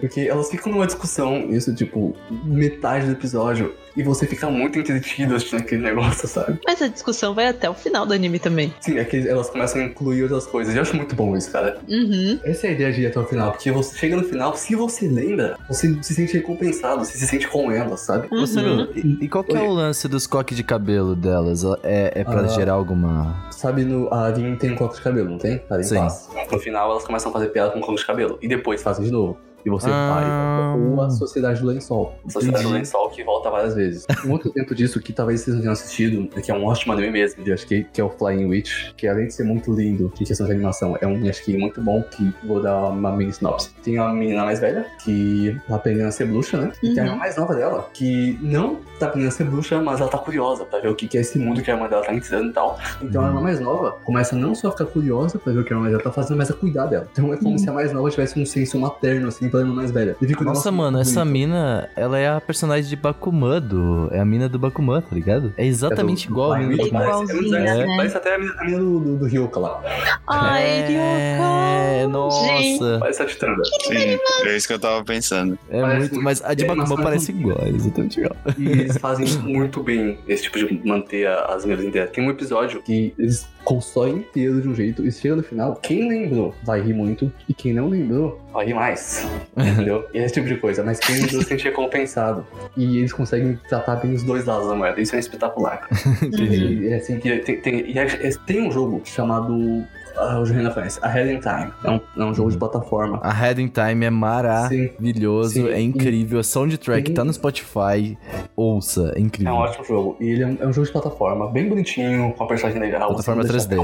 Porque 0.00 0.20
elas 0.22 0.50
ficam 0.50 0.72
numa 0.72 0.86
discussão, 0.86 1.48
isso, 1.50 1.74
tipo, 1.74 2.16
metade 2.44 3.06
do 3.06 3.12
episódio, 3.12 3.74
e 3.96 4.02
você 4.02 4.26
fica 4.26 4.50
muito 4.50 4.78
entretido 4.78 5.34
assistindo 5.34 5.60
aquele 5.60 5.82
negócio, 5.82 6.28
sabe? 6.28 6.58
Mas 6.66 6.82
a 6.82 6.88
discussão 6.88 7.34
vai 7.34 7.46
até 7.48 7.68
o 7.68 7.74
final 7.74 8.04
do 8.06 8.12
anime 8.12 8.38
também. 8.38 8.72
Sim, 8.80 8.98
é 8.98 9.04
que 9.04 9.16
elas 9.28 9.48
começam 9.48 9.80
a 9.80 9.84
incluir 9.84 10.22
outras 10.22 10.46
coisas. 10.46 10.74
Eu 10.74 10.82
acho 10.82 10.94
muito 10.96 11.14
bom 11.14 11.36
isso, 11.36 11.50
cara. 11.50 11.78
Uhum. 11.88 12.38
Essa 12.44 12.66
é 12.66 12.70
a 12.70 12.72
ideia 12.72 12.92
de 12.92 13.02
ir 13.02 13.06
até 13.06 13.18
o 13.20 13.24
final, 13.24 13.52
porque 13.52 13.70
você 13.70 13.96
chega 13.96 14.16
no 14.16 14.24
final, 14.24 14.54
se 14.56 14.74
você 14.74 15.08
lembra, 15.08 15.56
você 15.68 15.96
se 16.02 16.14
sente 16.14 16.34
recompensado, 16.34 17.04
você 17.04 17.16
se 17.16 17.26
sente 17.26 17.46
com 17.48 17.70
elas, 17.70 18.00
sabe? 18.00 18.28
Uhum. 18.30 18.46
Saru, 18.46 18.88
e, 18.94 19.24
e 19.24 19.28
qual 19.28 19.42
que 19.44 19.56
é 19.56 19.60
o 19.62 19.70
lance 19.70 20.06
dos 20.08 20.26
coques 20.26 20.56
de 20.56 20.62
cabelo 20.64 21.14
delas? 21.16 21.62
É, 21.82 22.15
é 22.20 22.24
pra 22.24 22.40
Ah. 22.40 22.46
gerar 22.48 22.72
alguma. 22.74 23.46
Sabe, 23.50 23.84
no, 23.84 24.12
a 24.12 24.26
Arin 24.26 24.56
tem 24.56 24.72
um 24.72 24.76
coque 24.76 24.96
de 24.96 25.02
cabelo, 25.02 25.30
não 25.30 25.38
tem? 25.38 25.62
A 25.70 25.74
Arin 25.74 25.82
Sim. 25.84 25.96
faz. 25.96 26.28
No 26.50 26.58
final, 26.58 26.90
elas 26.90 27.04
começam 27.04 27.30
a 27.30 27.32
fazer 27.32 27.48
piada 27.48 27.70
com 27.72 27.80
coque 27.80 28.00
de 28.00 28.06
cabelo. 28.06 28.38
E 28.42 28.48
depois 28.48 28.82
fazem 28.82 29.04
de 29.04 29.10
novo. 29.12 29.36
E 29.66 29.70
você 29.70 29.88
Ah. 29.90 30.72
vai. 30.72 30.80
Ou 30.80 31.02
a 31.02 31.10
Sociedade 31.10 31.60
do 31.60 31.66
Lençol. 31.66 32.14
A 32.26 32.30
Sociedade 32.30 32.62
do 32.62 32.68
Entendi. 32.70 32.78
Lençol 32.80 33.10
que 33.10 33.24
volta 33.24 33.50
várias 33.50 33.74
vezes. 33.74 34.06
Um 34.24 34.32
outro 34.32 34.50
exemplo 34.54 34.74
disso 34.74 35.00
que 35.00 35.12
talvez 35.12 35.40
vocês 35.40 35.54
não 35.54 35.60
tenham 35.62 35.72
assistido, 35.72 36.28
que 36.40 36.50
é 36.50 36.54
um 36.54 36.64
ótimo 36.64 36.92
anime 36.92 37.10
mesmo, 37.10 37.42
de 37.42 37.52
acho 37.52 37.66
que, 37.66 37.84
que 37.84 38.00
é 38.00 38.04
o 38.04 38.08
Flying 38.10 38.44
Witch, 38.46 38.92
que 38.96 39.06
além 39.08 39.26
de 39.26 39.34
ser 39.34 39.44
muito 39.44 39.72
lindo 39.72 40.12
em 40.20 40.24
questão 40.24 40.46
de 40.46 40.52
animação, 40.52 40.96
é 41.00 41.06
um 41.06 41.28
acho 41.28 41.42
que 41.44 41.56
muito 41.56 41.80
bom, 41.82 42.02
que 42.02 42.32
vou 42.44 42.62
dar 42.62 42.86
uma 42.90 43.10
mini 43.12 43.32
sinopse. 43.32 43.70
Tem 43.82 43.98
uma 43.98 44.12
menina 44.12 44.44
mais 44.44 44.60
velha, 44.60 44.86
que 45.04 45.56
tá 45.68 45.76
aprendendo 45.76 46.06
a 46.08 46.12
ser 46.12 46.26
bruxa, 46.26 46.56
né? 46.60 46.72
E 46.82 46.94
tem 46.94 46.98
a 47.00 47.02
Uhum. 47.02 47.06
irmã 47.08 47.16
mais 47.18 47.36
nova 47.36 47.54
dela, 47.54 47.88
que 47.92 48.38
não 48.40 48.76
tá 48.98 49.06
aprendendo 49.06 49.28
a 49.28 49.32
ser 49.32 49.44
bruxa, 49.44 49.80
mas 49.82 50.00
ela 50.00 50.08
tá 50.10 50.18
curiosa 50.18 50.64
pra 50.64 50.78
ver 50.80 50.88
o 50.88 50.94
que 50.94 51.08
que 51.08 51.18
é 51.18 51.20
esse 51.20 51.38
mundo 51.38 51.60
que 51.62 51.70
a 51.70 51.74
irmã 51.74 51.88
dela 51.88 52.02
tá 52.04 52.14
entrando 52.14 52.50
e 52.50 52.52
tal. 52.52 52.78
Então 53.02 53.24
a 53.24 53.28
irmã 53.28 53.40
mais 53.40 53.58
nova 53.60 53.96
começa 54.04 54.34
não 54.36 54.54
só 54.54 54.68
a 54.68 54.70
ficar 54.72 54.86
curiosa 54.86 55.38
pra 55.38 55.52
ver 55.52 55.60
o 55.60 55.64
que 55.64 55.72
a 55.72 55.76
irmã 55.76 55.88
velha 55.90 56.02
tá 56.02 56.12
fazendo, 56.12 56.36
mas 56.38 56.50
a 56.50 56.54
cuidar 56.54 56.86
dela. 56.86 57.08
Então 57.12 57.32
é 57.32 57.36
como 57.36 57.50
Uhum. 57.50 57.58
se 57.58 57.68
a 57.68 57.72
mais 57.72 57.92
nova 57.92 58.10
tivesse 58.10 58.38
um 58.40 58.46
senso 58.46 58.78
materno, 58.78 59.28
assim, 59.28 59.48
pela 59.56 59.60
irmã 59.62 59.74
mais 59.74 59.90
velha. 59.90 60.16
Fica 60.20 60.44
Nossa, 60.44 60.70
mano, 60.70 60.98
muito 60.98 61.08
essa 61.08 61.20
bonito. 61.24 61.32
mina, 61.32 61.88
ela 61.96 62.18
é 62.18 62.28
a 62.28 62.40
personagem 62.40 62.88
de 62.88 62.96
Bakuman, 62.96 63.60
do... 63.60 64.08
é 64.12 64.20
a 64.20 64.24
mina 64.24 64.48
do 64.48 64.58
Bakuman, 64.58 65.00
tá 65.00 65.14
ligado? 65.14 65.52
É 65.56 65.64
exatamente 65.66 66.24
É 66.24 66.28
do- 66.28 66.32
igual 66.32 66.52
a 66.52 66.58
mina 66.58 66.76
do 66.76 66.90
parece- 66.90 66.94
é 66.94 67.16
muito 67.16 67.32
Igualzinha, 67.32 67.58
parece- 67.64 67.86
né? 67.86 67.96
Parece 67.96 68.16
até 68.16 68.34
a 68.34 68.38
mina, 68.38 68.54
a 68.58 68.64
mina 68.64 68.78
do, 68.78 69.00
do, 69.00 69.16
do 69.16 69.24
Ryuka 69.26 69.60
lá. 69.60 69.82
Ai, 70.26 70.64
É, 70.92 71.98
Ryuko! 72.00 72.12
nossa. 72.12 72.98
Parece 73.00 73.22
a. 73.22 73.26
Sim, 73.28 74.18
é 74.44 74.56
isso 74.56 74.66
que 74.66 74.74
eu 74.74 74.78
tava 74.78 75.04
pensando. 75.04 75.58
É 75.70 75.80
Parece 75.80 75.98
muito, 76.00 76.12
muito- 76.14 76.24
mas 76.24 76.42
a 76.44 76.54
de 76.54 76.64
é, 76.64 76.66
Bakuman 76.66 76.96
parece 77.02 77.32
igual, 77.32 77.58
é 77.62 77.68
exatamente 77.70 78.20
igual. 78.20 78.36
E 78.58 78.68
eles 78.68 78.96
fazem 78.98 79.26
muito 79.42 79.82
bem 79.82 80.18
esse 80.28 80.44
tipo 80.44 80.58
de 80.58 80.80
manter 80.86 81.26
as 81.28 81.64
minhas 81.64 81.82
inteiras. 81.82 82.10
Tem 82.10 82.24
um 82.26 82.30
episódio 82.30 82.82
que 82.82 83.14
eles 83.18 83.46
constroem 83.66 84.18
inteiro 84.18 84.62
de 84.62 84.68
um 84.68 84.74
jeito 84.74 85.04
e 85.04 85.10
chega 85.10 85.34
no 85.34 85.42
final, 85.42 85.74
quem 85.74 86.08
lembrou 86.08 86.54
vai 86.62 86.80
rir 86.80 86.94
muito 86.94 87.32
e 87.48 87.52
quem 87.52 87.72
não 87.74 87.88
lembrou 87.88 88.40
vai 88.52 88.66
rir 88.66 88.74
mais. 88.74 89.26
Entendeu? 89.58 90.06
E 90.14 90.18
esse 90.18 90.34
tipo 90.34 90.46
de 90.46 90.56
coisa. 90.56 90.84
Mas 90.84 91.00
quem 91.00 91.16
lembrou 91.16 91.42
se 91.42 91.48
sente 91.48 91.64
recompensado. 91.64 92.46
E 92.76 92.98
eles 92.98 93.12
conseguem 93.12 93.58
tratar 93.68 93.96
bem 93.96 94.14
os 94.14 94.22
dois 94.22 94.44
lados 94.46 94.68
da 94.68 94.74
moeda. 94.76 95.00
Isso 95.00 95.16
é 95.16 95.18
espetacular. 95.18 95.88
E, 96.36 96.88
é 96.88 96.96
assim, 96.96 97.18
que 97.18 97.38
tem, 97.38 97.60
tem, 97.60 97.90
e 97.90 97.98
é- 97.98 98.28
é- 98.28 98.30
tem 98.46 98.66
um 98.66 98.70
jogo 98.70 99.02
chamado. 99.04 99.84
Ah, 100.18 100.38
o 100.40 100.44
Renan 100.44 100.70
conhece. 100.70 100.98
A 101.02 101.08
Head 101.08 101.30
in 101.32 101.40
Time. 101.40 101.72
É 101.84 101.90
um, 101.90 102.00
é 102.16 102.24
um 102.24 102.34
jogo 102.34 102.50
de 102.50 102.56
plataforma. 102.56 103.20
A 103.22 103.32
Head 103.32 103.60
in 103.62 103.68
Time 103.68 104.06
é 104.06 104.08
Sim. 104.10 104.14
maravilhoso, 104.16 105.52
Sim. 105.54 105.68
é 105.68 105.80
incrível. 105.80 106.38
A 106.40 106.42
soundtrack 106.42 107.08
Sim. 107.08 107.14
tá 107.14 107.24
no 107.24 107.32
Spotify. 107.32 108.16
Ouça, 108.56 109.12
é 109.14 109.18
É 109.18 109.20
incrível. 109.22 109.52
um 109.52 109.56
ótimo 109.56 109.84
jogo. 109.84 110.16
E 110.20 110.28
ele 110.30 110.42
é 110.42 110.46
um, 110.46 110.56
é 110.60 110.66
um 110.66 110.72
jogo 110.72 110.86
de 110.86 110.92
plataforma, 110.92 111.50
bem 111.50 111.68
bonitinho, 111.68 112.32
com 112.32 112.44
a 112.44 112.46
personagem 112.46 112.80
legal. 112.80 113.08
Plataforma 113.08 113.42
deixa 113.44 113.68
3D. 113.68 113.76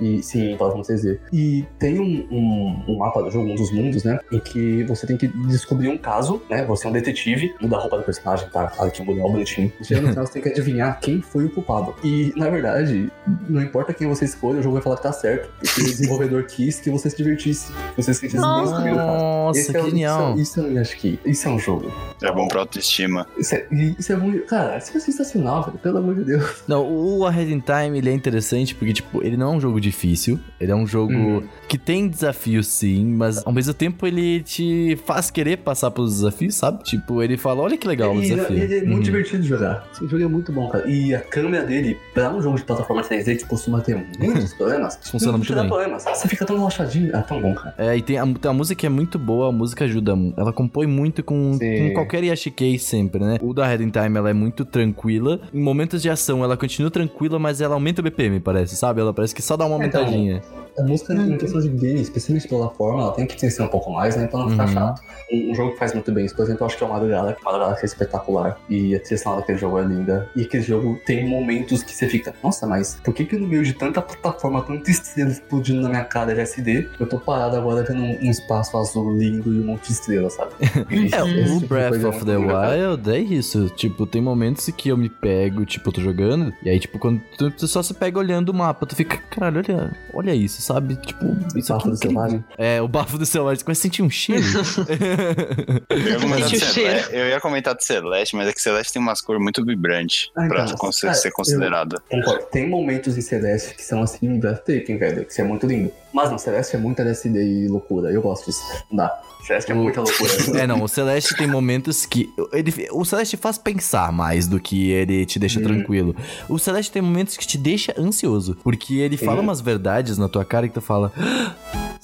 E 0.00 0.22
sim, 0.22 0.56
plataforma 0.56 0.84
3D. 0.84 1.18
E 1.32 1.64
tem 1.78 1.98
um, 1.98 2.26
um, 2.30 2.84
um 2.88 2.98
mapa 2.98 3.22
do 3.22 3.30
jogo, 3.30 3.50
um 3.50 3.54
dos 3.54 3.72
mundos, 3.72 4.04
né? 4.04 4.18
Em 4.30 4.38
que 4.38 4.84
você 4.84 5.06
tem 5.06 5.16
que 5.16 5.26
descobrir 5.26 5.88
um 5.88 5.98
caso, 5.98 6.42
né? 6.50 6.64
Você 6.64 6.86
é 6.86 6.90
um 6.90 6.92
detetive, 6.92 7.54
muda 7.60 7.76
a 7.76 7.80
roupa 7.80 7.98
do 7.98 8.02
personagem, 8.02 8.48
tá? 8.50 8.66
Que 8.90 9.02
muda 9.02 9.24
o 9.24 9.30
bonitinho. 9.30 9.72
Chega 9.82 10.00
no 10.02 10.08
final, 10.08 10.26
você 10.26 10.34
tem 10.34 10.42
que 10.42 10.48
adivinhar 10.48 11.00
quem 11.00 11.20
foi 11.20 11.46
o 11.46 11.50
culpado. 11.50 11.94
E, 12.04 12.32
na 12.36 12.48
verdade, 12.48 13.10
não 13.48 13.62
importa 13.62 13.92
quem 13.92 14.06
você 14.06 14.24
escolha, 14.24 14.60
o 14.60 14.62
jogo 14.62 14.74
vai 14.74 14.82
falar 14.82 14.96
que 14.96 15.02
tá 15.02 15.12
certo. 15.12 15.48
Porque 15.58 15.80
o 15.80 15.84
desenvolvedor 15.84 16.44
quis 16.46 16.80
que 16.80 16.90
você 16.90 17.10
se 17.10 17.16
divertisse. 17.16 17.72
Que 17.94 18.02
você 18.02 18.12
se 18.12 18.20
sentisse 18.20 18.36
bem 18.36 18.46
Nossa. 18.46 18.70
descobrindo 18.70 18.96
o 18.96 19.06
caso. 19.06 19.24
Nossa, 19.24 19.60
Esse 19.60 19.72
que 19.72 19.78
é, 19.78 19.82
genial. 19.82 20.34
Isso, 20.34 20.60
isso 20.60 20.60
eu 20.60 20.80
acho 20.80 20.96
que. 20.96 21.18
Isso 21.24 21.48
é 21.48 21.50
um 21.50 21.58
jogo. 21.58 21.92
É 22.22 22.32
bom 22.32 22.48
pra 22.48 22.60
autoestima. 22.60 23.26
Isso 23.38 23.54
é, 23.54 23.66
isso 23.70 24.12
é 24.12 24.16
muito. 24.16 24.46
Cara, 24.46 24.78
isso 24.78 24.96
é 24.96 25.00
sensacional, 25.00 25.64
velho. 25.64 25.78
Pelo 25.78 25.98
amor 25.98 26.14
de 26.14 26.24
Deus. 26.24 26.62
Não, 26.66 26.86
o 26.86 27.24
A 27.24 27.30
Head 27.30 27.52
in 27.52 27.60
Time, 27.60 27.98
ele 27.98 28.10
é 28.10 28.12
interessante 28.12 28.74
porque, 28.74 28.92
tipo, 28.92 29.22
ele 29.22 29.36
não 29.36 29.54
é 29.54 29.56
um 29.56 29.60
jogo 29.60 29.80
difícil. 29.86 30.38
Ele 30.60 30.72
é 30.72 30.74
um 30.76 30.86
jogo 30.86 31.12
Uhum. 31.12 31.42
que 31.68 31.78
tem 31.78 32.08
desafios, 32.08 32.66
sim, 32.66 33.04
mas 33.16 33.44
ao 33.46 33.52
mesmo 33.52 33.72
tempo 33.74 34.06
ele 34.06 34.40
te 34.42 34.98
faz 35.04 35.30
querer 35.30 35.58
passar 35.58 35.90
pelos 35.90 36.14
desafios, 36.16 36.54
sabe? 36.54 36.82
Tipo, 36.84 37.22
ele 37.22 37.36
fala, 37.36 37.62
olha 37.62 37.76
que 37.76 37.86
legal 37.86 38.14
o 38.14 38.18
ele, 38.18 38.28
desafio. 38.34 38.56
ele 38.58 38.74
é 38.78 38.80
muito 38.82 38.94
Uhum. 38.96 39.00
divertido 39.00 39.42
de 39.42 39.48
jogar. 39.48 39.86
Esse 39.92 40.06
jogo 40.06 40.22
é 40.22 40.28
muito 40.28 40.52
bom, 40.52 40.68
cara. 40.68 40.88
E 40.88 41.14
a 41.14 41.20
câmera 41.20 41.64
dele, 41.64 41.96
pra 42.14 42.32
um 42.34 42.40
jogo 42.42 42.56
de 42.56 42.64
plataforma 42.64 43.02
3D 43.02 43.36
que 43.36 43.44
costuma 43.46 43.80
ter 43.80 43.96
muitos 44.18 44.52
problemas, 44.54 44.98
Funciona 45.10 45.32
não 45.32 45.38
muito 45.38 45.54
bem. 45.54 45.66
problemas. 45.68 46.04
Você 46.04 46.28
fica 46.28 46.44
tão 46.44 46.56
relaxadinho. 46.56 47.10
Ah, 47.14 47.22
tão 47.22 47.40
bom, 47.40 47.54
cara. 47.54 47.74
É, 47.78 47.96
e 47.96 48.02
tem 48.02 48.18
a, 48.18 48.22
a 48.22 48.52
música 48.52 48.86
é 48.86 48.90
muito 48.90 49.18
boa, 49.18 49.48
a 49.48 49.52
música 49.52 49.84
ajuda. 49.84 50.16
Ela 50.36 50.52
compõe 50.52 50.86
muito 50.86 51.22
com, 51.22 51.58
com 51.58 51.92
qualquer 51.94 52.24
Yashikei 52.24 52.78
sempre, 52.78 53.20
né? 53.22 53.38
O 53.40 53.52
da 53.54 53.66
Head 53.66 53.82
in 53.84 53.90
Time, 53.90 54.16
ela 54.18 54.30
é 54.30 54.34
muito 54.34 54.64
tranquila. 54.64 55.40
Em 55.52 55.60
momentos 55.60 56.02
de 56.02 56.08
ação, 56.10 56.42
ela 56.44 56.56
continua 56.56 56.90
tranquila, 56.90 57.38
mas 57.38 57.60
ela 57.60 57.74
aumenta 57.74 58.00
o 58.00 58.04
BPM, 58.04 58.40
parece, 58.40 58.76
sabe? 58.76 59.00
Ela 59.00 59.12
parece 59.12 59.34
que 59.34 59.42
só 59.42 59.56
dá 59.56 59.64
uma 59.66 59.75
É, 59.82 59.86
então. 59.86 60.65
A 60.78 60.82
música, 60.82 61.14
em 61.14 61.36
questão 61.38 61.60
de 61.60 61.68
game, 61.68 62.00
especialmente 62.00 62.46
pela 62.48 62.68
forma, 62.70 63.02
ela 63.02 63.12
tem 63.12 63.26
que 63.26 63.36
crescer 63.36 63.62
um 63.62 63.68
pouco 63.68 63.90
mais, 63.90 64.16
né? 64.16 64.26
Pra 64.26 64.40
não 64.40 64.50
ficar 64.50 64.66
Uhum. 64.66 64.72
chato. 64.74 65.02
Um, 65.32 65.50
um 65.50 65.54
jogo 65.54 65.72
que 65.72 65.78
faz 65.78 65.92
muito 65.94 66.12
bem 66.12 66.24
isso, 66.26 66.34
por 66.36 66.42
exemplo, 66.44 66.62
eu 66.62 66.66
acho 66.66 66.76
que 66.76 66.84
é 66.84 66.86
o 66.86 66.90
Galaxy. 66.90 67.40
O 67.40 67.44
Mario 67.44 67.60
Galaxy 67.60 67.82
é 67.82 67.86
espetacular. 67.86 68.58
E 68.68 68.94
a 68.94 69.00
trilha 69.00 69.18
sonora 69.18 69.40
daquele 69.40 69.58
jogo 69.58 69.78
é 69.78 69.84
linda. 69.84 70.28
E 70.36 70.42
aquele 70.42 70.62
jogo 70.62 71.00
tem 71.06 71.28
momentos 71.28 71.82
que 71.82 71.94
você 71.94 72.08
fica, 72.08 72.34
nossa, 72.42 72.66
mas 72.66 72.98
por 73.04 73.14
que 73.14 73.24
que 73.24 73.36
no 73.36 73.46
meio 73.46 73.62
de 73.64 73.72
tanta 73.72 74.00
plataforma, 74.02 74.62
tanta 74.62 74.90
estrela 74.90 75.30
explodindo 75.30 75.80
na 75.82 75.88
minha 75.88 76.04
cara 76.04 76.34
de 76.34 76.40
SD, 76.40 76.88
eu 77.00 77.06
tô 77.08 77.18
parado 77.18 77.56
agora 77.56 77.82
vendo 77.82 78.02
um, 78.02 78.26
um 78.26 78.30
espaço 78.30 78.76
azul 78.76 79.16
lindo 79.16 79.52
e 79.52 79.60
um 79.60 79.64
monte 79.64 79.86
de 79.86 79.92
estrelas, 79.92 80.34
sabe? 80.34 80.52
E 80.90 81.06
É, 81.16 81.22
o 81.22 81.60
tipo 81.60 81.68
Breath 81.68 81.94
é 82.02 82.06
of 82.06 82.24
the. 82.24 82.36
Wild 82.36 83.10
é 83.10 83.18
isso. 83.18 83.68
Tipo, 83.70 84.06
tem 84.06 84.20
momentos 84.20 84.66
que 84.76 84.88
eu 84.88 84.96
me 84.96 85.08
pego, 85.08 85.64
tipo, 85.64 85.88
eu 85.88 85.92
tô 85.92 86.00
jogando, 86.00 86.52
e 86.62 86.68
aí, 86.68 86.78
tipo, 86.78 86.98
quando 86.98 87.20
tu, 87.38 87.50
tu 87.50 87.66
só 87.66 87.82
se 87.82 87.94
pega 87.94 88.18
olhando 88.18 88.50
o 88.50 88.54
mapa, 88.54 88.84
tu 88.86 88.94
fica, 88.94 89.16
caralho, 89.30 89.62
olha, 89.66 89.96
olha 90.12 90.34
isso, 90.34 90.60
sabe? 90.66 90.96
Tipo, 90.96 91.36
isso 91.56 91.72
aqui 91.72 91.84
Bafo 91.84 91.88
é 91.88 91.90
do. 91.90 91.96
Selvagem. 91.96 92.44
É, 92.58 92.82
o 92.82 92.88
bafo 92.88 93.18
do 93.18 93.24
celular, 93.26 93.56
você 93.56 93.64
começa 93.64 93.80
a 93.80 93.82
sentir 93.82 94.02
um 94.02 94.10
cheiro. 94.10 94.42
Eu 95.88 96.58
Celeste, 96.58 97.14
eu 97.14 97.28
ia 97.28 97.40
comentar 97.40 97.74
de 97.74 97.84
Celeste, 97.84 98.36
mas 98.36 98.48
é 98.48 98.52
que 98.52 98.60
Celeste 98.60 98.92
tem 98.92 99.02
umas 99.02 99.20
cores 99.20 99.42
muito 99.42 99.64
vibrantes 99.64 100.30
Ah, 100.34 100.46
pra 100.46 100.64
então, 100.64 100.90
cara, 101.00 101.14
ser 101.14 101.30
considerada. 101.30 102.02
Tem 102.50 102.68
momentos 102.68 103.16
em 103.16 103.20
Celeste 103.20 103.74
que 103.74 103.82
são 103.82 104.02
assim, 104.02 104.38
breathtaking, 104.38 104.98
velho, 104.98 105.24
que 105.24 105.32
isso 105.32 105.40
é 105.40 105.44
muito 105.44 105.66
lindo. 105.66 105.90
Mas 106.12 106.30
não, 106.30 106.38
Celeste 106.38 106.76
é 106.76 106.78
muita 106.78 107.02
LSD 107.02 107.42
e 107.42 107.68
loucura. 107.68 108.10
Eu 108.10 108.22
gosto 108.22 108.46
disso. 108.46 108.60
Não 108.90 108.96
dá. 108.96 109.20
Celeste 109.46 109.70
é 109.72 109.74
muita 109.74 110.00
loucura. 110.00 110.32
É, 110.60 110.66
não, 110.66 110.82
o 110.82 110.88
Celeste 110.88 111.36
tem 111.36 111.46
momentos 111.46 112.04
que. 112.06 112.32
Ele, 112.52 112.72
o 112.92 113.04
Celeste 113.04 113.36
faz 113.36 113.58
pensar 113.58 114.10
mais 114.12 114.46
do 114.48 114.58
que 114.58 114.90
ele 114.90 115.24
te 115.26 115.38
deixa 115.38 115.60
Hum. 115.60 115.64
tranquilo. 115.64 116.16
O 116.48 116.58
Celeste 116.58 116.90
tem 116.92 117.02
momentos 117.02 117.36
que 117.36 117.46
te 117.46 117.56
deixa 117.58 117.94
ansioso. 117.98 118.56
Porque 118.62 118.94
ele 118.94 119.16
fala 119.16 119.40
umas 119.40 119.60
verdades 119.60 120.18
na 120.18 120.28
tua 120.28 120.44
cara 120.44 120.66
que 120.68 120.74
tu 120.74 120.80
fala. 120.80 121.12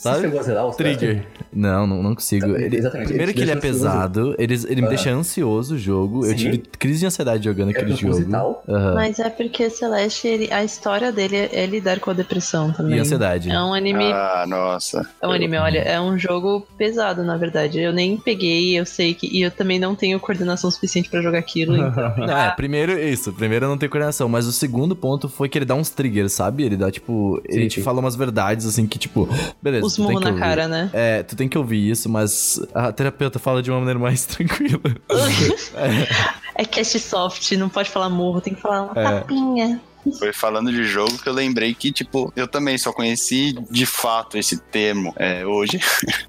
Você 0.03 0.09
Sabe? 0.09 0.21
chegou 0.23 0.41
a 0.41 0.43
zerar 0.43 0.67
o 0.67 0.73
Celeste? 0.73 0.99
Trigger. 0.99 1.27
Não, 1.53 1.87
não, 1.87 2.03
não 2.03 2.15
consigo. 2.17 2.57
É, 2.57 2.63
Ele- 2.65 2.77
exatamente, 2.79 3.07
primeiro 3.09 3.31
ele 3.31 3.37
que 3.37 3.43
ele 3.45 3.51
é 3.53 3.57
pesado, 3.57 4.35
ele, 4.37 4.55
ele 4.67 4.81
me 4.81 4.87
Ah. 4.89 4.91
deixa 4.91 5.11
ansioso 5.13 5.77
o 5.77 5.79
jogo. 5.79 6.25
Eu 6.27 6.31
Sim. 6.31 6.35
tive 6.37 6.59
crise 6.59 6.99
de 7.01 7.07
ansiedade 7.07 7.45
jogando 7.45 7.69
É 7.69 7.71
aquele 7.79 7.95
jogo. 7.95 8.57
Aham. 8.69 8.95
Mas 8.95 9.21
é 9.21 9.31
porque 9.31 9.71
Celeste, 9.71 10.27
ele- 10.27 10.53
a 10.53 10.65
história 10.65 11.13
dele 11.13 11.37
é, 11.37 11.65
lidar 11.67 12.01
com 12.01 12.11
a 12.11 12.15
depressão 12.15 12.73
também. 12.73 12.97
E 12.97 13.01
ansiedade. 13.01 13.49
É 13.49 13.61
um 13.63 13.73
anime. 13.73 14.11
Ah, 14.13 14.45
nossa. 14.49 15.09
É 15.21 15.29
um 15.29 15.31
anime, 15.31 15.57
olha, 15.59 15.79
é 15.79 16.01
um 16.01 16.19
jogo 16.19 16.67
pesado, 16.77 17.23
na 17.23 17.37
verdade. 17.37 17.79
Eu 17.79 17.93
nem 17.93 18.17
peguei, 18.17 18.77
eu 18.77 18.85
sei 18.85 19.15
que. 19.15 19.29
E 19.29 19.41
eu 19.43 19.53
também 19.53 19.79
não 19.79 19.95
tenho 19.95 20.19
coordenação 20.19 20.69
suficiente 20.69 21.09
pra 21.09 21.23
jogar 21.23 21.39
aquilo. 21.39 21.77
então- 21.77 22.27
Não, 22.27 22.37
é, 22.37 22.51
primeiro 22.57 22.99
isso, 22.99 23.33
primeiro 23.33 23.69
não 23.69 23.79
tem 23.79 23.89
coordenação, 23.89 24.29
mas 24.29 24.47
o 24.47 24.53
segundo 24.53 24.97
ponto 24.97 25.29
foi 25.29 25.49
que 25.49 25.57
ele 25.59 25.65
dá 25.65 25.77
uns 25.77 25.91
triggers, 25.91 26.33
sabe? 26.33 26.65
Ele 26.65 26.77
dá, 26.77 26.91
tipo, 26.91 27.41
ele 27.49 27.63
Sim, 27.63 27.69
te 27.69 27.75
sim. 27.77 27.83
fala 27.83 28.01
umas 28.01 28.17
verdades, 28.17 28.67
assim, 28.67 28.85
que, 28.85 28.99
tipo, 28.99 29.29
beleza. 29.63 29.87
Os 29.87 29.92
tem 29.97 30.05
murros 30.05 30.21
na 30.23 30.29
ouvir. 30.31 30.41
cara, 30.41 30.69
né? 30.69 30.91
É, 30.93 31.23
tu 31.23 31.35
tem 31.37 31.49
que 31.49 31.57
ouvir 31.59 31.91
isso, 31.91 32.09
mas 32.09 32.61
a 32.75 32.93
terapeuta 32.93 33.39
fala 33.39 33.63
de 33.63 33.71
uma 33.71 33.79
maneira 33.81 33.99
mais 33.99 34.25
tranquila. 34.27 34.81
É 36.55 36.67
cast 36.67 36.99
soft, 37.01 37.51
não 37.53 37.71
pode 37.71 37.89
falar 37.89 38.11
morro, 38.11 38.41
tem 38.41 38.55
que 38.55 38.61
falar 38.61 38.83
uma 38.83 38.93
É. 39.01 39.05
tapinha. 39.05 39.81
Foi 40.19 40.33
falando 40.33 40.73
de 40.73 40.85
jogo 40.85 41.17
que 41.19 41.29
eu 41.29 41.33
lembrei 41.33 41.75
que, 41.75 41.93
tipo, 41.93 42.33
eu 42.35 42.49
também 42.49 42.77
só 42.79 42.93
conheci 42.93 43.55
de 43.71 43.87
fato 43.87 44.37
esse 44.37 44.59
termo 44.59 45.13
é, 45.17 45.45
hoje, 45.47 45.79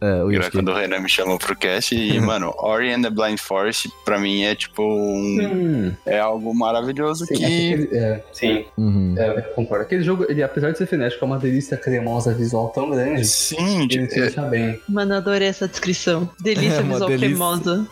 É, 0.01 0.21
o 0.23 0.31
Yoshi. 0.31 0.51
quando 0.51 0.69
o 0.69 0.73
Renan 0.75 0.99
me 0.99 1.09
chamou 1.09 1.37
pro 1.39 1.55
cast. 1.55 1.95
E, 1.95 2.19
mano, 2.21 2.53
Ori 2.57 2.91
and 2.93 3.01
the 3.01 3.09
Blind 3.09 3.39
Forest, 3.39 3.89
pra 4.05 4.19
mim, 4.19 4.43
é 4.43 4.53
tipo 4.55 4.83
um. 4.83 5.39
Hum, 5.41 5.93
É 6.05 6.19
algo 6.19 6.53
maravilhoso 6.53 7.25
sim, 7.25 7.35
que. 7.35 7.43
aquele- 7.45 7.89
é, 7.97 8.23
sim, 8.31 8.65
Uhum. 8.77 9.15
é, 9.17 9.37
eu 9.39 9.43
concordo. 9.55 9.83
Aquele 9.85 10.03
jogo, 10.03 10.25
ele, 10.29 10.43
apesar 10.43 10.71
de 10.71 10.77
ser 10.77 10.85
frenético, 10.87 11.23
é 11.23 11.27
uma 11.27 11.39
delícia 11.39 11.75
cremosa 11.77 12.33
visual 12.33 12.69
tão 12.69 12.89
grande. 12.91 13.25
Sim, 13.25 13.79
Ele 13.83 13.87
tipo, 13.87 14.07
te 14.07 14.19
deixa 14.21 14.41
bem. 14.43 14.79
Mano, 14.87 15.15
adorei 15.15 15.47
essa 15.47 15.67
descrição. 15.67 16.29
Delícia 16.39 16.79
É 16.79 16.83
visual 16.83 17.09
delícia. 17.09 17.27
cremosa. 17.27 17.87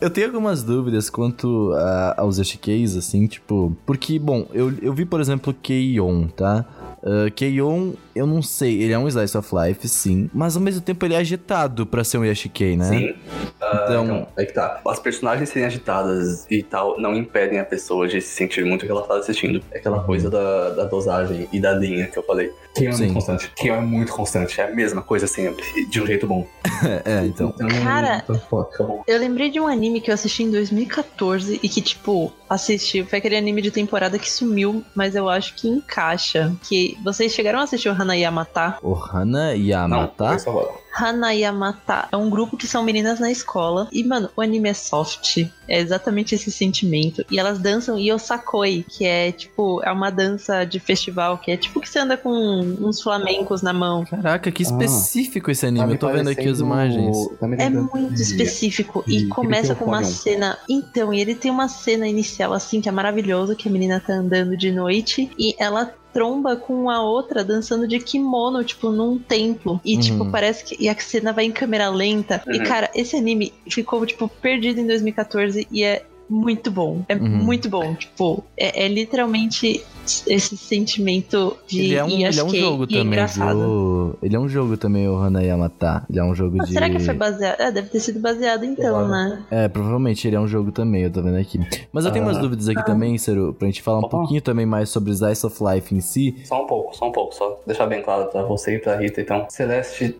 Eu 0.00 0.08
tenho 0.10 0.28
algumas 0.28 0.62
dúvidas 0.62 1.10
quanto 1.10 1.72
a- 1.74 2.14
aos 2.18 2.38
Yoshikeis, 2.38 2.96
assim, 2.96 3.26
tipo... 3.26 3.76
Porque, 3.84 4.16
bom, 4.18 4.46
eu, 4.52 4.72
eu 4.80 4.92
vi, 4.92 5.04
por 5.04 5.20
exemplo, 5.20 5.52
Keion, 5.52 6.28
tá? 6.28 6.64
Uh, 7.02 7.30
Keion, 7.30 7.92
eu 8.14 8.26
não 8.26 8.42
sei, 8.42 8.82
ele 8.82 8.92
é 8.92 8.98
um 8.98 9.06
Slice 9.06 9.36
of 9.38 9.48
Life, 9.54 9.86
sim, 9.88 10.28
mas 10.34 10.56
ao 10.56 10.62
mesmo 10.62 10.80
tempo 10.80 11.04
ele 11.06 11.14
é 11.14 11.18
agitado 11.18 11.86
pra 11.86 12.02
ser 12.02 12.18
um 12.18 12.24
Yashikei, 12.24 12.76
né? 12.76 12.84
Sim. 12.88 13.14
Ah, 13.60 13.84
Então- 13.88 14.04
então, 14.04 14.28
aí 14.36 14.46
que 14.46 14.52
tá. 14.52 14.80
As 14.86 14.98
personagens 14.98 15.48
serem 15.48 15.66
agitadas 15.66 16.46
e 16.50 16.62
tal 16.62 17.00
não 17.00 17.14
impedem 17.14 17.60
a 17.60 17.64
pessoa 17.64 18.08
de 18.08 18.20
se 18.20 18.28
sentir 18.34 18.64
muito 18.64 18.84
relaxada 18.86 19.20
assistindo. 19.20 19.62
É 19.70 19.78
aquela 19.78 20.02
coisa 20.02 20.28
da, 20.28 20.70
da 20.70 20.84
dosagem 20.84 21.48
e 21.52 21.60
da 21.60 21.72
linha 21.72 22.06
que 22.08 22.18
eu 22.18 22.22
falei. 22.22 22.50
Quem 22.74 22.88
é 22.88 22.92
Sim. 22.92 23.02
muito 23.04 23.14
constante. 23.14 23.52
Quem 23.56 23.70
é 23.70 23.80
muito 23.80 24.12
constante. 24.12 24.60
É 24.60 24.64
a 24.64 24.74
mesma 24.74 25.02
coisa 25.02 25.26
sempre. 25.26 25.64
De 25.90 26.00
um 26.00 26.06
jeito 26.06 26.26
bom. 26.26 26.46
é, 27.04 27.24
então. 27.26 27.52
Cara, 27.82 28.22
então, 28.24 28.36
fica 28.70 28.84
bom. 28.84 29.02
Eu 29.06 29.18
lembrei 29.18 29.50
de 29.50 29.58
um 29.60 29.66
anime 29.66 30.00
que 30.00 30.10
eu 30.10 30.14
assisti 30.14 30.42
em 30.44 30.50
2014 30.50 31.58
e 31.62 31.68
que, 31.68 31.80
tipo, 31.80 32.32
assisti. 32.48 33.04
Foi 33.04 33.18
aquele 33.18 33.36
anime 33.36 33.62
de 33.62 33.70
temporada 33.70 34.18
que 34.18 34.30
sumiu, 34.30 34.84
mas 34.94 35.14
eu 35.14 35.28
acho 35.28 35.54
que 35.54 35.68
encaixa. 35.68 36.54
Que 36.68 36.96
vocês 37.04 37.32
chegaram 37.32 37.60
a 37.60 37.62
assistir 37.64 37.88
o 37.88 37.92
Hana 37.92 38.16
Yamata? 38.16 38.78
O 38.82 38.94
Hana 38.94 39.50
Não, 39.50 39.56
Yamata. 39.56 40.38
foi 40.38 40.68
só 40.92 40.96
agora. 40.96 41.10
Hana 41.10 41.32
Yamata 41.32 42.08
é 42.10 42.16
um 42.16 42.28
grupo 42.30 42.56
que 42.56 42.66
são 42.66 42.82
meninas 42.82 43.20
na 43.20 43.30
escola. 43.30 43.88
E, 43.92 44.04
mano, 44.04 44.28
o 44.36 44.40
anime 44.40 44.68
é 44.68 44.74
soft. 44.74 45.46
É 45.68 45.78
exatamente 45.80 46.34
esse 46.34 46.50
sentimento. 46.50 47.24
E 47.30 47.38
elas 47.38 47.58
dançam 47.58 47.98
Yosakoi, 47.98 48.84
que 48.88 49.04
é, 49.04 49.32
tipo, 49.32 49.82
é 49.84 49.92
uma 49.92 50.10
dança 50.10 50.64
de 50.64 50.80
festival, 50.80 51.38
que 51.38 51.50
é 51.50 51.56
tipo 51.56 51.80
que 51.80 51.88
você 51.88 51.98
anda 51.98 52.16
com 52.16 52.30
uns 52.30 53.02
flamencos 53.02 53.62
na 53.62 53.72
mão. 53.72 54.04
Caraca, 54.04 54.50
que 54.50 54.62
Ah. 54.62 54.66
específico 54.66 55.50
esse 55.50 55.66
anime. 55.66 55.86
Tá 55.86 55.92
eu 55.92 55.98
tô 55.98 56.08
vendo 56.08 56.28
aqui 56.30 56.48
as 56.48 56.60
imagens. 56.60 57.16
tá 57.38 57.46
É 57.58 57.68
muito 57.70 58.14
específico. 58.14 59.04
de 59.06 59.16
E 59.16 59.28
começa 59.28 59.74
com 59.74 59.84
uma 59.84 60.04
cena. 60.04 60.58
Então, 60.68 61.12
e 61.12 61.20
ele 61.20 61.34
tem 61.34 61.50
uma 61.50 61.68
cena 61.68 62.08
inicial, 62.08 62.52
assim, 62.52 62.80
que 62.80 62.88
é 62.88 62.92
maravilhoso, 62.92 63.54
que 63.54 63.68
a 63.68 63.72
menina 63.72 64.00
tá 64.04 64.14
andando 64.14 64.56
de 64.56 64.70
noite 64.70 65.30
e 65.38 65.54
ela 65.58 65.92
tromba 66.12 66.56
com 66.56 66.88
a 66.90 67.00
outra 67.02 67.44
dançando 67.44 67.86
de 67.86 67.98
kimono, 67.98 68.64
tipo, 68.64 68.90
num 68.90 69.18
templo. 69.18 69.80
E, 69.84 69.94
Uhum. 69.94 70.00
tipo, 70.00 70.30
parece 70.30 70.64
que. 70.64 70.76
E 70.82 70.88
a 70.88 70.98
cena 70.98 71.32
vai 71.32 71.44
em 71.44 71.52
câmera 71.52 71.88
lenta. 71.88 72.42
E, 72.48 72.58
Uhum. 72.58 72.64
cara, 72.64 72.90
esse 72.94 73.16
anime 73.16 73.52
ficou, 73.68 74.04
tipo, 74.06 74.28
perdido 74.28 74.80
em 74.80 74.86
2014 74.86 75.66
e 75.70 75.82
é. 75.84 76.04
Muito 76.28 76.70
bom, 76.70 77.02
é 77.08 77.14
Uhum. 77.14 77.28
muito 77.28 77.68
bom. 77.70 77.94
Tipo, 77.94 78.44
é, 78.56 78.84
é 78.84 78.88
literalmente 78.88 79.82
esse 80.26 80.56
sentimento 80.56 81.56
de 81.66 81.80
Ele 81.80 81.94
é 81.96 82.04
um, 82.04 82.08
ele 82.08 82.24
é 82.24 82.44
um 82.44 82.48
jogo 82.54 82.82
e 82.84 82.94
é 82.94 82.98
também, 82.98 83.06
engraçado. 83.06 83.58
viu? 83.58 84.18
Ele 84.22 84.36
é 84.36 84.38
um 84.38 84.48
jogo 84.48 84.76
também, 84.76 85.06
o 85.08 85.16
Hana 85.16 85.42
Yamata. 85.42 86.04
Ele 86.08 86.18
é 86.18 86.24
um 86.24 86.34
jogo 86.34 86.56
Mas 86.56 86.68
de. 86.68 86.74
será 86.74 86.88
que 86.88 86.98
foi 86.98 87.14
baseado? 87.14 87.60
É, 87.60 87.70
deve 87.72 87.88
ter 87.88 88.00
sido 88.00 88.18
baseado 88.20 88.64
então, 88.64 88.90
Claro. 89.06 89.08
né? 89.08 89.42
É, 89.50 89.68
provavelmente 89.68 90.26
ele 90.26 90.36
é 90.36 90.40
um 90.40 90.48
jogo 90.48 90.72
também, 90.72 91.02
eu 91.02 91.10
tô 91.10 91.22
vendo 91.22 91.36
aqui. 91.36 91.58
Mas 91.92 92.04
eu 92.04 92.10
tenho 92.10 92.24
Ah. 92.24 92.28
umas 92.28 92.38
dúvidas 92.38 92.68
aqui 92.68 92.84
também, 92.84 93.16
Ciro, 93.18 93.54
pra 93.58 93.66
gente 93.66 93.82
falar 93.82 93.98
um 93.98 94.04
Opa. 94.04 94.10
pouquinho 94.18 94.40
também 94.40 94.64
mais 94.66 94.88
sobre 94.90 95.10
Slice 95.12 95.44
of 95.46 95.58
Life 95.62 95.94
em 95.94 96.00
si. 96.00 96.36
Só 96.44 96.62
um 96.62 96.66
pouco, 96.66 96.96
só 96.96 97.08
um 97.08 97.12
pouco, 97.12 97.34
só 97.34 97.60
deixar 97.66 97.86
bem 97.86 98.02
claro 98.02 98.26
pra 98.30 98.42
você 98.42 98.76
e 98.76 98.78
pra 98.78 98.96
Rita. 98.96 99.20
Então, 99.20 99.46
Celeste 99.50 100.16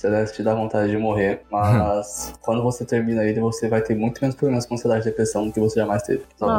Celeste 0.00 0.42
dá 0.42 0.54
vontade 0.54 0.90
de 0.90 0.96
morrer, 0.96 1.42
mas 1.50 2.32
quando 2.40 2.62
você 2.62 2.84
termina 2.84 3.24
ele, 3.24 3.40
você 3.40 3.68
vai 3.68 3.82
ter 3.82 3.94
muito 3.94 4.18
menos 4.20 4.34
problemas 4.34 4.64
com 4.64 4.74
ansiedade 4.74 5.02
e 5.02 5.10
depressão 5.10 5.46
do 5.46 5.52
que 5.52 5.60
você 5.60 5.80
jamais 5.80 6.02
teve. 6.02 6.24
Só 6.36 6.46
Ah. 6.46 6.58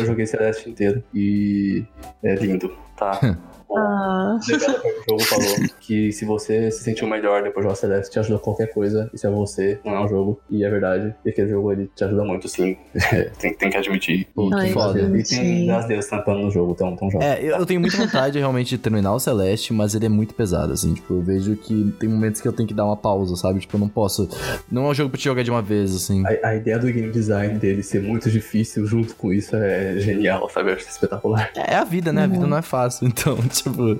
Eu 0.00 0.04
joguei 0.04 0.26
Celeste 0.26 0.68
inteiro 0.68 1.02
e 1.14 1.84
é 2.22 2.34
lindo, 2.34 2.76
tá? 2.98 3.38
Bom, 3.68 3.78
Ah. 3.78 4.38
O 4.38 5.10
jogo 5.10 5.22
falou 5.24 5.68
que 5.80 6.12
se 6.12 6.24
você 6.24 6.70
se 6.70 6.82
sentiu 6.82 7.06
melhor 7.08 7.42
depois 7.42 7.64
de 7.64 7.70
jogar 7.70 7.74
Celeste, 7.76 8.12
te 8.12 8.18
ajuda 8.18 8.38
qualquer 8.38 8.66
coisa. 8.72 9.10
Isso 9.14 9.26
é 9.26 9.30
você, 9.30 9.78
não 9.84 9.94
é 9.94 10.04
um 10.04 10.08
jogo. 10.08 10.40
E 10.50 10.64
é 10.64 10.70
verdade. 10.70 11.14
E 11.24 11.30
aquele 11.30 11.48
jogo 11.48 11.72
ele 11.72 11.90
te 11.94 12.04
ajuda 12.04 12.24
muito, 12.24 12.48
sim. 12.48 12.76
tem, 13.38 13.54
tem 13.54 13.70
que 13.70 13.76
admitir. 13.76 14.26
Pô, 14.34 14.50
que 14.50 14.72
foda. 14.72 15.00
E 15.00 15.22
tem 15.22 15.66
das 15.66 15.86
deus 15.86 16.06
tampando 16.06 16.40
no 16.40 16.50
jogo, 16.50 16.74
tão, 16.74 16.94
tão 16.96 17.10
jovem. 17.10 17.26
É, 17.26 17.42
eu, 17.42 17.56
eu 17.56 17.66
tenho 17.66 17.80
muita 17.80 17.96
vontade 17.96 18.38
realmente 18.38 18.68
de 18.70 18.78
terminar 18.78 19.14
o 19.14 19.18
Celeste, 19.20 19.72
mas 19.72 19.94
ele 19.94 20.06
é 20.06 20.08
muito 20.10 20.34
pesado, 20.34 20.72
assim. 20.72 20.94
Tipo, 20.94 21.14
eu 21.14 21.22
vejo 21.22 21.56
que 21.56 21.94
tem 21.98 22.08
momentos 22.08 22.40
que 22.40 22.48
eu 22.48 22.52
tenho 22.52 22.68
que 22.68 22.74
dar 22.74 22.84
uma 22.84 22.96
pausa, 22.96 23.36
sabe? 23.36 23.60
Tipo, 23.60 23.76
eu 23.76 23.80
não 23.80 23.88
posso. 23.88 24.28
Não 24.70 24.86
é 24.86 24.88
um 24.90 24.94
jogo 24.94 25.10
pra 25.10 25.18
te 25.18 25.24
jogar 25.24 25.42
de 25.42 25.50
uma 25.50 25.62
vez, 25.62 25.94
assim. 25.94 26.24
A, 26.26 26.48
a 26.48 26.56
ideia 26.56 26.78
do 26.78 26.86
game 26.86 27.10
design 27.10 27.58
dele 27.58 27.82
ser 27.82 28.02
muito 28.02 28.30
difícil 28.30 28.86
junto 28.86 29.14
com 29.16 29.32
isso 29.32 29.56
é 29.56 29.98
genial, 29.98 30.48
sabe? 30.50 30.70
Eu 30.70 30.74
acho 30.74 30.88
espetacular. 30.88 31.50
É 31.54 31.74
a 31.76 31.84
vida, 31.84 32.12
né? 32.12 32.24
A 32.24 32.26
vida 32.26 32.46
não 32.46 32.56
é 32.56 32.62
fácil, 32.62 33.06
então, 33.08 33.36
tipo. 33.62 33.98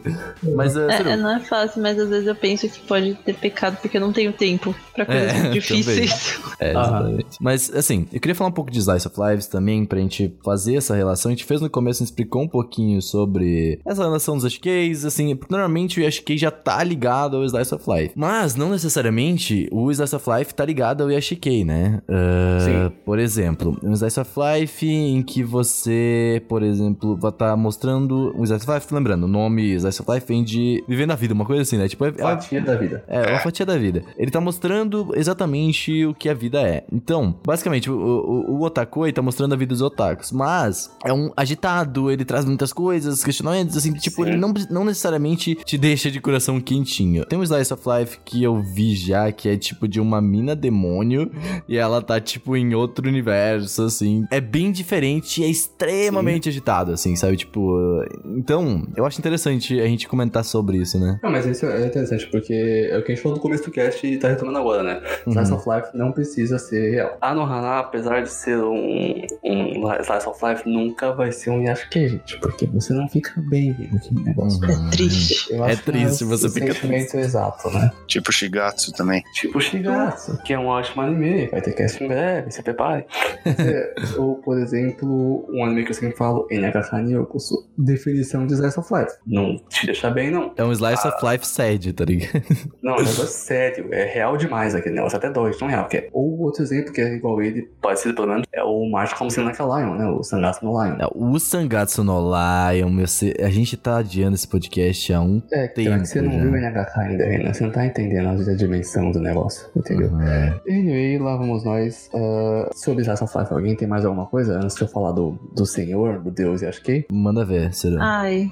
Mas, 0.54 0.76
é, 0.76 0.86
É, 0.86 1.12
é, 1.12 1.16
não 1.16 1.36
é 1.36 1.40
fácil, 1.40 1.82
mas 1.82 1.98
às 1.98 2.08
vezes 2.08 2.26
eu 2.26 2.34
penso 2.34 2.68
que 2.68 2.80
pode 2.80 3.14
ter 3.14 3.34
pecado 3.34 3.78
porque 3.80 3.96
eu 3.96 4.00
não 4.00 4.12
tenho 4.12 4.32
tempo 4.32 4.74
pra 4.94 5.04
coisas 5.04 5.26
É, 5.36 5.40
muito 5.40 5.52
difíceis. 5.52 6.38
É, 6.60 6.70
exatamente. 6.70 7.36
Mas, 7.40 7.74
assim, 7.74 8.06
eu 8.12 8.20
queria 8.20 8.34
falar 8.34 8.50
um 8.50 8.52
pouco 8.52 8.70
de 8.70 8.78
Slice 8.78 9.06
of 9.06 9.16
Lives 9.20 9.46
também, 9.46 9.84
pra 9.84 9.98
gente 9.98 10.34
fazer 10.44 10.76
essa 10.76 10.94
relação. 10.94 11.30
A 11.30 11.34
gente 11.34 11.44
fez 11.44 11.60
no 11.60 11.68
começo, 11.68 12.02
a 12.02 12.04
gente 12.04 12.10
explicou 12.10 12.42
um 12.42 12.48
pouquinho 12.48 13.00
sobre 13.02 13.80
essa 13.84 14.02
relação 14.02 14.34
dos 14.36 14.44
Yashikeis, 14.44 15.04
assim, 15.04 15.34
porque 15.36 15.52
normalmente 15.52 16.00
o 16.00 16.02
Yashikei 16.02 16.38
já 16.38 16.50
tá 16.50 16.82
ligado 16.82 17.36
ao 17.36 17.44
Slice 17.44 17.74
of 17.74 17.84
Life. 17.90 18.12
Mas, 18.16 18.54
não 18.54 18.70
necessariamente, 18.70 19.68
o 19.72 19.90
Slice 19.90 20.16
of 20.16 20.30
Life 20.30 20.54
tá 20.54 20.64
ligado 20.64 21.02
ao 21.02 21.10
Yashikei, 21.10 21.64
né? 21.64 22.00
Ah, 22.08 22.58
Sim. 22.60 22.96
Por 23.04 23.18
exemplo, 23.18 23.78
um 23.82 23.92
Slice 23.92 24.20
of 24.20 24.30
Life 24.36 24.86
em 24.86 25.22
que 25.22 25.42
você, 25.42 26.42
por 26.48 26.62
exemplo, 26.62 27.16
vai 27.16 27.30
estar 27.30 27.56
mostrando... 27.56 28.32
Um 28.36 28.44
Slice 28.44 28.64
of 28.68 28.74
Life, 28.74 28.94
lembrando, 28.94 29.24
o 29.24 29.28
nome 29.48 29.74
Slice 29.74 30.02
of 30.02 30.10
Life 30.10 30.26
vem 30.26 30.42
de 30.44 30.84
viver 30.88 31.06
na 31.06 31.14
vida, 31.14 31.34
uma 31.34 31.44
coisa 31.44 31.62
assim, 31.62 31.76
né? 31.76 31.88
Tipo, 31.88 32.04
é, 32.06 32.14
é 32.16 32.24
uma 32.24 32.36
Fatia 32.36 32.60
da 32.60 32.76
vida. 32.76 33.04
é, 33.08 33.30
uma 33.30 33.38
fatia 33.40 33.66
da 33.66 33.76
vida. 33.78 34.02
Ele 34.16 34.30
tá 34.30 34.40
mostrando 34.40 35.12
exatamente 35.14 36.04
o 36.04 36.14
que 36.14 36.28
a 36.28 36.34
vida 36.34 36.60
é. 36.60 36.84
Então, 36.92 37.34
basicamente, 37.44 37.90
o, 37.90 37.96
o, 37.96 38.56
o 38.56 38.62
otaku 38.62 39.04
aí 39.04 39.12
tá 39.12 39.22
mostrando 39.22 39.52
a 39.52 39.56
vida 39.56 39.70
dos 39.70 39.82
otakus. 39.82 40.32
Mas 40.32 40.90
é 41.04 41.12
um 41.12 41.30
agitado, 41.36 42.10
ele 42.10 42.24
traz 42.24 42.44
muitas 42.44 42.72
coisas, 42.72 43.24
questionamentos, 43.24 43.76
assim, 43.76 43.92
que, 43.92 44.00
tipo, 44.00 44.22
Sim. 44.24 44.30
ele 44.30 44.38
não, 44.38 44.52
não 44.70 44.84
necessariamente 44.84 45.54
te 45.64 45.78
deixa 45.78 46.10
de 46.10 46.20
coração 46.20 46.60
quentinho. 46.60 47.24
Tem 47.24 47.38
um 47.38 47.42
Slice 47.42 47.72
of 47.72 47.82
Life 47.86 48.18
que 48.24 48.42
eu 48.42 48.60
vi 48.60 48.94
já, 48.94 49.30
que 49.32 49.48
é 49.48 49.56
tipo 49.56 49.86
de 49.88 50.00
uma 50.00 50.20
mina 50.20 50.54
demônio, 50.54 51.30
e 51.68 51.76
ela 51.76 52.02
tá, 52.02 52.20
tipo, 52.20 52.56
em 52.56 52.74
outro 52.74 53.08
universo, 53.08 53.82
assim. 53.82 54.24
É 54.30 54.40
bem 54.40 54.70
diferente 54.72 55.40
e 55.40 55.44
é 55.44 55.48
extremamente 55.48 56.48
agitado, 56.48 56.92
assim, 56.92 57.14
sabe? 57.16 57.36
Tipo, 57.36 57.76
então, 58.24 58.86
eu 58.96 59.04
acho 59.06 59.18
interessante 59.36 59.80
a 59.80 59.86
gente 59.86 60.08
comentar 60.08 60.44
sobre 60.44 60.78
isso, 60.78 60.98
né? 60.98 61.18
Não, 61.22 61.30
mas 61.30 61.44
isso 61.46 61.66
é 61.66 61.86
interessante, 61.86 62.26
porque 62.30 62.88
é 62.90 62.96
o 62.96 63.02
que 63.04 63.12
a 63.12 63.14
gente 63.14 63.22
falou 63.22 63.36
no 63.36 63.42
começo 63.42 63.64
do 63.64 63.70
cast 63.70 64.06
e 64.06 64.16
tá 64.18 64.28
retomando 64.28 64.58
agora, 64.58 64.82
né? 64.82 65.00
Slice 65.26 65.52
Uhum. 65.52 65.58
of 65.58 65.68
Life 65.68 65.88
não 65.96 66.12
precisa 66.12 66.58
ser 66.58 66.90
real. 66.92 67.16
A 67.20 67.34
Nohana, 67.34 67.78
apesar 67.80 68.22
de 68.22 68.30
ser 68.30 68.56
um, 68.58 69.26
um 69.44 69.94
Slice 70.00 70.26
of 70.28 70.44
Life, 70.44 70.68
nunca 70.68 71.12
vai 71.12 71.30
ser 71.32 71.50
um 71.50 71.62
Yasuke, 71.62 72.08
gente, 72.08 72.38
porque 72.40 72.66
você 72.66 72.92
não 72.94 73.08
fica 73.08 73.32
bem 73.48 73.72
vendo 73.72 73.96
aquele 73.96 74.22
negócio. 74.24 74.58
Uhum. 74.66 74.86
É 74.88 74.90
triste. 74.90 75.52
Eu 75.52 75.64
É 75.64 75.76
triste, 75.76 76.24
o- 76.24 76.28
você 76.28 76.46
o 76.46 76.50
fica 76.50 76.72
sentimento 76.72 77.16
exato, 77.16 77.70
né? 77.70 77.90
Tipo 78.06 78.32
Shigatsu 78.32 78.92
também. 78.92 79.22
Tipo 79.34 79.60
Shigatsu, 79.60 80.38
que 80.44 80.52
é 80.54 80.58
um 80.58 80.66
ótimo 80.66 81.02
anime, 81.02 81.46
vai 81.48 81.60
ter 81.60 81.72
cast 81.72 82.02
em 82.02 82.08
breve, 82.08 82.50
se 82.50 82.62
prepare. 82.62 83.04
É, 83.58 83.94
Ou, 84.18 84.36
por 84.36 84.58
exemplo, 84.58 85.46
um 85.50 85.64
anime 85.64 85.84
que 85.84 85.90
eu 85.90 85.94
sempre 85.94 86.16
falo, 86.16 86.46
NHK 86.50 87.02
Nyokusu, 87.02 87.66
definição 87.76 88.46
de 88.46 88.54
Slice 88.54 88.78
of 88.78 88.92
Life. 88.92 89.12
Não 89.26 89.56
te 89.68 89.86
deixa 89.86 90.08
bem, 90.10 90.30
não. 90.30 90.52
É 90.56 90.62
um 90.64 90.70
Slice 90.72 91.06
of 91.06 91.16
Life 91.26 91.46
sad, 91.46 91.92
tá 91.92 92.04
ligado? 92.04 92.42
Não, 92.82 92.92
é 92.92 92.96
um 92.96 92.98
negócio 93.00 93.26
sério, 93.26 93.88
é 93.92 94.04
real 94.04 94.36
demais 94.36 94.74
aquele 94.74 94.94
negócio, 94.94 95.18
até 95.18 95.28
dói, 95.30 95.50
de 95.50 95.58
tão 95.58 95.66
real 95.66 95.88
que 95.88 95.96
é. 95.96 96.08
Ou 96.12 96.38
outro 96.42 96.62
exemplo 96.62 96.92
que 96.92 97.00
é 97.00 97.14
igual 97.14 97.42
ele, 97.42 97.62
parecido 97.82 98.14
pelo 98.14 98.28
menos, 98.28 98.46
é 98.52 98.62
o 98.62 98.88
March 98.88 99.14
como 99.14 99.30
sendo 99.30 99.46
naquela 99.46 99.80
Lion, 99.80 99.94
né? 99.96 100.06
O 100.06 100.22
Sangatsu 100.22 100.64
no 100.64 100.70
Lion. 100.84 100.96
É, 101.00 101.08
O 101.12 101.38
Sangatsu 101.40 102.04
no 102.04 102.20
Lion, 102.20 102.88
meu, 102.90 103.06
cê- 103.08 103.34
a 103.40 103.48
gente 103.50 103.76
tá 103.76 103.98
adiando 103.98 104.34
esse 104.36 104.46
podcast 104.46 105.12
há 105.12 105.20
um 105.20 105.42
É, 105.52 105.66
tempo 105.66 105.82
será 105.90 105.98
que 106.00 106.06
você 106.06 106.22
não 106.22 106.30
já. 106.32 106.38
viu 106.42 106.52
o 106.52 106.56
NHK 106.56 107.00
ainda, 107.00 107.24
Renan? 107.24 107.52
Você 107.52 107.64
não 107.64 107.70
tá 107.72 107.84
entendendo 107.86 108.28
a 108.28 108.54
dimensão 108.54 109.10
do 109.10 109.18
negócio, 109.20 109.68
entendeu? 109.74 110.10
É. 110.20 110.54
Anyway, 110.68 111.18
lá 111.18 111.36
vamos 111.36 111.64
nós. 111.64 112.08
ah, 112.14 112.70
sobre 112.74 113.02
Slice 113.02 113.24
of 113.24 113.36
Life, 113.36 113.52
alguém 113.52 113.74
tem 113.74 113.88
mais 113.88 114.04
alguma 114.04 114.26
coisa? 114.26 114.56
Antes 114.56 114.76
de 114.76 114.82
eu 114.82 114.88
falar 114.88 115.10
do, 115.12 115.36
do 115.54 115.66
senhor, 115.66 116.20
do 116.20 116.30
deus 116.30 116.62
e 116.62 116.66
acho 116.66 116.80
que 116.82 117.04
Manda 117.10 117.44
ver, 117.44 117.74
Ciro. 117.74 117.96
Ai, 118.00 118.50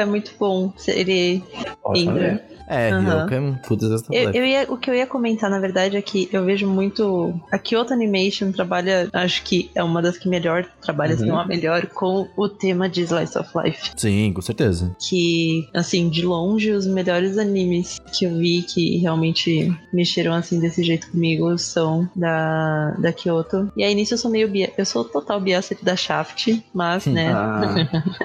É 0.00 0.04
muito 0.04 0.32
bom. 0.38 0.72
Ele 0.86 1.42
ótimo, 1.82 2.12
entra. 2.12 2.32
né? 2.32 2.40
é, 2.68 2.90
aham. 2.90 3.00
Ryoka 3.00 3.34
é 3.34 3.40
um 3.40 3.54
puta 3.54 3.86
Eu, 4.12 4.30
eu 4.32 4.46
ia, 4.46 4.66
o 4.68 4.76
que 4.76 4.90
eu 4.90 4.94
ia 4.94 5.06
comentar, 5.06 5.50
na 5.50 5.58
verdade, 5.58 5.96
é 5.96 6.02
que 6.02 6.28
eu 6.32 6.44
vejo 6.44 6.66
muito. 6.68 7.34
A 7.50 7.58
Kyoto 7.58 7.92
Animation 7.92 8.52
trabalha, 8.52 9.08
acho 9.12 9.42
que 9.42 9.70
é 9.74 9.82
uma 9.82 10.02
das 10.02 10.18
que 10.18 10.28
melhor 10.28 10.66
trabalha, 10.82 11.16
se 11.16 11.22
Uhum. 11.22 11.28
não 11.30 11.40
a 11.40 11.46
melhor, 11.46 11.86
com 11.86 12.28
o 12.36 12.48
tema 12.48 12.88
de 12.88 13.02
Slice 13.02 13.38
of 13.38 13.50
Life. 13.56 13.90
Sim, 13.96 14.32
com 14.32 14.42
certeza. 14.42 14.94
Que, 14.98 15.68
assim, 15.74 16.08
de 16.08 16.22
longe, 16.24 16.70
os 16.70 16.86
melhores 16.86 17.38
animes 17.38 17.98
que 18.16 18.24
eu 18.26 18.36
vi 18.36 18.62
que 18.62 18.98
realmente 18.98 19.74
mexeram 19.92 20.34
assim 20.34 20.60
desse 20.60 20.82
jeito 20.82 21.10
comigo 21.10 21.56
são 21.58 22.08
da, 22.14 22.90
da 22.98 23.12
Kyoto. 23.12 23.72
E 23.76 23.82
aí 23.82 23.94
nisso 23.94 24.14
eu 24.14 24.18
sou 24.18 24.30
meio 24.30 24.48
bia... 24.48 24.72
Eu 24.76 24.84
sou 24.84 25.04
total 25.04 25.40
biasa 25.40 25.76
da 25.82 25.96
Shaft, 25.96 26.62
mas, 26.72 27.06
né. 27.06 27.32
Ah, 27.32 27.74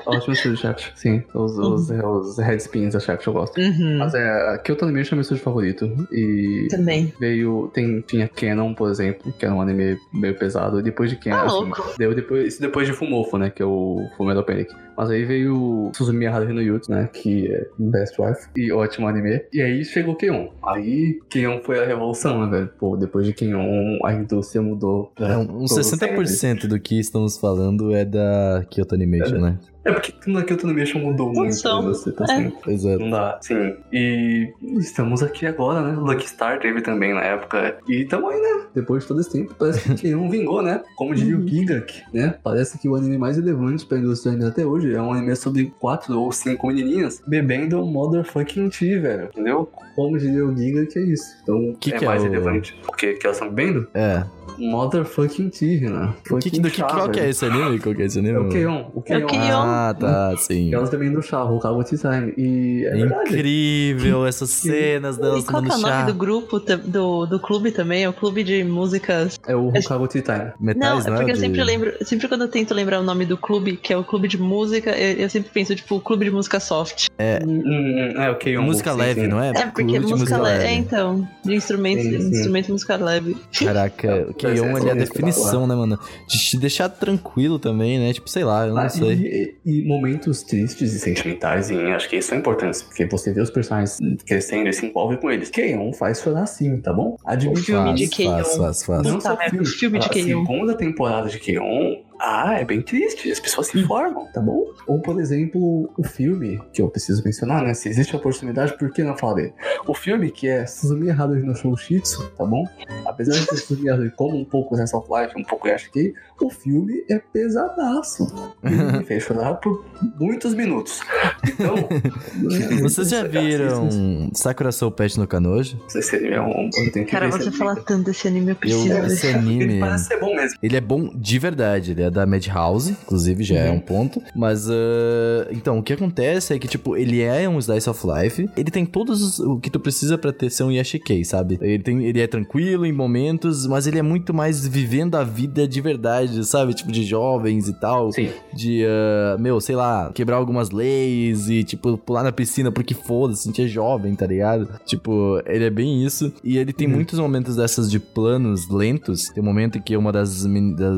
ótimo 0.06 0.36
Shaft. 0.36 0.92
Sim, 0.96 1.24
os, 1.34 1.58
os, 1.64 1.90
os 1.90 2.38
headspins 2.38 2.94
da 2.94 3.00
Shaft 3.00 3.26
eu 3.26 3.34
gosto. 3.34 3.60
Uhum. 3.60 3.98
Mas 3.98 4.14
é, 4.14 4.58
Kyoto 4.64 4.86
Animation 4.86 5.14
é 5.14 5.16
meu 5.16 5.22
estúdio 5.22 5.44
favorito. 5.44 6.08
E 6.12 6.68
Também. 6.70 7.14
veio. 7.20 7.70
Tem, 7.74 8.02
tinha 8.02 8.28
Canon, 8.28 8.74
por 8.74 8.90
exemplo, 8.90 9.32
que 9.34 9.46
era 9.46 9.54
um 9.54 9.62
anime 9.62 9.98
meio 10.14 10.38
pesado. 10.38 10.80
E 10.80 10.84
depois 10.84 11.10
de 11.10 11.16
Canon. 11.18 11.72
Tá 11.72 11.82
assim, 11.82 11.94
deu 11.98 12.14
depois, 12.14 12.54
isso 12.54 12.62
depois 12.62 12.88
de 12.88 12.94
Fumofo, 12.94 13.38
né? 13.38 13.50
Que 13.50 13.62
é 13.62 13.66
o 13.66 14.08
Fullmetal 14.18 14.44
Panic. 14.44 14.74
Mas 14.98 15.10
aí 15.10 15.26
veio 15.26 15.92
Suzumi 15.96 16.26
Haruhi 16.28 16.54
no 16.54 16.62
Yutsu, 16.62 16.92
né? 16.92 17.10
Que 17.12 17.48
é 17.52 17.68
Best 17.78 18.22
Wife. 18.22 18.48
E 18.56 18.72
ótimo 18.72 19.08
anime. 19.08 19.42
E 19.54 19.62
aí 19.62 19.84
chegou 19.84 20.16
Keion. 20.16 20.48
Aí 20.66 21.20
Keion 21.30 21.60
foi 21.64 21.80
a 21.84 21.86
revolução, 21.86 22.46
né, 22.46 22.52
velho? 22.58 22.70
Pô, 22.80 22.96
depois 22.96 23.26
de 23.26 23.34
Keion, 23.34 23.98
a 24.06 24.14
indústria 24.14 24.62
mudou. 24.62 25.12
É, 25.20 25.38
uns 25.38 25.70
todo 25.70 25.82
60% 25.82 26.68
do 26.68 26.80
que 26.80 27.00
estamos 27.00 27.38
falando 27.38 27.94
é 27.94 28.06
da 28.06 28.64
Kyoto 28.70 28.96
Animation, 28.96 29.40
né? 29.40 29.58
É 29.86 29.92
porque 29.92 30.14
tudo 30.14 30.38
aqui 30.38 30.48
Kyoto 30.48 30.66
Animation 30.66 31.00
mudou 31.00 31.28
muito. 31.34 31.42
Né, 31.42 31.82
Você 31.84 32.12
tá 32.14 32.26
É. 32.30 32.34
assim. 32.34 32.54
Pois 32.64 32.86
é. 32.86 32.98
Não 32.98 33.10
dá. 33.10 33.38
Sim. 33.42 33.76
E 33.92 34.54
estamos 34.78 35.22
aqui 35.22 35.46
agora, 35.46 35.82
né? 35.82 35.94
Lucky 36.00 36.30
Star 36.30 36.60
teve 36.60 36.82
também 36.82 37.14
na 37.14 37.22
época. 37.22 37.78
E 37.90 38.06
tamo 38.06 38.30
aí, 38.30 38.40
né? 38.40 38.66
Depois 38.74 39.04
de 39.04 39.10
todo 39.10 39.20
esse 39.20 39.32
tempo, 39.32 39.54
parece 39.60 39.82
que 39.90 39.96
Keion 39.96 40.30
vingou, 40.30 40.62
né? 40.62 40.82
Como 40.96 41.14
diria 41.14 41.38
o 41.38 41.46
Gigak, 41.46 42.02
né? 42.14 42.36
Parece 42.42 42.78
que 42.80 42.88
o 42.88 42.96
anime 42.96 43.18
mais 43.18 43.36
relevante 43.36 43.86
pra 43.86 43.98
indústria 43.98 44.32
ainda 44.34 44.48
até 44.48 44.66
hoje 44.66 44.83
é 44.92 45.02
um 45.02 45.14
anime 45.14 45.36
sobre 45.36 45.74
quatro 45.80 46.20
ou 46.20 46.32
cinco 46.32 46.68
menininhas 46.68 47.22
bebendo 47.28 47.86
motherfucking 47.86 48.70
tea, 48.70 49.00
velho. 49.02 49.26
Entendeu? 49.32 49.70
Como 49.96 50.18
diria 50.18 50.46
o 50.46 50.56
Gigak, 50.58 50.98
é 50.98 51.02
isso. 51.02 51.38
Então, 51.44 51.76
Que 51.80 51.94
é 51.94 51.98
que 52.00 52.04
é 52.06 52.08
mais 52.08 52.22
o- 52.22 52.26
relevante. 52.26 52.76
O 52.88 52.92
que, 52.92 53.14
que 53.14 53.26
elas 53.26 53.38
estão 53.38 53.50
bebendo? 53.54 53.88
É. 53.94 54.24
Motherfucking 54.58 55.50
tea, 55.50 55.90
né? 55.90 56.14
O 56.30 56.38
que, 56.38 56.50
que, 56.52 56.60
do 56.60 56.70
que, 56.70 56.82
qual 56.82 57.10
que 57.10 57.20
é 57.20 57.30
esse 57.30 57.46
anime? 57.46 57.80
Qual 57.80 57.94
que 57.96 58.02
é 58.02 58.06
esse 58.06 58.20
anime? 58.20 58.36
É 58.36 58.40
o 58.40 58.50
Keion. 58.50 58.86
O 58.94 59.02
Keion. 59.02 59.28
Keion. 59.28 59.62
Ah, 59.62 59.96
tá, 60.00 60.36
sim. 60.38 60.74
Elas 60.74 60.90
bebendo 60.90 61.22
chá, 61.22 61.44
o 61.44 61.60
Kago 61.60 61.84
Tea 61.84 61.98
Time. 61.98 62.34
E 62.38 62.86
é 62.86 62.90
É 62.90 62.92
verdade. 62.98 63.30
incrível 63.34 64.26
essas 64.26 64.50
cenas 64.50 65.18
delas 65.18 65.44
E 65.44 65.48
qual 65.48 65.62
que 65.64 65.70
tomando 65.70 65.72
é 65.72 65.76
o 65.76 65.82
nome 65.82 65.94
chá. 66.02 66.06
do 66.06 66.14
grupo, 66.14 66.60
do, 66.60 67.26
do 67.26 67.40
clube 67.40 67.72
também? 67.72 68.04
É 68.04 68.10
o 68.10 68.14
clube 68.14 68.44
de 68.44 68.64
músicas. 68.64 69.40
É 69.48 69.56
o 69.56 69.72
Tea 70.08 70.22
Time. 70.22 70.38
Não, 70.38 70.54
Metais, 70.60 71.06
é 71.06 71.10
né? 71.10 71.16
porque 71.18 71.32
eu 71.32 71.36
de- 71.36 71.40
sempre 71.42 71.64
lembro, 71.64 71.94
sempre 72.02 72.28
quando 72.28 72.42
eu 72.42 72.48
tento 72.48 72.74
lembrar 72.74 73.00
o 73.00 73.04
nome 73.04 73.26
do 73.26 73.38
clube, 73.38 73.78
que 73.78 73.92
é 73.94 73.98
o 73.98 74.04
clube 74.04 74.28
de 74.28 74.38
música, 74.40 74.92
eu, 74.92 75.18
eu 75.20 75.30
sempre 75.30 75.50
penso, 75.54 75.76
tipo, 75.76 75.96
o 75.96 76.00
clube 76.02 76.26
de 76.26 76.32
música 76.32 76.60
soft. 76.60 77.08
Hum, 77.20 77.64
hum, 77.66 78.22
é, 78.22 78.30
o 78.30 78.36
Keion. 78.36 78.62
Música 78.64 78.92
sim, 78.92 78.98
leve, 79.00 79.22
sim. 79.22 79.28
não 79.28 79.42
é? 79.42 79.50
É, 79.50 79.66
porque 79.68 80.00
música 80.00 80.38
leve. 80.42 80.66
É, 80.66 80.74
então, 80.74 81.28
de 81.44 81.56
instrumentos, 81.56 82.04
Sim, 82.04 82.20
sim. 82.22 82.30
instrumento 82.32 82.72
música 82.72 82.96
leve. 82.98 83.38
Caraca, 83.64 84.28
ele 84.50 84.90
é 84.90 84.92
a 84.92 84.96
definição, 84.96 85.66
né, 85.68 85.76
mano? 85.76 85.98
De 86.28 86.38
te 86.38 86.58
deixar 86.58 86.90
tranquilo 86.90 87.60
também, 87.60 88.00
né? 88.00 88.14
Tipo, 88.14 88.30
sei 88.30 88.44
lá, 88.44 88.68
eu 88.68 88.74
não 88.74 88.82
Ah, 88.82 88.90
sei. 88.90 89.56
E, 89.66 89.82
e 89.82 89.88
momentos 89.88 90.44
tristes 90.44 90.94
e 90.94 91.00
sentimentais, 91.00 91.70
e 91.70 91.76
acho 91.78 92.10
que 92.10 92.18
isso 92.18 92.30
são 92.30 92.38
importantes, 92.38 92.82
porque 92.82 93.06
você 93.06 93.34
vê 93.34 93.42
os 93.42 93.50
personagens 93.50 93.98
crescendo 94.26 94.70
e 94.70 94.74
se 94.74 94.86
envolve 94.86 95.18
com 95.18 95.30
eles. 95.30 95.50
Keion 95.50 95.94
faz 95.94 96.22
chorar 96.22 96.46
sim, 96.46 96.78
tá 96.82 96.92
bom? 96.94 97.18
Admite 97.26 97.62
O 97.62 97.64
filme 97.64 97.88
Faz, 97.90 98.00
de 98.00 98.08
Keion. 98.08 98.32
Faz, 98.32 98.56
faz, 98.58 98.84
faz. 98.84 99.04
Não 99.04 99.14
Puta 99.18 99.30
só 99.30 99.38
merda, 99.38 99.62
o 99.62 99.66
filme 99.66 100.00
de 100.00 100.06
a 100.06 100.10
Keion. 100.10 100.46
segunda 100.46 100.76
temporada 100.76 101.30
de 101.30 101.40
Keion, 101.40 101.96
ah, 102.20 102.60
é 102.60 102.66
bem 102.66 102.82
triste. 102.82 103.32
As 103.32 103.40
pessoas 103.40 103.68
se 103.68 103.84
formam, 103.84 104.28
tá 104.32 104.42
bom? 104.42 104.66
Ou, 104.88 105.00
por 105.00 105.20
exemplo, 105.20 105.90
o 105.98 106.04
filme, 106.04 106.62
que 106.72 106.82
eu 106.82 106.90
preciso 106.90 107.24
mencionar, 107.24 107.64
né? 107.64 107.74
Se 107.74 107.90
existe 107.90 108.16
a 108.16 108.20
oportunidade, 108.20 108.78
por 108.78 108.92
que 108.92 109.04
não 109.04 109.18
falar 109.18 109.36
dele? 109.36 109.54
O 109.88 109.94
filme 109.94 110.32
que 110.32 110.48
é 110.48 110.66
Suzumi 110.66 111.10
Haruhi 111.10 111.44
no 111.44 111.56
Shoushitsu, 111.56 112.30
tá 112.32 112.46
bom? 112.46 112.66
Apesar 113.06 113.34
de 113.34 113.46
ser 113.46 113.58
Suzumi 113.58 113.90
Haruhi 113.90 114.12
como 114.12 114.38
um 114.38 114.46
pouco 114.46 114.76
Sense 114.76 114.96
of 114.96 115.08
Life, 115.12 115.34
um 115.38 115.44
pouco 115.44 115.68
Yashiki, 115.68 116.14
o 116.44 116.50
filme 116.50 117.04
é 117.10 117.20
pesadaço. 117.20 118.28
Ele 118.64 118.98
me 119.00 119.04
fez 119.06 119.24
chorar 119.24 119.56
por 119.56 119.84
muitos 120.20 120.54
minutos. 120.54 121.00
Então... 121.48 121.76
Vocês 122.82 123.10
já 123.10 123.24
viram 123.24 123.90
Sakura 124.34 124.72
Soul 124.72 124.92
Pet 124.92 125.18
no 125.18 125.28
Kanojo? 125.28 125.78
Não 125.82 125.90
sei 125.90 126.02
se 126.02 126.16
ele 126.16 126.34
é 126.34 126.42
um... 126.42 126.70
Cara, 127.10 127.30
você 127.32 127.44
ele- 127.50 127.52
fala 127.58 127.76
tanto 127.76 128.06
desse 128.06 128.28
anime, 128.28 128.52
eu 128.52 128.56
preciso 128.56 128.88
Eu- 128.88 129.02
ver. 129.02 129.08
esse 129.12 129.28
Ele 129.28 129.38
anime... 129.38 129.80
parece 129.80 130.06
ser 130.06 130.20
bom 130.20 130.36
mesmo. 130.36 130.58
Ele 130.62 130.76
é 130.76 130.82
bom 130.82 131.12
de 131.16 131.40
verdade, 131.40 131.92
ele 131.92 132.02
é 132.04 132.10
da 132.10 132.26
Madhouse, 132.26 132.92
inclusive 132.92 133.44
já 133.44 133.56
é 133.60 133.70
Uhum. 133.70 133.76
um 133.78 133.80
ponto. 133.80 134.22
Mas, 134.36 134.70
ah, 134.70 135.48
então, 135.52 135.80
o 135.80 135.84
que 135.84 135.94
acontece 135.94 136.54
é 136.54 136.60
que, 136.60 136.68
tipo, 136.68 136.96
ele 136.98 137.22
é 137.22 137.48
um 137.48 137.60
Slice 137.60 137.90
of 137.90 138.02
Life, 138.06 138.50
ele 138.58 138.72
tem 138.72 138.86
todos 138.86 139.22
os- 139.22 139.40
o 139.40 139.60
que 139.60 139.70
tu 139.70 139.80
precisa 139.80 140.18
pra 140.18 140.32
ter 140.34 140.50
ser 140.50 140.64
um 140.64 140.72
Yashikei, 140.72 141.24
sabe? 141.24 141.58
Ele, 141.62 141.82
tem, 141.82 142.06
ele 142.06 142.20
é 142.22 142.28
tranquilo 142.28 142.86
em 142.86 142.92
momentos, 142.92 143.66
mas 143.68 143.88
ele 143.88 144.00
é 144.00 144.02
muito 144.02 144.34
mais 144.34 144.66
vivendo 144.68 145.16
a 145.16 145.24
vida 145.24 145.68
de 145.68 145.80
verdade, 145.82 146.33
sabe? 146.44 146.74
Tipo, 146.74 146.92
de 146.92 147.04
jovens 147.04 147.68
e 147.68 147.74
tal. 147.74 148.12
Sim. 148.12 148.30
De, 148.54 148.84
ah, 148.86 149.38
meu, 149.40 149.60
sei 149.60 149.76
lá, 149.76 150.12
quebrar 150.14 150.38
algumas 150.38 150.72
leis 150.72 151.50
e, 151.50 151.64
tipo, 151.64 151.98
pular 151.98 152.24
na 152.24 152.32
piscina 152.32 152.72
porque 152.72 152.94
foda-se, 152.94 153.48
a 153.48 153.52
gente 153.52 153.62
é 153.62 153.68
jovem, 153.68 154.16
tá 154.16 154.26
ligado? 154.26 154.68
Tipo, 154.86 155.42
ele 155.46 155.66
é 155.66 155.70
bem 155.70 156.04
isso. 156.06 156.32
E 156.44 156.58
ele 156.58 156.72
tem 156.74 156.88
Uhum. 156.88 156.96
muitos 156.96 157.20
momentos 157.20 157.56
dessas 157.56 157.90
de 157.92 158.00
planos 158.00 158.70
lentos. 158.70 159.30
Tem 159.30 159.42
um 159.44 159.46
momento 159.46 159.78
em 159.78 159.82
que 159.82 159.96
uma 159.98 160.12
das, 160.12 160.46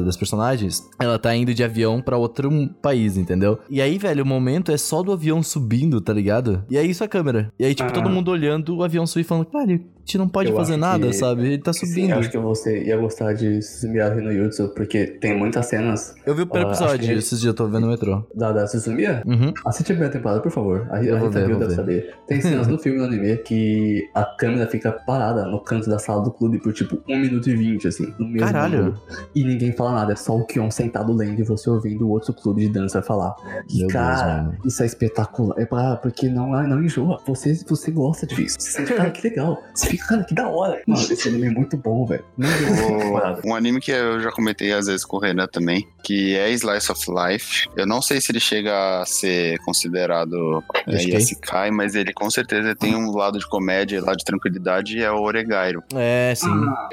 das 0.06 0.16
personagens, 0.18 0.88
ela 1.00 1.18
tá 1.18 1.36
indo 1.36 1.54
de 1.54 1.64
avião 1.64 2.02
pra 2.02 2.18
outro 2.18 2.50
país, 2.82 3.18
entendeu? 3.18 3.58
E 3.70 3.82
aí, 3.82 3.98
velho, 3.98 4.24
o 4.24 4.28
momento 4.28 4.72
é 4.72 4.78
só 4.78 5.02
do 5.02 5.12
avião 5.12 5.42
subindo, 5.42 6.00
tá 6.02 6.14
ligado? 6.14 6.64
E 6.70 6.78
aí 6.78 6.90
isso 6.90 7.04
é 7.04 7.06
a 7.06 7.10
câmera. 7.10 7.52
E 7.60 7.66
aí, 7.66 7.74
tipo, 7.74 7.90
Ah. 7.90 7.94
todo 7.94 8.10
mundo 8.10 8.30
olhando 8.30 8.76
o 8.76 8.84
avião 8.84 9.06
subir 9.08 9.22
e 9.22 9.28
falando, 9.28 9.46
cara, 9.46 9.80
gente 10.06 10.18
não 10.18 10.28
pode 10.30 10.50
Eu 10.52 10.56
fazer 10.56 10.78
nada, 10.78 11.08
que- 11.08 11.14
sabe? 11.14 11.46
Ele 11.46 11.58
tá 11.58 11.74
Sim, 11.74 11.86
subindo. 11.88 12.14
acho 12.14 12.30
que 12.30 12.38
você 12.38 12.84
ia 12.84 12.96
gostar 12.98 13.34
de 13.34 13.62
Suzumi 13.62 14.00
Haruhi 14.00 14.22
no 14.24 14.32
Yutsu, 14.32 14.70
porque 14.76 15.06
tem 15.08 15.38
muitas 15.38 15.66
cenas 15.66 16.14
Eu 16.26 16.36
vi 16.36 16.44
o 16.44 16.48
primeiro 16.48 16.70
Ah, 16.70 16.74
episódio, 16.74 17.08
que- 17.08 17.14
esses 17.14 17.40
dias 17.40 17.52
eu 17.52 17.54
tô 17.56 17.66
vendo 17.68 17.82
no 17.86 17.88
metrô. 17.92 18.24
da, 18.36 18.52
da 18.52 18.68
Suzumiya. 18.68 19.24
Uhum. 19.26 19.52
Assiste 19.66 19.92
a 19.92 19.96
primeira 19.96 20.12
temporada, 20.14 20.42
por 20.42 20.52
favor. 20.52 20.88
A, 20.92 20.98
a 20.98 21.04
Eu 21.04 21.18
vou 21.18 21.28
Rita 21.30 21.46
viu 21.46 21.58
deve 21.60 21.74
saber. 21.76 22.14
Tem 22.28 22.40
cenas 22.42 22.68
no 22.68 22.78
filme 22.80 22.98
e 23.00 23.02
no 23.02 23.08
anime 23.08 23.38
que 23.38 24.08
a 24.14 24.24
câmera 24.24 24.68
fica 24.68 24.92
parada 24.92 25.46
no 25.48 25.60
canto 25.60 25.90
da 25.90 25.98
sala 26.00 26.24
do 26.24 26.32
clube 26.32 26.60
por 26.60 26.72
tipo 26.74 27.02
1 27.10 27.18
minuto 27.20 27.50
e 27.50 27.56
20, 27.56 27.88
assim, 27.88 28.14
no 28.20 28.28
mesmo 28.28 28.46
Caralho. 28.48 28.96
E 29.34 29.44
ninguém 29.44 29.72
fala 29.72 29.92
nada, 29.94 30.14
é 30.14 30.16
só 30.16 30.36
o 30.38 30.46
Kion 30.46 30.70
sentado 30.70 31.14
lendo 31.14 31.40
e 31.40 31.44
você 31.44 31.70
ouvindo 31.70 32.06
o 32.08 32.10
outro 32.12 32.34
clube 32.34 32.62
de 32.62 32.70
dança 32.72 33.02
falar. 33.02 33.34
E, 33.70 33.80
Deus, 33.80 33.92
cara, 33.92 34.44
mano. 34.44 34.58
isso 34.66 34.84
é 34.84 34.86
espetacular. 34.86 35.56
É 35.60 35.66
pra, 35.66 35.96
porque 35.98 36.30
não, 36.30 36.52
não 36.68 36.84
enjoa. 36.84 37.20
Você, 37.28 37.56
você 37.68 37.92
gosta 37.92 38.28
disso. 38.28 38.56
Você 38.60 38.84
cara, 38.84 39.10
que 39.10 39.28
legal. 39.28 39.62
Você 39.74 39.95
fica, 39.96 40.08
cara, 40.08 40.24
que 40.24 40.34
da 40.34 40.48
hora. 40.48 40.82
Mano, 40.86 41.02
esse 41.02 41.28
anime 41.28 41.48
é 41.48 41.50
muito 41.50 41.78
bom, 41.78 42.06
velho. 42.06 42.24
Um 43.44 43.56
anime 43.56 43.80
que 43.80 43.92
eu 43.92 44.20
já 44.20 44.32
comentei 44.32 44.72
às 44.74 44.88
vezes 44.88 45.06
com 45.06 45.18
o 45.18 45.20
Renan 45.20 45.48
também, 45.48 45.88
que 46.04 46.36
é 46.36 46.52
Slice 46.52 46.92
of 46.92 47.02
Life. 47.10 47.68
Eu 47.76 47.86
não 47.86 48.02
sei 48.02 48.20
se 48.22 48.32
ele 48.32 48.40
chega 48.40 49.02
a 49.02 49.06
ser 49.06 49.58
considerado 49.60 50.64
é? 50.88 51.04
Yasikai, 51.04 51.72
mas 51.72 51.96
ele 51.96 52.14
com 52.14 52.30
certeza 52.30 52.76
tem 52.76 52.96
um 52.96 53.12
lado 53.16 53.40
de 53.40 53.48
comédia, 53.48 54.04
lado 54.04 54.18
de 54.18 54.26
tranquilidade, 54.26 54.98
e 54.98 55.04
é 55.04 55.12
o 55.12 55.22
Oregairo. 55.22 55.84
É, 55.96 56.34
sim. 56.36 56.50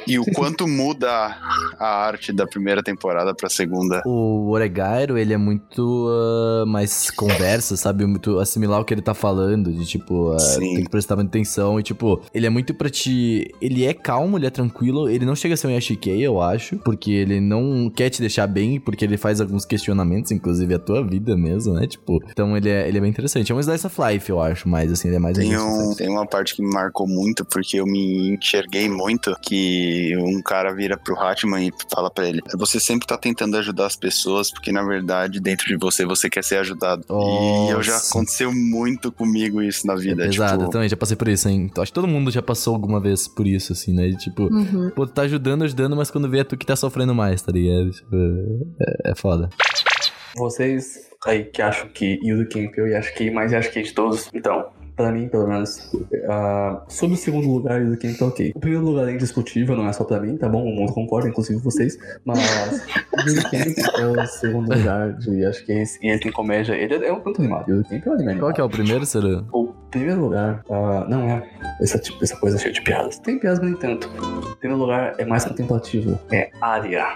E 0.06 0.18
o 0.18 0.24
quanto 0.32 0.66
muda 0.66 1.36
a 1.78 2.06
arte 2.06 2.32
da 2.32 2.46
primeira 2.46 2.82
temporada 2.82 3.34
pra 3.34 3.48
segunda. 3.48 4.02
O 4.06 4.50
Oregairo, 4.50 5.18
ele 5.18 5.32
é 5.32 5.36
muito 5.36 6.08
ah, 6.08 6.64
mais 6.66 7.10
conversa, 7.10 7.76
sabe? 7.76 8.06
Muito 8.06 8.38
assimilar 8.38 8.80
o 8.80 8.84
que 8.84 8.94
ele 8.94 9.02
tá 9.02 9.14
falando, 9.14 9.72
de 9.72 9.84
tipo, 9.86 10.32
ah, 10.32 10.38
Sim. 10.38 10.74
tem 10.74 10.84
que 10.84 10.90
prestar 10.90 11.16
muita 11.16 11.30
atenção 11.30 11.78
e 11.78 11.82
tipo, 11.82 12.22
ele 12.32 12.46
é 12.46 12.50
muito 12.50 12.74
pra 12.74 12.88
Ele 13.60 13.84
é 13.84 13.94
calmo, 13.94 14.38
ele 14.38 14.46
é 14.46 14.50
tranquilo, 14.50 15.08
ele 15.08 15.24
não 15.24 15.34
chega 15.34 15.54
a 15.54 15.56
ser 15.56 15.66
um 15.66 15.70
Yashikei, 15.70 16.20
eu 16.20 16.40
acho, 16.40 16.76
porque 16.78 17.10
ele 17.10 17.40
não 17.40 17.90
quer 17.90 18.10
te 18.10 18.20
deixar 18.20 18.46
bem, 18.46 18.78
porque 18.80 19.04
ele 19.04 19.16
faz 19.16 19.40
alguns 19.40 19.64
questionamentos, 19.64 20.30
inclusive 20.30 20.74
a 20.74 20.78
tua 20.78 21.04
vida 21.06 21.36
mesmo, 21.36 21.74
né? 21.74 21.86
Tipo, 21.86 22.22
então 22.30 22.56
ele 22.56 22.68
é, 22.68 22.88
ele 22.88 22.98
é 22.98 23.00
bem 23.00 23.10
interessante. 23.10 23.50
É 23.50 23.54
um 23.54 23.60
Slice 23.60 23.86
of 23.86 23.96
Life, 24.00 24.30
eu 24.30 24.40
acho, 24.40 24.68
mais 24.68 24.90
assim, 24.92 25.08
ele 25.08 25.16
é 25.16 25.20
mais... 25.20 25.36
Tem, 25.36 25.56
um, 25.56 25.88
Life. 25.88 25.96
tem 25.96 26.08
uma 26.08 26.26
parte 26.26 26.54
que 26.54 26.62
me 26.62 26.72
marcou 26.72 27.06
muito, 27.06 27.44
porque 27.44 27.78
eu 27.78 27.86
me 27.86 28.34
enxerguei 28.34 28.88
muito, 28.88 29.34
que 29.42 30.16
um 30.18 30.42
cara 30.42 30.74
vira 30.74 30.96
pro 30.96 31.18
Hatman 31.18 31.68
e 31.68 31.72
fala 31.90 32.10
pra 32.10 32.28
ele, 32.28 32.40
você 32.56 32.78
sempre 32.78 33.06
tá 33.06 33.16
tentando 33.16 33.56
ajudar 33.56 33.86
as 33.86 33.96
pessoas, 33.96 34.50
porque 34.50 34.72
na 34.72 34.82
verdade, 34.82 35.40
dentro 35.40 35.66
de 35.66 35.76
você, 35.76 36.04
você 36.04 36.28
quer 36.28 36.44
ser 36.44 36.58
ajudado. 36.58 37.04
E 37.10 37.70
eu 37.70 37.82
já 37.82 37.94
Nossa. 37.94 38.10
aconteceu 38.10 38.52
muito 38.52 39.10
comigo 39.12 39.62
isso 39.62 39.86
na 39.86 39.94
vida. 39.94 40.24
É 40.24 40.28
pesado, 40.28 40.52
tipo, 40.52 40.64
eu 40.64 40.70
também 40.70 40.88
já 40.88 40.96
passei 40.96 41.16
por 41.16 41.28
isso, 41.28 41.48
hein? 41.48 41.68
Então, 41.70 41.82
acho 41.82 41.92
que 41.92 41.94
todo 41.94 42.08
mundo 42.08 42.30
já 42.30 42.42
passou 42.42 42.74
alguma 42.82 43.00
vez 43.00 43.28
por 43.28 43.46
isso, 43.46 43.72
assim, 43.72 43.94
né? 43.94 44.08
De, 44.08 44.16
tipo, 44.16 44.44
Uhum. 44.44 44.90
Pô, 44.90 45.06
tu 45.06 45.12
tá 45.12 45.22
ajudando, 45.22 45.62
ajudando, 45.62 45.96
mas 45.96 46.10
quando 46.10 46.28
vê 46.28 46.40
é 46.40 46.44
tu 46.44 46.56
que 46.56 46.66
tá 46.66 46.76
sofrendo 46.76 47.14
mais, 47.14 47.40
tá 47.40 47.52
ligado? 47.52 47.90
Tipo, 47.90 48.16
é, 48.80 49.12
é 49.12 49.14
foda. 49.14 49.48
Vocês 50.36 51.10
aí 51.24 51.44
que 51.44 51.62
acham 51.62 51.88
que 51.88 52.18
Yuzu 52.24 52.48
Camp 52.48 52.72
eu 52.76 52.96
acho 52.96 53.14
que 53.14 53.30
mais 53.30 53.52
acho 53.52 53.70
que 53.70 53.82
de 53.82 53.92
todos. 53.92 54.28
Então, 54.34 54.70
pra 54.96 55.10
mim, 55.12 55.28
pelo 55.28 55.46
menos, 55.48 55.90
ah, 56.28 56.82
sobre 56.88 57.14
o 57.14 57.18
segundo 57.18 57.48
lugar, 57.48 57.80
tá 58.18 58.26
ok. 58.26 58.52
O 58.54 58.60
primeiro 58.60 58.84
lugar 58.84 59.08
é 59.08 59.12
indiscutível, 59.12 59.76
não 59.76 59.88
é 59.88 59.92
só 59.92 60.04
pra 60.04 60.20
mim, 60.20 60.36
tá 60.36 60.48
bom? 60.48 60.62
O 60.64 60.74
mundo 60.74 60.92
concorda, 60.92 61.28
inclusive 61.28 61.58
vocês. 61.60 61.96
Mas 62.24 62.38
Camp 63.50 63.78
é 63.98 64.06
o 64.06 64.26
segundo 64.26 64.74
lugar 64.76 65.12
de 65.14 65.44
acho 65.44 65.64
que 65.64 65.72
esse, 65.72 65.98
e 66.04 66.10
ele 66.10 66.18
tem 66.20 66.32
comédia. 66.32 66.74
Ele 66.74 66.94
é 67.04 67.12
um 67.12 67.20
tanto 67.20 67.40
animado. 67.40 67.66
Camp 67.88 68.06
é 68.06 68.10
um 68.10 68.12
anime 68.14 68.38
Qual 68.38 68.52
que 68.52 68.60
é 68.60 68.64
o 68.64 68.68
primeiro, 68.68 69.04
será? 69.06 69.42
O 69.52 69.72
primeiro 69.90 70.20
lugar, 70.20 70.62
ah, 70.70 71.06
não 71.08 71.22
é 71.28 71.42
essa, 71.80 71.98
tipo, 71.98 72.22
essa 72.22 72.36
coisa 72.36 72.58
cheia 72.58 72.72
de 72.72 72.80
piadas. 72.82 73.18
Tem 73.18 73.38
piadas, 73.38 73.58
mas 73.60 73.70
nem 73.70 73.78
tanto. 73.78 74.08
Em 74.08 74.56
primeiro 74.56 74.82
lugar, 74.82 75.14
é 75.18 75.24
mais 75.24 75.44
contemplativo. 75.44 76.18
É 76.30 76.50
Aria. 76.60 77.06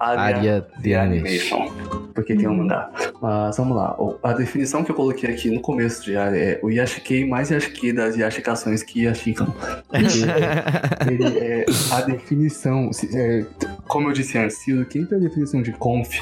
Área 0.00 0.66
de 0.80 0.94
Animation. 0.94 1.70
Porque 2.14 2.34
tem 2.34 2.48
um 2.48 2.54
mangá. 2.56 2.90
Mas 3.20 3.56
vamos 3.56 3.76
lá. 3.76 3.94
O- 4.00 4.16
A 4.22 4.32
definição 4.32 4.82
que 4.82 4.90
eu 4.90 4.94
coloquei 4.94 5.30
aqui 5.30 5.50
no 5.50 5.60
começo 5.60 6.02
de 6.04 6.16
Aria 6.16 6.40
é 6.42 6.60
o 6.62 6.70
Yashikei 7.16 7.24
mais 7.24 7.50
Yashikei 7.50 7.92
das 7.92 8.16
Yashikações 8.16 8.82
que 8.82 9.04
Yashikam. 9.04 9.54
Ele 11.06 11.38
é 11.38 11.64
a 11.92 12.00
definição. 12.02 12.90
é, 13.14 13.44
como 13.86 14.08
eu 14.08 14.12
disse 14.12 14.36
antes, 14.36 14.58
se 14.58 14.72
o 14.72 14.84
quem 14.84 15.04
tem 15.06 15.18
a 15.18 15.20
definição 15.20 15.62
de 15.62 15.72
conf, 15.72 16.20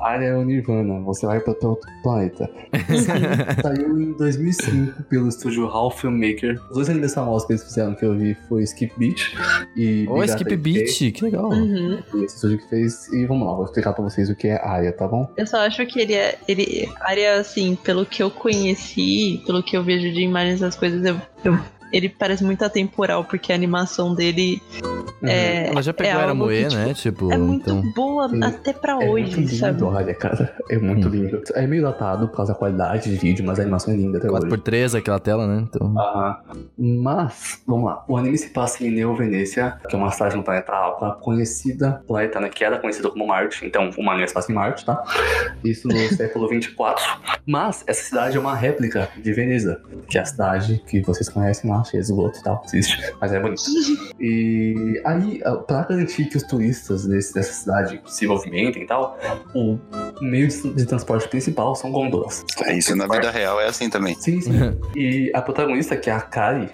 área 0.00 0.26
é 0.26 0.36
o 0.36 0.44
Nirvana, 0.44 1.00
você 1.00 1.26
vai 1.26 1.40
para 1.40 1.54
outro 1.62 1.88
planeta. 2.02 2.50
Saiu 3.62 4.00
em 4.00 4.12
2005 4.12 5.04
pelo 5.04 5.28
estúdio 5.28 5.66
Hall 5.66 5.90
Filmmaker. 5.90 6.60
Os 6.68 6.74
dois 6.74 6.90
animes 6.90 7.14
famosos 7.14 7.46
que 7.46 7.52
eles 7.52 7.64
fizeram 7.64 7.94
que 7.94 8.04
eu 8.04 8.16
vi 8.16 8.36
foi 8.48 8.62
Skip 8.64 8.92
Beat 8.98 9.34
e. 9.76 10.06
Ô, 10.08 10.14
Big 10.14 10.30
Skip 10.30 10.44
Data 10.50 10.56
Beat, 10.56 11.12
que 11.12 11.24
legal. 11.24 11.50
Uhum. 11.50 12.02
Esse 12.22 12.36
estúdio 12.36 12.58
que 12.58 12.68
fez. 12.68 13.12
E 13.12 13.24
vamos 13.26 13.46
lá, 13.46 13.54
vou 13.54 13.64
explicar 13.64 13.92
pra 13.92 14.04
vocês 14.04 14.28
o 14.28 14.34
que 14.34 14.48
é 14.48 14.60
área, 14.64 14.92
tá 14.92 15.06
bom? 15.06 15.30
Eu 15.36 15.46
só 15.46 15.58
acho 15.58 15.84
que 15.86 16.00
ele 16.00 16.14
é. 16.14 16.38
Ele, 16.48 16.88
área, 17.00 17.40
assim, 17.40 17.76
pelo 17.76 18.04
que 18.04 18.22
eu 18.22 18.30
conheci, 18.30 19.42
pelo 19.46 19.62
que 19.62 19.76
eu 19.76 19.84
vejo 19.84 20.12
de 20.12 20.22
imagens 20.34 20.60
das 20.60 20.74
coisas, 20.74 21.04
eu, 21.04 21.20
eu- 21.44 21.58
ele 21.92 22.08
parece 22.08 22.42
muito 22.44 22.64
atemporal, 22.64 23.24
porque 23.24 23.52
a 23.52 23.54
animação 23.54 24.14
dele 24.14 24.60
é. 25.22 25.68
Ela 25.68 25.82
já 25.82 25.92
pegou 25.92 26.20
é 26.20 26.22
Era 26.24 26.34
Moe, 26.34 26.64
tipo, 26.64 26.74
né? 26.74 26.94
Tipo, 26.94 27.32
É 27.32 27.36
muito 27.38 27.62
então. 27.70 27.82
boa 27.92 28.28
Sim. 28.28 28.42
até 28.42 28.72
pra 28.72 28.92
É 28.92 29.08
hoje, 29.08 29.36
muito 29.36 29.40
lindo, 29.40 29.56
sabe? 29.56 29.82
olha, 29.84 30.14
cara. 30.14 30.54
É 30.70 30.78
muito 30.78 31.08
Hum. 31.08 31.10
lindo. 31.10 31.42
É 31.54 31.66
meio 31.66 31.82
datado 31.82 32.28
por 32.28 32.36
causa 32.36 32.52
da 32.52 32.58
qualidade 32.58 33.10
de 33.10 33.16
vídeo, 33.16 33.44
mas 33.46 33.58
a 33.58 33.62
animação 33.62 33.94
é 33.94 33.96
linda 33.96 34.18
até 34.18 34.30
hoje. 34.30 34.46
4x3, 34.46 34.94
aquela 34.98 35.18
tela, 35.20 35.46
né? 35.46 35.64
Então. 35.68 35.94
Aham. 35.98 36.36
Mas, 36.78 37.62
vamos 37.66 37.86
lá. 37.86 38.04
O 38.08 38.16
anime 38.16 38.36
se 38.36 38.50
passa 38.50 38.84
em 38.84 38.90
Neo 38.90 39.14
Venecia, 39.14 39.78
que 39.88 39.94
é 39.94 39.98
uma 39.98 40.10
cidade 40.10 40.36
no 40.36 40.42
planeta 40.42 40.72
Alpha, 40.72 41.12
conhecida, 41.20 42.02
planeta, 42.06 42.40
né, 42.40 42.48
que 42.48 42.64
era 42.64 42.78
conhecida 42.78 43.08
como 43.10 43.26
Marte. 43.26 43.64
Então, 43.64 43.90
o 43.96 44.10
anime 44.10 44.28
se 44.28 44.34
passa 44.34 44.50
em 44.50 44.54
Marte, 44.54 44.84
tá? 44.84 45.02
Isso 45.64 45.88
no 45.88 45.96
século 46.14 46.48
24. 46.48 47.02
Mas, 47.46 47.84
essa 47.86 48.02
cidade 48.02 48.36
é 48.36 48.40
uma 48.40 48.54
réplica 48.54 49.08
de 49.16 49.32
Veneza, 49.32 49.80
que 50.08 50.18
é 50.18 50.20
a 50.20 50.24
cidade 50.24 50.82
que 50.86 51.00
vocês 51.02 51.28
conhecem 51.28 51.70
lá, 51.70 51.83
de 51.92 51.98
esgoto 51.98 52.38
e 52.38 52.42
tal. 52.42 52.62
Existe, 52.66 53.14
mas 53.20 53.32
é 53.32 53.40
bonita. 53.40 53.62
E 54.20 55.00
aí, 55.04 55.40
pra 55.66 55.84
garantir 55.84 56.26
que 56.26 56.36
os 56.36 56.42
turistas 56.42 57.06
desse, 57.06 57.34
dessa 57.34 57.52
cidade 57.52 58.00
se 58.06 58.26
movimentem 58.26 58.82
e 58.82 58.86
tal, 58.86 59.18
o 59.54 59.78
meio 60.20 60.48
de, 60.48 60.86
transporte 60.86 61.28
principal 61.28 61.74
são 61.74 61.90
gôndolas. 61.90 62.44
É 62.64 62.76
isso 62.76 62.94
na 62.94 63.06
vida 63.06 63.30
real 63.30 63.60
é 63.60 63.66
assim 63.66 63.88
também. 63.88 64.14
Sim, 64.14 64.40
sim. 64.40 64.52
e 64.94 65.30
a 65.34 65.42
protagonista, 65.42 65.96
que 65.96 66.10
é 66.10 66.12
a 66.12 66.20
Kari, 66.20 66.70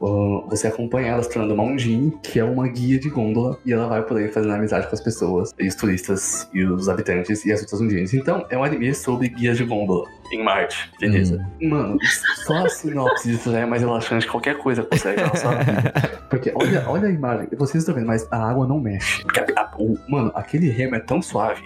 você 0.49 0.69
acompanha 0.69 1.13
ela 1.13 1.23
se 1.23 1.31
tornando 1.31 1.55
uma 1.55 1.65
Ungini, 1.65 2.13
que 2.23 2.39
é 2.39 2.45
uma 2.45 2.69
guia 2.69 2.99
de 2.99 3.09
gôndola, 3.09 3.59
e 3.65 3.73
ela 3.73 3.87
vai 3.87 4.03
por 4.03 4.17
aí 4.17 4.29
fazendo 4.29 4.53
amizade 4.53 4.87
com 4.87 4.95
as 4.95 5.01
pessoas, 5.01 5.55
e 5.59 5.69
os 5.69 5.75
turistas, 5.75 6.49
e 6.53 6.65
os 6.65 6.89
habitantes, 6.89 7.45
e 7.45 7.53
as 7.53 7.61
outras 7.61 7.81
Ungines. 7.81 8.15
Então, 8.15 8.47
é 8.51 8.57
um 8.57 8.65
anime 8.65 8.95
sobre 8.95 9.29
guias 9.29 9.57
de 9.57 9.65
gôndola. 9.65 10.07
Em 10.33 10.43
Marte, 10.45 10.91
Veneza. 11.01 11.45
Mano, 11.61 11.99
só 12.45 12.65
a 12.65 12.69
sinopse 12.69 13.29
disso 13.31 13.51
já 13.51 13.61
é 13.61 13.67
mais 13.67 13.83
relaxante 13.83 14.27
que 14.27 14.31
qualquer 14.31 14.57
coisa 14.59 14.87
você 14.91 15.13
na. 15.17 15.31
Porque 16.31 16.53
olha, 16.55 16.85
olha 16.87 17.09
a 17.09 17.11
imagem, 17.11 17.49
vocês 17.57 17.83
estão 17.83 17.95
vendo, 17.95 18.07
mas 18.07 18.27
a 18.31 18.49
água 18.51 18.67
não 18.67 18.79
mexe. 18.79 19.23
Porque 19.23 19.41
a- 19.41 19.47
a- 19.57 19.71
o- 19.77 19.99
mano, 20.09 20.31
aquele 20.35 20.71
remo 20.71 20.95
é 20.95 21.01
tão 21.01 21.21
suave, 21.21 21.63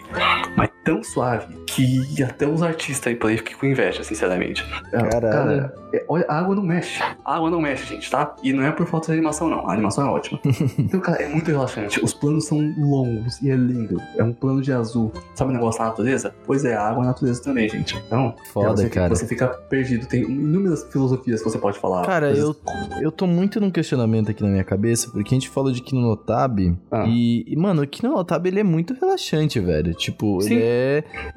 mas 0.57 0.71
tão 0.85 1.03
suave, 1.03 1.47
que 1.67 2.23
até 2.23 2.47
os 2.47 2.63
artistas 2.63 3.09
aí 3.09 3.17
por 3.17 3.31
aí 3.31 3.39
ficam 3.39 3.59
com 3.59 3.67
inveja, 3.67 4.05
sinceramente. 4.05 4.65
Caralho. 4.91 5.21
Cara, 5.21 5.75
é, 5.93 6.05
olha, 6.09 6.25
a 6.29 6.39
água 6.39 6.55
não 6.55 6.63
mexe. 6.63 7.03
A 7.25 7.37
água 7.37 7.51
não 7.51 7.61
mexe, 7.61 7.87
gente, 7.87 8.11
tá? 8.11 8.35
E 8.43 8.53
não 8.53 8.63
é 8.65 8.71
por 8.71 8.87
falta 8.87 9.07
de 9.07 9.13
animação, 9.13 9.49
não. 9.49 9.69
A 9.69 9.73
animação 9.73 10.07
é 10.07 10.11
ótima. 10.11 10.39
então, 10.79 11.01
cara, 11.01 11.23
é 11.23 11.29
muito 11.29 11.51
relaxante. 11.51 12.05
Os 12.05 12.13
planos 12.13 12.45
são 12.47 12.59
longos 12.79 13.41
e 13.41 13.51
é 13.51 13.57
lindo. 13.57 14.01
É 14.17 14.23
um 14.23 14.33
plano 14.33 14.61
de 14.61 14.73
azul. 14.73 15.13
Sabe 15.35 15.51
o 15.51 15.55
negócio 15.55 15.81
da 15.81 15.87
natureza? 15.87 16.35
Pois 16.47 16.65
é, 16.65 16.75
a 16.75 16.83
água 16.83 17.03
é 17.03 17.05
a 17.05 17.09
natureza 17.09 17.43
também, 17.43 17.69
gente. 17.69 17.97
Então, 18.07 18.35
Foda, 18.53 18.77
você, 18.77 18.89
cara. 18.91 19.15
Você 19.15 19.27
fica 19.27 19.49
perdido. 19.49 20.07
Tem 20.07 20.23
inúmeras 20.23 20.85
filosofias 20.93 21.43
que 21.43 21.49
você 21.49 21.59
pode 21.59 21.79
falar. 21.79 22.05
Cara, 22.05 22.31
eu, 22.33 22.55
eu 23.01 23.11
tô 23.11 23.27
muito 23.27 23.61
num 23.61 23.71
questionamento 23.71 24.31
aqui 24.31 24.43
na 24.43 24.51
minha 24.51 24.65
cabeça, 24.65 25.11
porque 25.11 25.35
a 25.35 25.37
gente 25.37 25.49
falou 25.49 25.73
de 25.73 25.81
Kino 25.81 26.03
no 26.03 26.17
Tabi, 26.17 26.77
Ah. 26.91 27.05
e, 27.07 27.45
e, 27.47 27.57
mano, 27.57 27.83
o 27.83 27.87
Kino 27.87 28.13
no 28.13 28.25
Tabi, 28.25 28.51
ele 28.51 28.61
é 28.61 28.65
muito 28.65 28.95
relaxante, 28.95 29.59
velho. 29.61 29.95
Tipo, 29.95 30.41
Sim. 30.41 30.55
ele 30.55 30.63
é... 30.63 30.74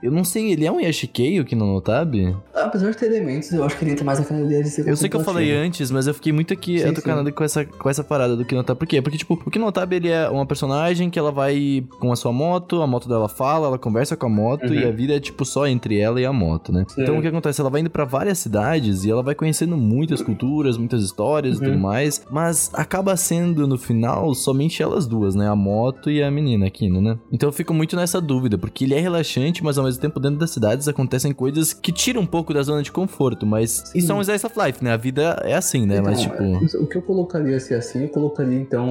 Eu 0.02 0.12
não 0.12 0.24
sei, 0.24 0.52
ele 0.52 0.66
é 0.66 0.72
um 0.72 0.80
Yashikei, 0.80 1.40
o 1.40 1.46
Kino 1.46 1.66
no 1.66 1.82
Tabi? 1.82 2.36
Apesar 2.54 2.92
de 2.92 2.98
ter 2.98 3.06
elementos, 3.08 3.52
eu 3.52 3.64
acho 3.64 3.78
que 3.78 3.84
ele 3.84 3.92
entra 3.92 4.04
mais 4.06 4.20
de 4.20 4.70
ser 4.70 4.88
Eu 4.88 4.96
sei 4.96 5.10
que 5.10 5.16
eu 5.16 5.24
falei 5.24 5.52
antes, 5.54 5.90
mas 5.92 6.08
eu 6.08 6.14
fiquei 6.14 6.32
muito 6.34 6.54
aqui 6.54 6.80
Sim, 6.80 6.90
atucanado 6.90 7.32
com 7.32 7.44
essa, 7.44 7.66
com 7.66 7.90
essa 7.90 8.04
parada 8.04 8.36
do 8.36 8.46
Kinotabi. 8.46 8.80
Por 8.80 8.88
quê? 8.88 9.02
Porque, 9.02 9.18
tipo, 9.18 9.34
o 9.46 9.52
Kinotabi, 9.52 9.98
ele 9.98 10.10
é 10.10 10.30
uma 10.30 10.46
personagem 10.46 11.10
que 11.10 11.18
ela 11.20 11.32
vai 11.32 11.84
com 12.00 12.12
a 12.12 12.16
sua 12.16 12.32
moto, 12.32 12.82
a 12.82 12.88
moto 12.88 13.08
dela 13.08 13.28
fala, 13.30 13.68
ela 13.68 13.78
conversa 13.78 14.16
com 14.16 14.26
a 14.26 14.30
moto, 14.30 14.68
Uhum. 14.68 14.74
e 14.74 14.86
a 14.86 14.92
vida 14.92 15.16
é, 15.16 15.20
tipo, 15.20 15.46
só 15.46 15.68
entre 15.68 15.98
ela 16.00 16.20
e 16.20 16.26
a 16.26 16.34
moto, 16.34 16.72
né? 16.72 16.86
Sim. 16.88 17.04
Então, 17.04 17.18
o 17.18 17.22
que 17.22 17.28
acontece? 17.28 17.62
Ela 17.62 17.70
vai 17.70 17.82
indo 17.82 17.90
pra 17.90 18.06
várias 18.06 18.38
cidades 18.40 19.04
e 19.06 19.12
ela 19.12 19.24
vai 19.24 19.36
conhecendo 19.36 19.78
muitas 19.78 20.22
culturas, 20.22 20.78
muitas 20.78 21.04
histórias 21.04 21.58
e 21.58 21.60
Uhum. 21.62 21.66
tudo 21.72 21.78
mais, 21.80 22.26
mas 22.30 22.70
acaba 22.74 23.16
sendo, 23.16 23.68
no 23.68 23.78
final, 23.78 24.34
somente 24.34 24.82
elas 24.82 25.06
duas, 25.08 25.36
né? 25.36 25.48
A 25.50 25.56
moto 25.56 26.10
e 26.10 26.22
a 26.24 26.30
menina, 26.32 26.70
Kino, 26.70 27.02
né? 27.02 27.18
Então, 27.32 27.50
eu 27.50 27.54
fico 27.54 27.74
muito 27.74 27.96
nessa 27.96 28.20
dúvida, 28.22 28.58
porque 28.58 28.84
ele 28.84 28.94
é 28.96 29.00
relaxante, 29.28 29.64
mas 29.64 29.78
ao 29.78 29.84
mesmo 29.84 30.02
tempo, 30.02 30.20
dentro 30.20 30.38
das 30.38 30.52
cidades 30.52 30.88
acontecem 30.88 31.34
coisas 31.34 31.74
que 31.74 31.92
tiram 31.92 32.22
um 32.22 32.26
pouco 32.26 32.54
da 32.54 32.62
zona 32.62 32.82
de 32.82 32.92
conforto, 32.92 33.46
mas 33.46 33.92
isso 33.94 34.12
é 34.12 34.16
um 34.16 34.22
slice 34.22 34.46
of 34.46 34.56
life, 34.60 34.84
né? 34.84 34.94
A 34.94 34.98
vida 34.98 35.40
é 35.44 35.54
assim, 35.56 35.86
né? 35.86 36.02
mas, 36.02 36.20
Então, 36.22 36.60
tipo... 36.62 36.78
é, 36.78 36.80
O 36.82 36.88
que 36.88 36.98
eu 36.98 37.02
colocaria 37.02 37.60
se 37.60 37.74
assim, 37.74 38.04
eu 38.04 38.10
colocaria 38.10 38.58
então 38.58 38.88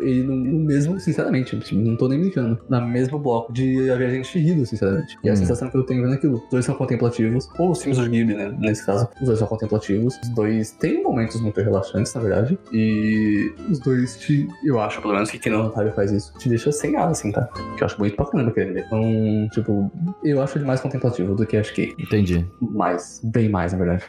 ele 0.00 0.22
no, 0.22 0.36
no 0.36 0.58
mesmo, 0.64 0.98
sinceramente, 1.00 1.58
tipo, 1.60 1.80
não 1.80 1.96
tô 1.96 2.08
nem 2.08 2.20
brincando, 2.20 2.58
na 2.68 2.80
mesmo 2.80 3.18
bloco 3.18 3.52
de 3.52 3.90
A 3.90 3.96
Viagem 3.96 4.22
de 4.22 4.26
Chihiro, 4.26 4.64
sinceramente. 4.66 5.18
E 5.24 5.28
é 5.28 5.30
a 5.30 5.34
Hum. 5.34 5.36
sensação 5.36 5.70
que 5.70 5.76
eu 5.76 5.82
tenho 5.84 6.02
vendo 6.02 6.14
aquilo. 6.14 6.34
Os 6.44 6.50
dois 6.50 6.64
são 6.64 6.74
contemplativos, 6.74 7.48
ou 7.58 7.70
os 7.70 7.80
filmes 7.82 7.98
do 7.98 8.08
Ghibli, 8.10 8.34
né? 8.34 8.54
Nesse 8.58 8.84
caso, 8.84 9.08
os 9.20 9.26
dois 9.26 9.38
são 9.38 9.46
contemplativos. 9.48 10.18
Os 10.22 10.28
dois 10.30 10.70
têm 10.72 11.02
momentos 11.02 11.40
muito 11.40 11.60
relaxantes, 11.60 12.12
na 12.14 12.20
verdade. 12.20 12.58
E 12.72 13.52
os 13.70 13.78
dois 13.78 14.16
te, 14.18 14.46
eu 14.64 14.80
acho, 14.80 15.00
pelo 15.00 15.14
menos 15.14 15.30
que 15.30 15.38
quem 15.38 15.52
não 15.52 15.66
Otávio 15.66 15.92
faz 15.92 16.10
isso, 16.12 16.32
te 16.38 16.48
deixa 16.48 16.70
sem 16.72 16.96
ar, 16.96 17.08
assim, 17.08 17.30
tá? 17.32 17.48
Que 17.76 17.82
eu 17.82 17.86
acho 17.86 17.98
muito 17.98 18.16
bacana 18.16 18.48
aquele 18.48 18.70
anime. 18.70 18.84
Então, 18.86 19.48
tipo, 19.52 19.79
eu 20.24 20.42
acho 20.42 20.58
ele 20.58 20.64
mais 20.64 20.80
contemplativo 20.80 21.34
do 21.34 21.46
que 21.46 21.56
acho 21.56 21.72
que 21.74 21.94
Entendi. 21.98 22.46
mais, 22.60 23.20
bem 23.24 23.48
mais, 23.48 23.72
na 23.72 23.78
verdade. 23.78 24.04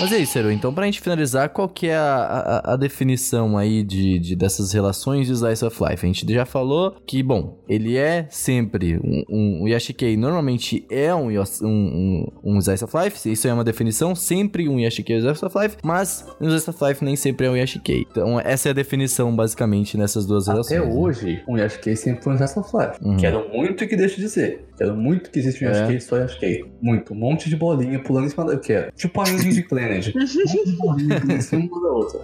Mas 0.00 0.10
é 0.10 0.18
isso, 0.18 0.32
Ciro. 0.32 0.50
Então, 0.50 0.72
pra 0.74 0.84
gente 0.86 1.00
finalizar, 1.00 1.50
qual 1.50 1.68
que 1.68 1.86
é 1.86 1.94
a, 1.96 2.62
a, 2.64 2.72
a 2.72 2.76
definição 2.76 3.56
aí 3.56 3.84
de, 3.84 4.18
de- 4.18 4.34
dessas 4.34 4.72
relações 4.72 5.26
de 5.28 5.32
Slice 5.34 5.64
of 5.64 5.76
Life? 5.80 6.04
A 6.04 6.06
gente 6.12 6.32
já 6.32 6.44
falou 6.44 6.96
que, 7.06 7.22
bom, 7.22 7.58
ele 7.68 7.96
é 7.96 8.26
sempre 8.28 8.96
um, 8.98 9.22
um, 9.28 9.62
o 9.62 9.68
Yashikei 9.68 10.16
normalmente 10.16 10.84
é 10.90 11.14
um, 11.14 11.28
um, 11.28 11.36
um, 11.62 12.26
um 12.42 12.58
Slice 12.58 12.82
of 12.84 12.96
Life, 12.96 13.30
isso 13.30 13.46
é 13.46 13.54
uma 13.54 13.62
definição, 13.62 14.14
sempre 14.14 14.68
um 14.68 14.80
Yashikei 14.80 15.16
é 15.16 15.18
um 15.20 15.22
Slice 15.22 15.44
of 15.44 15.56
Life, 15.58 15.76
mas 15.84 16.26
no 16.40 16.48
Slice 16.48 16.70
of 16.70 16.84
Life 16.84 17.04
nem 17.04 17.14
sempre 17.14 17.46
é 17.46 17.50
um 17.50 17.56
Yashikei. 17.56 18.04
Então, 18.10 18.40
essa 18.40 18.68
é 18.68 18.70
a 18.70 18.74
definição, 18.74 19.36
basicamente, 19.36 19.96
nessas 19.96 20.26
duas 20.26 20.48
relações. 20.48 20.80
Até 20.80 20.84
né? 20.88 20.94
hoje, 20.96 21.42
um 21.46 21.56
Yashikei 21.56 21.94
sempre 21.94 22.24
foi 22.24 22.32
um 22.32 22.36
Slice 22.36 22.58
of 22.58 22.70
Life. 22.76 22.98
Uhum. 23.02 23.16
Quero 23.18 23.48
muito 23.50 23.86
que 23.86 23.94
deixe 23.94 24.20
de 24.20 24.28
ser. 24.28 24.64
Quero 24.82 24.96
muito 24.96 25.30
que 25.30 25.38
exista 25.38 25.64
um 25.64 25.68
É. 25.68 25.72
Yashikei 25.72 26.00
só 26.00 26.16
Yashikei. 26.16 26.64
Muito. 26.80 27.12
Um 27.12 27.16
monte 27.16 27.48
de 27.48 27.56
bolinha 27.56 28.02
pulando 28.02 28.26
em 28.26 28.30
cima 28.30 28.44
da... 28.44 28.52
Eu 28.54 28.60
quero. 28.60 28.92
Tipo 28.92 29.20
a 29.20 29.28
Ending 29.28 29.50
de 29.50 29.62
Planet. 29.62 30.12
um 30.14 30.20
monte 30.20 30.64
de 30.64 30.76
bolinha 30.76 31.20
pulando 31.20 31.38
em 31.38 31.40
cima 31.40 31.62
uma 31.62 31.80
da 31.82 31.88
outra. 31.92 32.20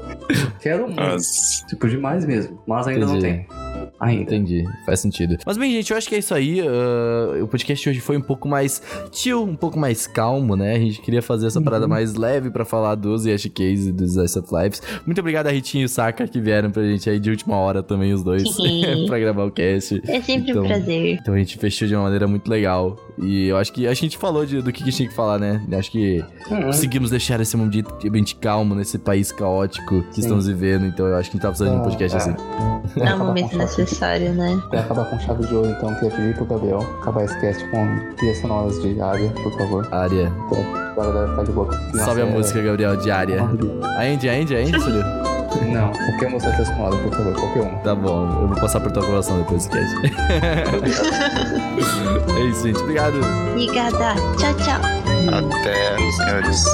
Quero 0.60 0.86
muito. 0.86 1.00
Mas 1.00 1.64
Tipo, 1.68 1.88
demais 1.88 2.24
mesmo. 2.24 2.60
Mas 2.66 2.86
ainda 2.88 3.06
não 3.06 3.16
Entendi. 3.18 3.46
tem. 3.48 3.67
Ainda. 4.00 4.22
Entendi, 4.22 4.64
faz 4.86 5.00
sentido. 5.00 5.36
Mas 5.46 5.56
bem, 5.56 5.70
gente, 5.72 5.90
eu 5.90 5.96
acho 5.96 6.08
que 6.08 6.14
é 6.14 6.18
isso 6.18 6.34
aí. 6.34 6.60
ah, 6.60 7.42
o 7.42 7.48
podcast 7.48 7.82
de 7.82 7.90
hoje 7.90 8.00
foi 8.00 8.16
um 8.16 8.20
pouco 8.22 8.48
mais 8.48 8.80
chill, 9.12 9.42
um 9.42 9.56
pouco 9.56 9.78
mais 9.78 10.06
calmo, 10.06 10.56
né? 10.56 10.74
A 10.76 10.78
gente 10.78 11.00
queria 11.00 11.22
fazer 11.22 11.46
essa 11.46 11.60
parada 11.60 11.86
mais 11.88 12.14
leve 12.14 12.50
pra 12.50 12.64
falar 12.64 12.94
dos 12.94 13.26
Yashikeis 13.26 13.86
e 13.86 13.92
dos 13.92 14.16
Ice 14.16 14.38
of 14.38 14.48
Lives. 14.54 14.82
Muito 15.06 15.18
obrigado 15.20 15.46
a 15.46 15.50
Ritinho 15.50 15.82
e 15.82 15.84
o 15.84 15.88
Saka 15.88 16.26
que 16.26 16.40
vieram 16.40 16.70
pra 16.70 16.82
gente 16.82 17.08
aí 17.08 17.18
de 17.18 17.30
última 17.30 17.56
hora 17.56 17.82
também, 17.82 18.12
os 18.12 18.22
dois, 18.22 18.42
pra 19.06 19.18
gravar 19.18 19.44
o 19.44 19.50
cast. 19.50 20.00
É 20.06 20.20
sempre 20.20 20.50
Então- 20.50 20.64
um 20.64 20.66
prazer. 20.66 21.18
Então 21.20 21.34
a 21.34 21.38
gente 21.38 21.56
fechou 21.58 21.86
de 21.88 21.94
uma 21.94 22.04
maneira 22.04 22.26
muito 22.26 22.48
legal. 22.48 22.96
E 23.20 23.48
eu 23.48 23.56
acho 23.56 23.72
que 23.72 23.86
a 23.86 23.94
gente 23.94 24.16
falou 24.16 24.46
de- 24.46 24.62
do 24.62 24.72
que 24.72 24.82
a 24.82 24.86
gente 24.86 24.96
tinha 24.96 25.08
que 25.08 25.14
falar, 25.14 25.38
né? 25.38 25.60
Acho 25.72 25.90
que 25.90 26.24
Uhum. 26.50 26.62
conseguimos 26.62 27.10
deixar 27.10 27.40
esse 27.40 27.56
momento 27.56 27.94
ambiente 28.06 28.34
calmo 28.36 28.74
nesse 28.74 28.98
país 28.98 29.30
caótico 29.32 30.02
que 30.12 30.20
estamos 30.20 30.46
vivendo. 30.46 30.86
Então 30.86 31.06
eu 31.06 31.16
acho 31.16 31.30
que 31.30 31.36
a 31.36 31.38
gente 31.38 31.42
tá 31.42 31.48
precisando 31.48 31.74
de 31.74 31.80
um 31.80 31.82
podcast 31.82 32.16
É. 32.16 32.20
assim. 32.20 32.34
É 33.00 33.14
um 33.14 33.18
momento 33.18 33.50
chave- 33.50 33.77
necessário, 33.78 34.32
né? 34.32 34.60
Vai 34.70 34.80
acabar 34.80 35.04
com 35.06 35.18
chave 35.20 35.46
de 35.46 35.54
ouro, 35.54 35.68
então. 35.70 35.94
Queria 35.94 36.10
pedir 36.10 36.34
pro 36.34 36.44
Gabriel 36.46 36.80
acabar 37.00 37.24
esse 37.24 37.38
cast 37.40 37.64
com 37.70 37.86
trilhas 38.16 38.38
sonoras 38.38 38.82
de 38.82 39.00
área, 39.00 39.30
por 39.30 39.52
favor. 39.56 39.88
Área. 39.92 40.30
Pra 40.94 41.04
galera 41.04 41.28
ficar 41.30 41.44
de 41.44 41.52
boa. 41.52 41.70
Salve 41.94 42.22
a 42.22 42.26
é- 42.26 42.30
música, 42.30 42.60
Gabriel, 42.62 42.96
diária. 42.96 43.42
A 43.42 43.46
Andy, 44.02 44.28
a 44.28 44.32
Andy, 44.32 44.56
a 44.56 44.60
Andy? 44.60 45.28
Não, 45.72 45.90
qualquer 45.92 46.30
música 46.30 46.52
trilha 46.52 46.66
sonora, 46.66 46.96
por 46.96 47.10
favor. 47.12 47.32
Qualquer 47.34 47.62
um. 47.62 47.78
Tá 47.78 47.94
bom, 47.94 48.28
eu 48.42 48.48
vou 48.48 48.56
passar 48.60 48.80
por 48.80 48.90
tua 48.92 49.02
aprovação 49.02 49.38
depois 49.38 49.66
do 49.66 49.70
cast. 49.70 49.96
é 52.36 52.40
isso, 52.46 52.66
gente. 52.66 52.78
Obrigado. 52.80 53.16
Obrigada. 53.52 54.14
Tchau, 54.38 54.54
tchau. 54.54 54.80
até, 55.50 55.96
senhores. 56.16 56.64